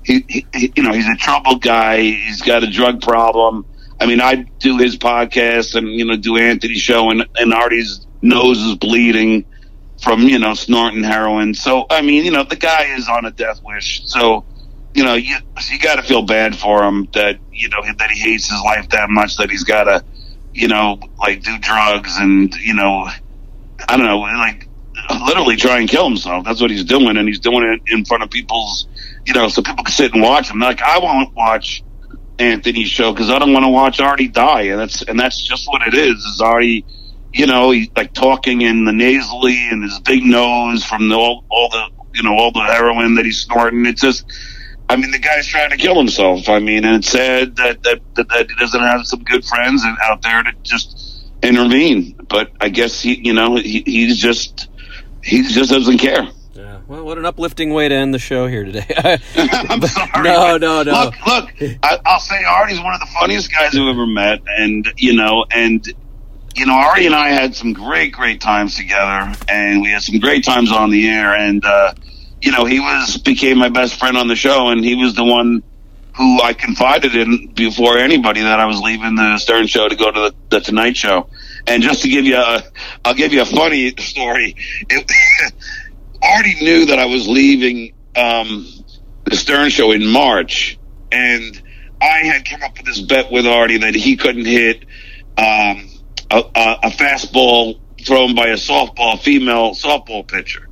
he, 0.04 0.26
he, 0.54 0.74
you 0.76 0.84
know, 0.84 0.94
he's 0.94 1.08
a 1.08 1.16
troubled 1.16 1.62
guy. 1.62 2.02
He's 2.02 2.42
got 2.42 2.64
a 2.64 2.70
drug 2.70 3.02
problem. 3.02 3.66
I 4.00 4.06
mean, 4.06 4.22
I 4.22 4.36
do 4.36 4.78
his 4.78 4.98
podcast 4.98 5.76
and 5.76 5.90
you 5.90 6.06
know 6.06 6.16
do 6.16 6.38
Anthony's 6.38 6.82
show, 6.82 7.10
and 7.10 7.26
and 7.36 7.54
Artie's 7.54 8.06
nose 8.22 8.60
is 8.60 8.76
bleeding 8.76 9.46
from 10.02 10.22
you 10.22 10.40
know 10.40 10.54
snorting 10.54 11.04
heroin. 11.04 11.54
So 11.54 11.88
I 11.90 12.02
mean, 12.02 12.24
you 12.26 12.32
know, 12.32 12.44
the 12.44 12.56
guy 12.56 12.96
is 12.96 13.10
on 13.10 13.26
a 13.26 13.32
death 13.32 13.62
wish. 13.64 14.04
So 14.06 14.46
you 14.98 15.04
know, 15.04 15.14
you 15.14 15.36
you 15.70 15.78
got 15.78 15.98
to 15.98 16.02
feel 16.02 16.24
bad 16.24 16.56
for 16.56 16.84
him 16.84 17.08
that 17.14 17.40
you 17.52 17.70
know 17.70 17.84
that 18.00 18.10
he 18.10 18.20
hates 18.20 18.50
his 18.50 18.60
life 18.62 18.90
that 18.90 19.12
much 19.12 19.38
that 19.38 19.52
he's 19.52 19.64
got 19.64 19.84
to 19.84 20.04
you 20.56 20.68
know 20.68 21.00
like 21.20 21.44
do 21.44 21.56
drugs 21.60 22.18
and 22.18 22.52
you 22.56 22.74
know 22.74 23.08
I 23.88 23.96
don't 23.96 24.08
know 24.08 24.18
like 24.18 24.68
literally 25.28 25.56
try 25.56 25.78
and 25.80 25.88
kill 25.88 26.10
himself. 26.10 26.46
That's 26.46 26.60
what 26.60 26.72
he's 26.72 26.84
doing, 26.84 27.16
and 27.16 27.28
he's 27.28 27.38
doing 27.40 27.64
it 27.64 27.94
in 27.94 28.06
front 28.06 28.24
of 28.24 28.32
people's 28.32 28.88
you 29.24 29.36
know 29.36 29.50
so 29.50 29.62
people 29.62 29.84
can 29.84 29.94
sit 29.94 30.16
and 30.16 30.24
watch 30.24 30.50
him. 30.50 30.60
Like 30.60 30.82
I 30.82 30.98
won't 30.98 31.36
watch 31.36 31.84
Anthony's 32.40 32.90
show 32.90 33.14
because 33.14 33.30
I 33.30 33.38
don't 33.38 33.54
want 33.54 33.66
to 33.66 33.70
watch 33.70 34.00
Artie 34.00 34.30
die, 34.30 34.64
and 34.64 34.80
that's 34.80 35.04
and 35.04 35.20
that's 35.20 35.40
just 35.40 35.68
what 35.68 35.88
it 35.88 35.94
is. 35.94 36.16
Is 36.26 36.42
Artie, 36.42 36.86
you 37.34 37.46
know, 37.46 37.70
he 37.70 37.92
like 37.96 38.14
talking 38.14 38.62
in 38.62 38.84
the 38.84 38.94
nasally 38.94 39.70
and 39.70 39.84
his 39.84 40.00
big 40.00 40.24
nose 40.24 40.84
from 40.84 41.10
the, 41.10 41.16
all, 41.16 41.46
all 41.50 41.70
the 41.70 41.88
you 42.16 42.24
know 42.24 42.36
all 42.36 42.52
the 42.52 42.62
heroin 42.62 43.14
that 43.14 43.26
he's 43.26 43.42
snorting. 43.42 43.86
It's 43.86 44.02
just, 44.02 44.26
I 44.90 44.96
mean, 44.96 45.12
the 45.12 45.20
guy's 45.20 45.46
trying 45.46 45.70
to 45.72 45.78
kill 45.78 45.96
himself. 45.96 46.48
I 46.48 46.60
mean, 46.60 46.86
and 46.86 46.98
it's 46.98 47.10
sad 47.10 47.56
that 47.58 47.84
that 47.84 48.02
that, 48.16 48.30
that 48.30 48.50
he 48.50 48.56
doesn't 48.56 48.80
have 48.80 49.06
some 49.06 49.24
good 49.24 49.44
friends 49.44 49.84
out 50.02 50.22
there 50.22 50.44
to 50.44 50.52
just 50.64 51.26
intervene. 51.44 52.16
But 52.30 52.52
I 52.62 52.70
guess 52.70 53.02
he, 53.02 53.16
you 53.16 53.34
know, 53.34 53.56
he, 53.56 53.84
he's 53.86 54.18
just 54.18 54.70
he 55.24 55.44
just 55.44 55.72
doesn't 55.72 55.98
care. 55.98 56.30
Yeah. 56.54 56.80
Well, 56.88 57.04
what 57.04 57.18
an 57.18 57.26
uplifting 57.26 57.74
way 57.74 57.90
to 57.90 57.96
end 57.96 58.14
the 58.14 58.20
show 58.20 58.48
here 58.48 58.64
today. 58.64 58.88
I'm 59.36 59.82
sorry. 59.82 60.24
No, 60.24 60.58
no, 60.58 60.84
no. 60.84 60.92
Look, 60.92 61.26
look. 61.28 61.80
I, 61.84 62.00
I'll 62.06 62.20
say 62.20 62.44
Artie's 62.44 62.80
one 62.80 62.94
of 62.94 63.00
the 63.00 63.10
funniest 63.20 63.52
guys 63.52 63.76
I've 63.76 63.88
ever 63.88 64.08
met, 64.08 64.42
and 64.48 64.88
you 64.96 65.14
know, 65.14 65.46
and 65.52 65.86
you 66.58 66.66
know, 66.66 66.74
Artie 66.74 67.06
and 67.06 67.14
I 67.14 67.30
had 67.30 67.56
some 67.56 67.74
great, 67.74 68.14
great 68.14 68.42
times 68.42 68.76
together, 68.76 69.32
and 69.48 69.82
we 69.82 69.90
had 69.90 70.02
some 70.02 70.20
great 70.20 70.44
times 70.44 70.72
on 70.72 70.90
the 70.90 71.08
air. 71.08 71.36
And 71.36 71.64
uh, 71.64 71.94
you 72.42 72.52
know, 72.52 72.66
he 72.66 72.80
was 72.80 73.18
became 73.18 73.58
my 73.58 73.70
best 73.70 74.00
friend 74.00 74.18
on 74.18 74.28
the 74.28 74.36
show, 74.36 74.70
and 74.70 74.84
he 74.84 74.96
was 74.96 75.16
the 75.16 75.24
one 75.24 75.64
who 76.16 76.42
I 76.42 76.54
confided 76.54 77.16
in 77.16 77.48
before 77.54 77.98
anybody 77.98 78.42
that 78.42 78.60
I 78.60 78.66
was 78.66 78.82
leaving 78.82 79.16
the 79.16 79.38
Stern 79.38 79.68
Show 79.68 79.88
to 79.88 79.96
go 79.96 80.12
to 80.12 80.20
the, 80.20 80.36
the 80.50 80.60
Tonight 80.60 80.98
Show. 80.98 81.30
And 81.68 81.84
just 81.84 82.02
to 82.02 82.10
give 82.10 82.26
you 82.26 82.38
a, 82.38 82.64
I'll 83.06 83.14
give 83.14 83.34
you 83.34 83.42
a 83.42 83.46
funny 83.46 83.94
story. 83.98 84.56
It, 84.90 85.12
Artie 86.24 86.56
knew 86.56 86.88
that 86.88 86.98
I 86.98 87.06
was 87.06 87.28
leaving 87.28 87.94
um, 88.16 88.68
the 89.26 89.36
Stern 89.36 89.70
Show 89.70 89.92
in 89.92 90.08
March, 90.08 90.80
and 91.12 91.62
I 92.02 92.20
had 92.20 92.46
come 92.46 92.64
up 92.64 92.76
with 92.78 92.88
this 92.88 93.00
bet 93.00 93.32
with 93.32 93.46
Artie 93.46 93.78
that 93.78 93.94
he 93.94 94.18
couldn't 94.18 94.46
hit 94.46 94.86
um, 95.38 95.88
a, 96.32 96.44
a, 96.56 96.80
a 96.84 96.90
fastball 96.90 97.80
thrown 98.04 98.34
by 98.34 98.48
a 98.48 98.56
softball 98.56 99.20
female 99.20 99.72
softball 99.72 100.28
pitcher. 100.28 100.68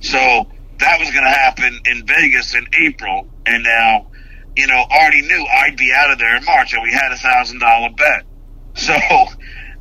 So 0.00 0.46
that 0.78 1.00
was 1.00 1.10
going 1.10 1.24
to 1.24 1.30
happen 1.30 1.80
in 1.86 2.06
Vegas 2.06 2.54
in 2.54 2.66
April, 2.80 3.28
and 3.46 3.62
now 3.62 4.08
you 4.56 4.66
know 4.66 4.84
Artie 4.90 5.22
knew 5.22 5.46
I'd 5.58 5.76
be 5.76 5.92
out 5.94 6.10
of 6.10 6.18
there 6.18 6.36
in 6.36 6.44
March, 6.44 6.72
and 6.72 6.82
we 6.82 6.92
had 6.92 7.12
a 7.12 7.16
thousand 7.16 7.60
dollar 7.60 7.90
bet. 7.90 8.24
So, 8.76 8.94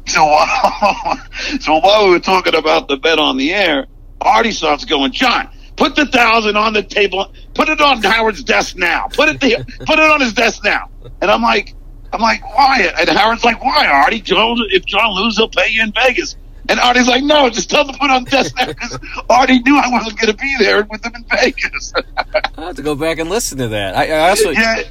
so 0.06 0.26
while, 0.26 1.20
so 1.60 1.80
while 1.80 2.06
we 2.06 2.12
were 2.12 2.20
talking 2.20 2.56
about 2.56 2.88
the 2.88 2.96
bet 2.96 3.20
on 3.20 3.36
the 3.36 3.54
air, 3.54 3.88
Artie 4.22 4.52
starts 4.52 4.86
going, 4.86 5.12
John, 5.12 5.50
put 5.76 5.96
the 5.96 6.06
thousand 6.06 6.56
on 6.56 6.72
the 6.74 6.84
table, 6.84 7.34
put 7.54 7.70
it 7.70 7.82
on 7.82 8.02
Howard's 8.02 8.44
desk 8.44 8.78
now, 8.78 9.08
put 9.12 9.30
it 9.30 9.42
there, 9.42 9.66
put 9.86 10.00
it 10.00 10.10
on 10.10 10.22
his 10.22 10.34
desk 10.34 10.64
now. 10.64 10.90
And 11.22 11.30
I'm 11.30 11.42
like, 11.42 11.76
I'm 12.14 12.22
like, 12.22 12.44
why? 12.56 12.90
And 12.98 13.10
Howard's 13.10 13.44
like, 13.44 13.62
why, 13.64 13.88
Artie? 13.88 14.22
John, 14.22 14.58
if 14.70 14.86
John 14.86 15.14
loses, 15.14 15.38
he'll 15.38 15.50
pay 15.50 15.70
you 15.70 15.84
in 15.84 15.92
Vegas. 15.92 16.38
And 16.68 16.80
Artie's 16.80 17.08
like, 17.08 17.24
no, 17.24 17.50
just 17.50 17.70
tell 17.70 17.84
them 17.86 17.94
to 17.94 18.00
put 18.00 18.10
on 18.10 18.24
the 18.24 18.32
desk 18.32 18.56
now 18.58 18.66
because 18.66 18.98
Artie 19.30 19.60
knew 19.60 19.78
I 19.78 19.90
wasn't 19.90 20.20
going 20.20 20.32
to 20.32 20.38
be 20.38 20.56
there 20.58 20.84
with 20.84 21.02
them 21.02 21.14
in 21.16 21.24
Vegas. 21.26 21.94
I 22.58 22.62
have 22.62 22.76
to 22.78 22.82
go 22.82 22.96
back 22.96 23.20
and 23.20 23.30
listen 23.30 23.60
to 23.60 23.68
that. 23.70 23.96
I, 23.96 24.08
I 24.12 24.30
also, 24.30 24.50
yeah, 24.50 24.82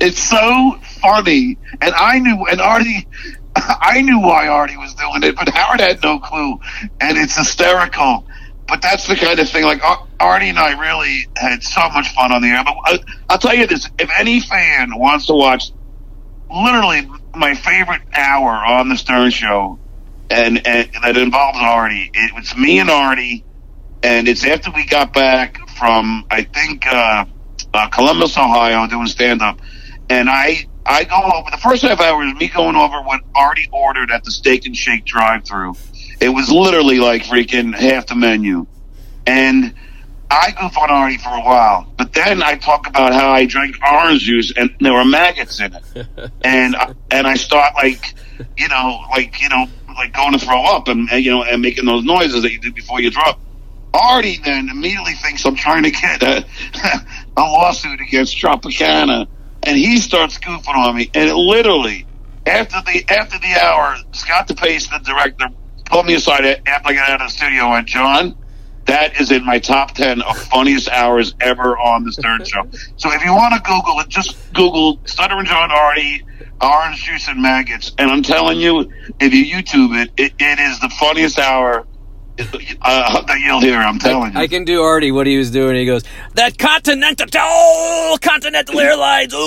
it's 0.00 0.18
so 0.18 0.78
funny. 1.00 1.56
And 1.80 1.94
I 1.94 2.18
knew, 2.18 2.46
and 2.46 2.60
Artie, 2.60 3.06
I 3.56 4.02
knew 4.02 4.20
why 4.20 4.48
Artie 4.48 4.76
was 4.76 4.94
doing 4.94 5.22
it, 5.22 5.36
but 5.36 5.48
Howard 5.48 5.80
had 5.80 6.02
no 6.02 6.18
clue. 6.18 6.58
And 7.00 7.16
it's 7.16 7.36
hysterical. 7.36 8.26
But 8.66 8.82
that's 8.82 9.06
the 9.06 9.16
kind 9.16 9.38
of 9.38 9.48
thing, 9.48 9.64
like 9.64 9.82
Ar- 9.84 10.06
Artie 10.18 10.48
and 10.48 10.58
I 10.58 10.78
really 10.80 11.28
had 11.36 11.62
so 11.62 11.88
much 11.90 12.12
fun 12.14 12.32
on 12.32 12.42
the 12.42 12.48
air. 12.48 12.62
But 12.64 12.76
I, 12.84 12.98
I'll 13.28 13.38
tell 13.38 13.54
you 13.54 13.66
this 13.66 13.88
if 13.98 14.10
any 14.18 14.40
fan 14.40 14.96
wants 14.96 15.26
to 15.26 15.34
watch 15.34 15.72
literally 16.52 17.08
my 17.34 17.54
favorite 17.54 18.02
hour 18.14 18.50
on 18.50 18.88
the 18.88 18.96
Stern 18.96 19.30
Show, 19.30 19.78
and, 20.30 20.66
and 20.66 20.90
that 21.02 21.16
involves 21.16 21.58
Artie. 21.60 22.10
It 22.14 22.34
was 22.34 22.56
me 22.56 22.78
and 22.78 22.88
Artie, 22.88 23.44
and 24.02 24.28
it's 24.28 24.44
after 24.44 24.70
we 24.70 24.86
got 24.86 25.12
back 25.12 25.58
from 25.76 26.24
I 26.30 26.42
think 26.42 26.86
uh, 26.86 27.24
uh, 27.74 27.88
Columbus, 27.88 28.36
Ohio, 28.36 28.86
doing 28.86 29.06
stand 29.08 29.42
up, 29.42 29.60
and 30.08 30.30
I 30.30 30.66
I 30.86 31.04
go 31.04 31.20
over 31.20 31.50
the 31.50 31.58
first 31.58 31.82
half 31.82 32.00
hour 32.00 32.24
is 32.24 32.34
me 32.34 32.48
going 32.48 32.76
over 32.76 33.02
what 33.02 33.20
Artie 33.34 33.68
ordered 33.72 34.10
at 34.10 34.24
the 34.24 34.30
Steak 34.30 34.66
and 34.66 34.76
Shake 34.76 35.04
drive 35.04 35.44
through. 35.44 35.74
It 36.20 36.28
was 36.28 36.50
literally 36.50 36.98
like 36.98 37.22
freaking 37.24 37.74
half 37.74 38.06
the 38.06 38.14
menu, 38.14 38.66
and. 39.26 39.74
I 40.32 40.52
goof 40.52 40.78
on 40.78 40.90
Artie 40.90 41.16
for 41.16 41.30
a 41.30 41.40
while, 41.40 41.92
but 41.96 42.12
then 42.12 42.40
I 42.40 42.54
talk 42.54 42.86
about 42.86 43.12
how 43.12 43.32
I 43.32 43.46
drank 43.46 43.74
orange 43.82 44.20
juice 44.20 44.52
and 44.56 44.70
there 44.78 44.92
were 44.92 45.04
maggots 45.04 45.58
in 45.58 45.74
it, 45.74 46.06
and 46.44 46.76
and 47.10 47.26
I 47.26 47.34
start 47.34 47.74
like, 47.74 48.14
you 48.56 48.68
know, 48.68 49.00
like 49.10 49.42
you 49.42 49.48
know, 49.48 49.66
like 49.94 50.12
going 50.12 50.32
to 50.32 50.38
throw 50.38 50.62
up 50.62 50.88
and, 50.88 51.08
you 51.10 51.30
know 51.30 51.42
and 51.42 51.62
making 51.62 51.84
those 51.84 52.04
noises 52.04 52.42
that 52.42 52.52
you 52.52 52.60
do 52.60 52.72
before 52.72 53.00
you 53.00 53.10
drop. 53.10 53.40
Artie 53.92 54.38
then 54.44 54.68
immediately 54.68 55.14
thinks 55.14 55.44
I'm 55.44 55.56
trying 55.56 55.82
to 55.82 55.90
get 55.90 56.22
a, 56.22 56.44
a 57.36 57.40
lawsuit 57.40 58.00
against 58.00 58.36
Tropicana, 58.36 59.26
and 59.62 59.76
he 59.76 59.98
starts 59.98 60.38
goofing 60.38 60.74
on 60.74 60.96
me. 60.96 61.10
And 61.12 61.28
it 61.28 61.34
literally, 61.34 62.06
after 62.46 62.80
the 62.86 63.04
after 63.08 63.38
the 63.38 63.60
hour, 63.60 63.96
Scott 64.12 64.48
DePace, 64.48 64.90
the 64.90 65.04
director, 65.04 65.48
pulled 65.86 66.06
me 66.06 66.14
aside 66.14 66.44
after 66.66 66.88
I 66.88 66.94
got 66.94 67.10
out 67.10 67.20
of 67.22 67.28
the 67.28 67.32
studio 67.32 67.64
and 67.64 67.72
went, 67.72 67.88
John, 67.88 68.36
that 68.86 69.20
is 69.20 69.30
in 69.30 69.44
my 69.44 69.58
top 69.58 69.92
10 69.94 70.22
of 70.22 70.38
funniest 70.38 70.88
hours 70.88 71.34
ever 71.40 71.76
on 71.78 72.04
the 72.04 72.12
Stern 72.12 72.44
Show. 72.44 72.66
So 72.96 73.10
if 73.12 73.24
you 73.24 73.32
want 73.32 73.54
to 73.54 73.60
Google 73.60 73.98
it, 74.00 74.08
just 74.08 74.52
Google 74.52 75.00
Stutter 75.04 75.38
and 75.38 75.46
John 75.46 75.70
Artie, 75.70 76.22
Orange 76.60 77.02
Juice 77.04 77.28
and 77.28 77.40
Maggots. 77.40 77.92
And 77.98 78.10
I'm 78.10 78.22
telling 78.22 78.60
you, 78.60 78.90
if 79.18 79.32
you 79.32 79.44
YouTube 79.44 80.00
it, 80.00 80.10
it, 80.16 80.32
it 80.38 80.58
is 80.58 80.80
the 80.80 80.88
funniest 80.90 81.38
hour 81.38 81.86
uh, 82.82 83.22
that 83.22 83.40
you'll 83.40 83.60
hear. 83.60 83.78
I'm 83.78 83.98
telling 83.98 84.32
you. 84.32 84.38
I 84.38 84.46
can 84.46 84.64
do 84.64 84.82
Artie 84.82 85.12
what 85.12 85.26
he 85.26 85.36
was 85.36 85.50
doing. 85.50 85.76
He 85.76 85.86
goes, 85.86 86.04
that 86.34 86.58
Continental, 86.58 87.26
oh, 87.36 88.18
Continental 88.20 88.80
Airlines. 88.80 89.34
ooh." 89.34 89.38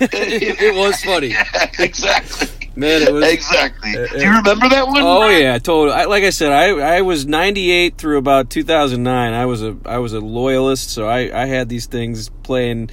it, 0.00 0.60
it 0.60 0.74
was 0.74 1.02
funny. 1.02 1.34
Yeah, 1.40 1.70
exactly. 1.78 2.48
Man, 2.76 3.02
it 3.02 3.12
was. 3.12 3.24
Exactly. 3.24 3.92
Do 3.92 4.24
you 4.24 4.30
remember 4.30 4.68
that 4.68 4.86
one? 4.86 5.02
Oh 5.02 5.28
yeah, 5.28 5.58
totally. 5.58 5.96
I, 5.96 6.04
like 6.04 6.24
I 6.24 6.30
said, 6.30 6.52
I 6.52 6.96
I 6.96 7.00
was 7.02 7.26
98 7.26 7.98
through 7.98 8.18
about 8.18 8.48
2009. 8.50 9.32
I 9.32 9.46
was 9.46 9.62
a 9.62 9.76
I 9.84 9.98
was 9.98 10.12
a 10.12 10.20
loyalist, 10.20 10.90
so 10.90 11.06
I 11.06 11.42
I 11.42 11.46
had 11.46 11.68
these 11.68 11.86
things 11.86 12.28
playing 12.42 12.90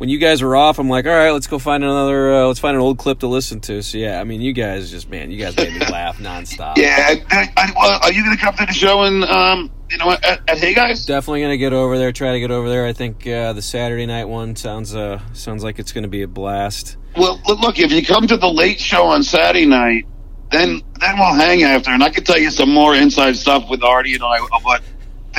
when 0.00 0.08
you 0.08 0.16
guys 0.16 0.40
were 0.40 0.56
off, 0.56 0.78
I'm 0.78 0.88
like, 0.88 1.04
all 1.04 1.12
right, 1.12 1.30
let's 1.30 1.46
go 1.46 1.58
find 1.58 1.84
another, 1.84 2.32
uh, 2.32 2.46
let's 2.46 2.58
find 2.58 2.74
an 2.74 2.80
old 2.80 2.96
clip 2.96 3.18
to 3.18 3.26
listen 3.26 3.60
to. 3.60 3.82
So 3.82 3.98
yeah, 3.98 4.18
I 4.18 4.24
mean, 4.24 4.40
you 4.40 4.54
guys 4.54 4.90
just 4.90 5.10
man, 5.10 5.30
you 5.30 5.36
guys 5.36 5.54
made 5.58 5.74
me 5.74 5.78
laugh 5.92 6.16
nonstop. 6.16 6.78
Yeah, 6.78 7.16
I, 7.30 7.52
I, 7.54 7.72
well, 7.76 8.00
are 8.02 8.10
you 8.10 8.24
going 8.24 8.34
to 8.34 8.42
come 8.42 8.54
to 8.56 8.64
the 8.64 8.72
show 8.72 9.02
and 9.02 9.22
um, 9.24 9.70
you 9.90 9.98
know, 9.98 10.10
at, 10.10 10.40
at 10.48 10.56
Hey 10.56 10.72
Guys? 10.72 11.04
Definitely 11.04 11.42
gonna 11.42 11.58
get 11.58 11.74
over 11.74 11.98
there. 11.98 12.12
Try 12.12 12.32
to 12.32 12.40
get 12.40 12.50
over 12.50 12.70
there. 12.70 12.86
I 12.86 12.94
think 12.94 13.26
uh, 13.26 13.52
the 13.52 13.60
Saturday 13.60 14.06
night 14.06 14.24
one 14.24 14.56
sounds 14.56 14.94
uh, 14.94 15.20
sounds 15.34 15.62
like 15.62 15.78
it's 15.78 15.92
gonna 15.92 16.08
be 16.08 16.22
a 16.22 16.28
blast. 16.28 16.96
Well, 17.14 17.38
look, 17.46 17.78
if 17.78 17.92
you 17.92 18.02
come 18.02 18.26
to 18.28 18.38
the 18.38 18.50
late 18.50 18.80
show 18.80 19.04
on 19.04 19.22
Saturday 19.22 19.66
night, 19.66 20.06
then 20.50 20.80
then 20.98 21.18
we'll 21.18 21.34
hang 21.34 21.62
after, 21.62 21.90
and 21.90 22.02
I 22.02 22.08
can 22.08 22.24
tell 22.24 22.38
you 22.38 22.50
some 22.50 22.72
more 22.72 22.94
inside 22.94 23.36
stuff 23.36 23.68
with 23.68 23.82
Artie 23.82 24.14
and 24.14 24.22
I 24.22 24.38
of 24.38 24.62
what 24.62 24.80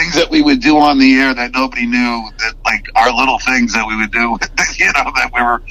things 0.02 0.16
that 0.16 0.30
we 0.30 0.42
would 0.42 0.60
do 0.60 0.78
on 0.78 0.98
the 0.98 1.16
air 1.16 1.34
that 1.34 1.52
nobody 1.54 1.86
knew 1.86 2.30
that 2.40 2.54
like 2.66 2.88
our 2.96 3.14
little 3.14 3.38
things 3.40 3.74
that 3.74 3.86
we 3.88 3.96
would 3.96 4.12
do 4.12 4.20
you 4.78 4.86
know 4.94 5.12
that 5.16 5.32
we 5.34 5.42
were 5.42 5.62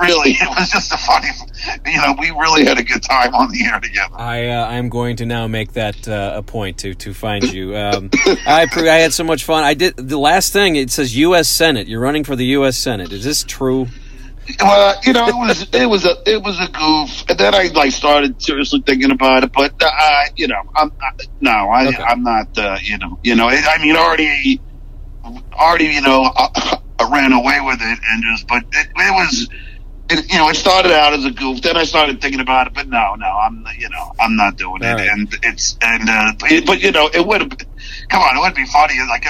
really 0.00 0.32
it 0.32 0.48
was 0.48 0.68
just 0.70 0.92
a 0.92 0.96
funny 0.96 1.28
you 1.86 1.96
know 1.98 2.14
we 2.18 2.30
really 2.30 2.64
had 2.64 2.78
a 2.78 2.82
good 2.82 3.02
time 3.02 3.34
on 3.34 3.50
the 3.52 3.64
air 3.64 3.78
together. 3.78 4.14
I 4.16 4.48
uh, 4.48 4.66
i'm 4.66 4.88
going 4.88 5.16
to 5.16 5.26
now 5.26 5.46
make 5.46 5.72
that 5.72 6.08
uh, 6.08 6.32
a 6.34 6.42
point 6.42 6.78
to 6.78 6.94
to 6.94 7.14
find 7.14 7.44
you. 7.44 7.76
Um, 7.76 8.10
i 8.46 8.66
i 8.76 8.98
had 8.98 9.12
so 9.12 9.24
much 9.24 9.44
fun. 9.44 9.62
I 9.64 9.74
did 9.74 9.96
the 9.96 10.18
last 10.18 10.52
thing 10.52 10.76
it 10.76 10.90
says 10.90 11.16
us 11.16 11.48
senate. 11.48 11.86
You're 11.86 12.00
running 12.00 12.24
for 12.24 12.34
the 12.34 12.46
us 12.46 12.76
senate. 12.76 13.12
Is 13.12 13.24
this 13.24 13.44
true 13.44 13.86
well, 14.60 15.00
you 15.04 15.12
know, 15.12 15.28
it 15.28 15.34
was 15.34 15.68
it 15.72 15.86
was 15.86 16.04
a 16.04 16.16
it 16.26 16.42
was 16.42 16.58
a 16.58 16.68
goof, 16.68 17.24
and 17.28 17.38
then 17.38 17.54
I 17.54 17.64
like 17.74 17.92
started 17.92 18.40
seriously 18.40 18.82
thinking 18.84 19.10
about 19.10 19.44
it. 19.44 19.52
But 19.52 19.74
uh, 19.80 20.24
you 20.36 20.48
know, 20.48 20.62
I'm 20.74 20.88
uh, 20.90 21.24
no, 21.40 21.50
I, 21.50 21.88
okay. 21.88 22.02
I'm 22.02 22.22
not. 22.22 22.56
Uh, 22.56 22.78
you 22.82 22.98
know, 22.98 23.18
you 23.22 23.36
know, 23.36 23.48
I 23.48 23.78
mean, 23.80 23.96
already, 23.96 24.60
already, 25.52 25.86
you 25.86 26.00
know, 26.00 26.32
uh, 26.34 26.76
I 26.98 27.10
ran 27.10 27.32
away 27.32 27.58
with 27.62 27.78
it, 27.80 27.98
and 28.10 28.24
just, 28.24 28.48
but 28.48 28.62
it, 28.72 28.88
it 28.96 29.12
was. 29.12 29.48
It, 30.10 30.32
you 30.32 30.38
know, 30.38 30.48
it 30.48 30.56
started 30.56 30.92
out 30.92 31.12
as 31.12 31.26
a 31.26 31.30
goof. 31.30 31.60
Then 31.60 31.76
I 31.76 31.84
started 31.84 32.22
thinking 32.22 32.40
about 32.40 32.66
it, 32.66 32.72
but 32.72 32.88
no, 32.88 33.14
no, 33.16 33.26
I'm, 33.26 33.62
you 33.78 33.90
know, 33.90 34.14
I'm 34.18 34.36
not 34.36 34.56
doing 34.56 34.82
All 34.82 34.88
it. 34.88 34.94
Right. 34.94 35.10
And 35.10 35.28
it's, 35.42 35.76
and, 35.82 36.08
uh, 36.08 36.32
but 36.38 36.80
you 36.80 36.92
know, 36.92 37.10
it 37.12 37.26
would 37.26 37.42
have, 37.42 37.50
come 38.08 38.22
on, 38.22 38.34
it 38.34 38.40
would 38.40 38.54
be 38.54 38.64
funny. 38.64 38.94
Like, 39.06 39.26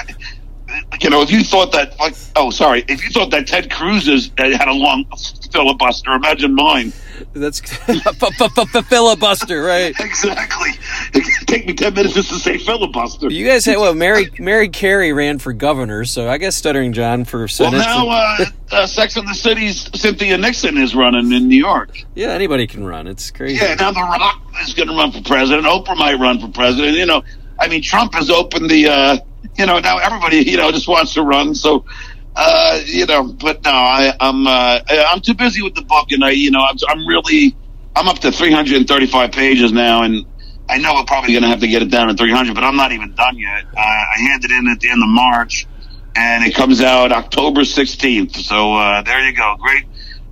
you 1.01 1.09
know, 1.09 1.21
if 1.21 1.31
you 1.31 1.43
thought 1.43 1.71
that, 1.71 1.97
like, 1.99 2.15
oh, 2.35 2.49
sorry, 2.49 2.83
if 2.87 3.03
you 3.03 3.09
thought 3.11 3.31
that 3.31 3.47
Ted 3.47 3.71
Cruz 3.71 4.07
had 4.37 4.67
a 4.67 4.73
long 4.73 5.05
filibuster, 5.51 6.11
imagine 6.11 6.55
mine. 6.55 6.91
That's 7.33 7.59
filibuster, 8.89 9.61
right? 9.61 9.93
exactly. 9.99 10.71
It 11.13 11.47
take 11.47 11.67
me 11.67 11.73
ten 11.73 11.93
minutes 11.93 12.15
just 12.15 12.29
to 12.29 12.39
say 12.39 12.57
filibuster. 12.57 13.29
You 13.29 13.45
guys 13.45 13.65
had 13.65 13.77
well, 13.77 13.93
Mary 13.93 14.29
Mary 14.39 14.69
Carey 14.69 15.13
ran 15.13 15.37
for 15.39 15.53
governor, 15.53 16.05
so 16.05 16.29
I 16.29 16.37
guess 16.37 16.55
Stuttering 16.55 16.93
John 16.93 17.25
for 17.25 17.47
senate. 17.47 17.73
Well, 17.73 18.07
now 18.07 18.09
uh, 18.09 18.45
uh, 18.71 18.87
Sex 18.87 19.17
and 19.17 19.27
the 19.27 19.33
City's 19.33 19.89
Cynthia 19.99 20.37
Nixon 20.37 20.77
is 20.77 20.95
running 20.95 21.31
in 21.31 21.47
New 21.47 21.57
York. 21.57 22.03
Yeah, 22.15 22.29
anybody 22.29 22.67
can 22.67 22.85
run. 22.85 23.07
It's 23.07 23.31
crazy. 23.31 23.63
Yeah, 23.63 23.75
now 23.75 23.91
The 23.91 23.99
Rock 23.99 24.41
is 24.61 24.73
going 24.73 24.87
to 24.87 24.95
run 24.95 25.11
for 25.11 25.21
president. 25.21 25.67
Oprah 25.67 25.97
might 25.97 26.19
run 26.19 26.39
for 26.39 26.47
president. 26.47 26.97
You 26.97 27.05
know, 27.05 27.23
I 27.59 27.67
mean, 27.67 27.81
Trump 27.81 28.13
has 28.13 28.29
opened 28.29 28.69
the. 28.69 29.23
You 29.57 29.65
know, 29.65 29.79
now 29.79 29.97
everybody, 29.97 30.37
you 30.37 30.57
know, 30.57 30.71
just 30.71 30.87
wants 30.87 31.13
to 31.15 31.23
run. 31.23 31.55
So, 31.55 31.85
uh, 32.35 32.79
you 32.85 33.05
know, 33.05 33.23
but 33.23 33.63
no, 33.63 33.71
I, 33.71 34.13
I'm, 34.19 34.47
uh, 34.47 34.79
I'm 34.89 35.21
too 35.21 35.33
busy 35.33 35.61
with 35.61 35.75
the 35.75 35.81
book 35.81 36.11
and 36.11 36.23
I, 36.23 36.31
you 36.31 36.51
know, 36.51 36.61
I'm, 36.61 36.77
I'm 36.87 37.07
really, 37.07 37.55
I'm 37.95 38.07
up 38.07 38.19
to 38.19 38.31
335 38.31 39.31
pages 39.31 39.71
now 39.71 40.03
and 40.03 40.25
I 40.69 40.77
know 40.77 40.93
we're 40.93 41.05
probably 41.05 41.33
going 41.33 41.43
to 41.43 41.49
have 41.49 41.61
to 41.61 41.67
get 41.67 41.81
it 41.81 41.89
down 41.89 42.07
to 42.09 42.13
300, 42.13 42.53
but 42.53 42.63
I'm 42.63 42.75
not 42.75 42.91
even 42.91 43.13
done 43.15 43.37
yet. 43.37 43.65
Uh, 43.75 43.79
I 43.79 44.15
handed 44.19 44.51
in 44.51 44.67
at 44.67 44.79
the 44.79 44.89
end 44.89 45.01
of 45.03 45.09
March 45.09 45.67
and 46.15 46.45
it 46.45 46.53
comes 46.53 46.81
out 46.81 47.11
October 47.11 47.61
16th. 47.61 48.35
So, 48.35 48.75
uh, 48.75 49.01
there 49.01 49.27
you 49.27 49.35
go. 49.35 49.55
Great. 49.59 49.85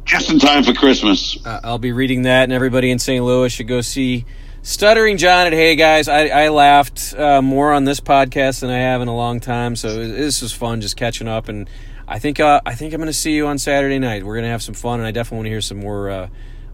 Just 0.06 0.30
in 0.30 0.40
time 0.40 0.64
for 0.64 0.74
Christmas. 0.74 1.38
Uh, 1.46 1.60
I'll 1.64 1.80
be 1.80 1.92
reading 1.92 2.22
that 2.22 2.44
and 2.44 2.54
everybody 2.54 2.92
in 2.92 3.00
St. 3.00 3.24
Louis 3.26 3.52
should 3.52 3.68
go 3.68 3.82
see 3.82 4.26
Stuttering 4.68 5.16
John 5.16 5.48
at 5.48 5.54
Hey 5.54 5.78
Guys, 5.78 6.10
I, 6.10 6.28
I 6.28 6.50
laughed 6.50 7.14
uh, 7.18 7.42
more 7.42 7.72
on 7.72 7.86
this 7.86 8.02
podcast 8.02 8.60
than 8.60 8.70
I 8.70 8.80
have 8.80 9.02
in 9.02 9.08
a 9.08 9.16
long 9.16 9.40
time, 9.40 9.78
so 9.78 9.96
this 9.96 10.42
was 10.42 10.52
fun 10.52 10.82
just 10.82 10.98
catching 10.98 11.30
up. 11.30 11.48
And 11.48 11.70
I 12.06 12.20
think 12.20 12.42
uh, 12.42 12.60
I 12.66 12.76
think 12.76 12.94
I'm 12.94 13.00
going 13.00 13.08
to 13.08 13.14
see 13.14 13.34
you 13.34 13.48
on 13.48 13.60
Saturday 13.60 13.98
night. 13.98 14.26
We're 14.26 14.34
going 14.34 14.44
to 14.44 14.50
have 14.50 14.62
some 14.62 14.76
fun, 14.76 15.00
and 15.00 15.08
I 15.08 15.12
definitely 15.12 15.38
want 15.38 15.46
to 15.46 15.50
hear 15.52 15.62
some 15.62 15.80
more 15.80 16.10
uh, 16.10 16.28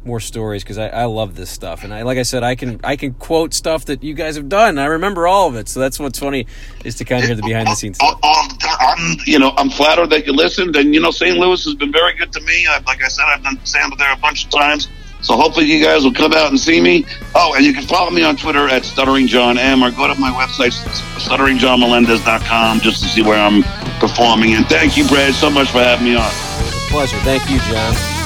more 0.03 0.19
stories 0.19 0.63
because 0.63 0.79
I, 0.79 0.87
I 0.87 1.05
love 1.05 1.35
this 1.35 1.51
stuff. 1.51 1.83
And 1.83 1.93
I 1.93 2.01
like 2.01 2.17
I 2.17 2.23
said, 2.23 2.41
I 2.41 2.55
can 2.55 2.79
I 2.83 2.95
can 2.95 3.13
quote 3.13 3.53
stuff 3.53 3.85
that 3.85 4.03
you 4.03 4.15
guys 4.15 4.37
have 4.37 4.49
done. 4.49 4.79
I 4.79 4.85
remember 4.85 5.27
all 5.27 5.47
of 5.47 5.55
it, 5.55 5.69
so 5.69 5.79
that's 5.79 5.99
what's 5.99 6.17
funny 6.17 6.47
is 6.83 6.95
to 6.95 7.05
kind 7.05 7.21
of 7.21 7.27
hear 7.27 7.35
the 7.35 7.43
behind 7.43 7.67
the 7.67 7.75
scenes 7.75 7.97
stuff. 7.97 8.19
I'm 8.23 9.17
you 9.27 9.37
know 9.37 9.53
I'm 9.55 9.69
flattered 9.69 10.09
that 10.09 10.25
you 10.25 10.33
listened, 10.33 10.75
and 10.77 10.95
you 10.95 10.99
know 10.99 11.11
St. 11.11 11.37
Louis 11.37 11.63
has 11.63 11.75
been 11.75 11.91
very 11.91 12.15
good 12.15 12.31
to 12.33 12.41
me. 12.41 12.65
I, 12.67 12.79
like 12.87 13.03
I 13.03 13.07
said, 13.07 13.25
I've 13.27 13.67
stand 13.67 13.93
up 13.93 13.99
there 13.99 14.11
a 14.11 14.17
bunch 14.17 14.45
of 14.45 14.49
times. 14.49 14.89
So 15.23 15.37
hopefully 15.37 15.65
you 15.65 15.83
guys 15.83 16.03
will 16.03 16.13
come 16.13 16.33
out 16.33 16.49
and 16.49 16.59
see 16.59 16.79
me. 16.81 17.05
Oh, 17.33 17.55
and 17.55 17.65
you 17.65 17.73
can 17.73 17.83
follow 17.83 18.11
me 18.11 18.23
on 18.23 18.35
Twitter 18.35 18.67
at 18.67 18.85
Stuttering 18.85 19.25
John 19.25 19.57
M 19.57 19.83
or 19.83 19.89
go 19.89 20.13
to 20.13 20.19
my 20.19 20.29
website, 20.31 20.73
stutteringjohnmelendez.com, 21.17 22.81
just 22.81 23.01
to 23.03 23.09
see 23.09 23.21
where 23.21 23.39
I'm 23.39 23.63
performing. 23.99 24.53
And 24.53 24.65
thank 24.67 24.97
you, 24.97 25.07
Brad, 25.07 25.33
so 25.33 25.49
much 25.49 25.69
for 25.71 25.79
having 25.79 26.05
me 26.05 26.15
on. 26.15 26.29
Pleasure. 26.89 27.17
Thank 27.19 27.49
you, 27.49 27.57
John. 27.59 28.22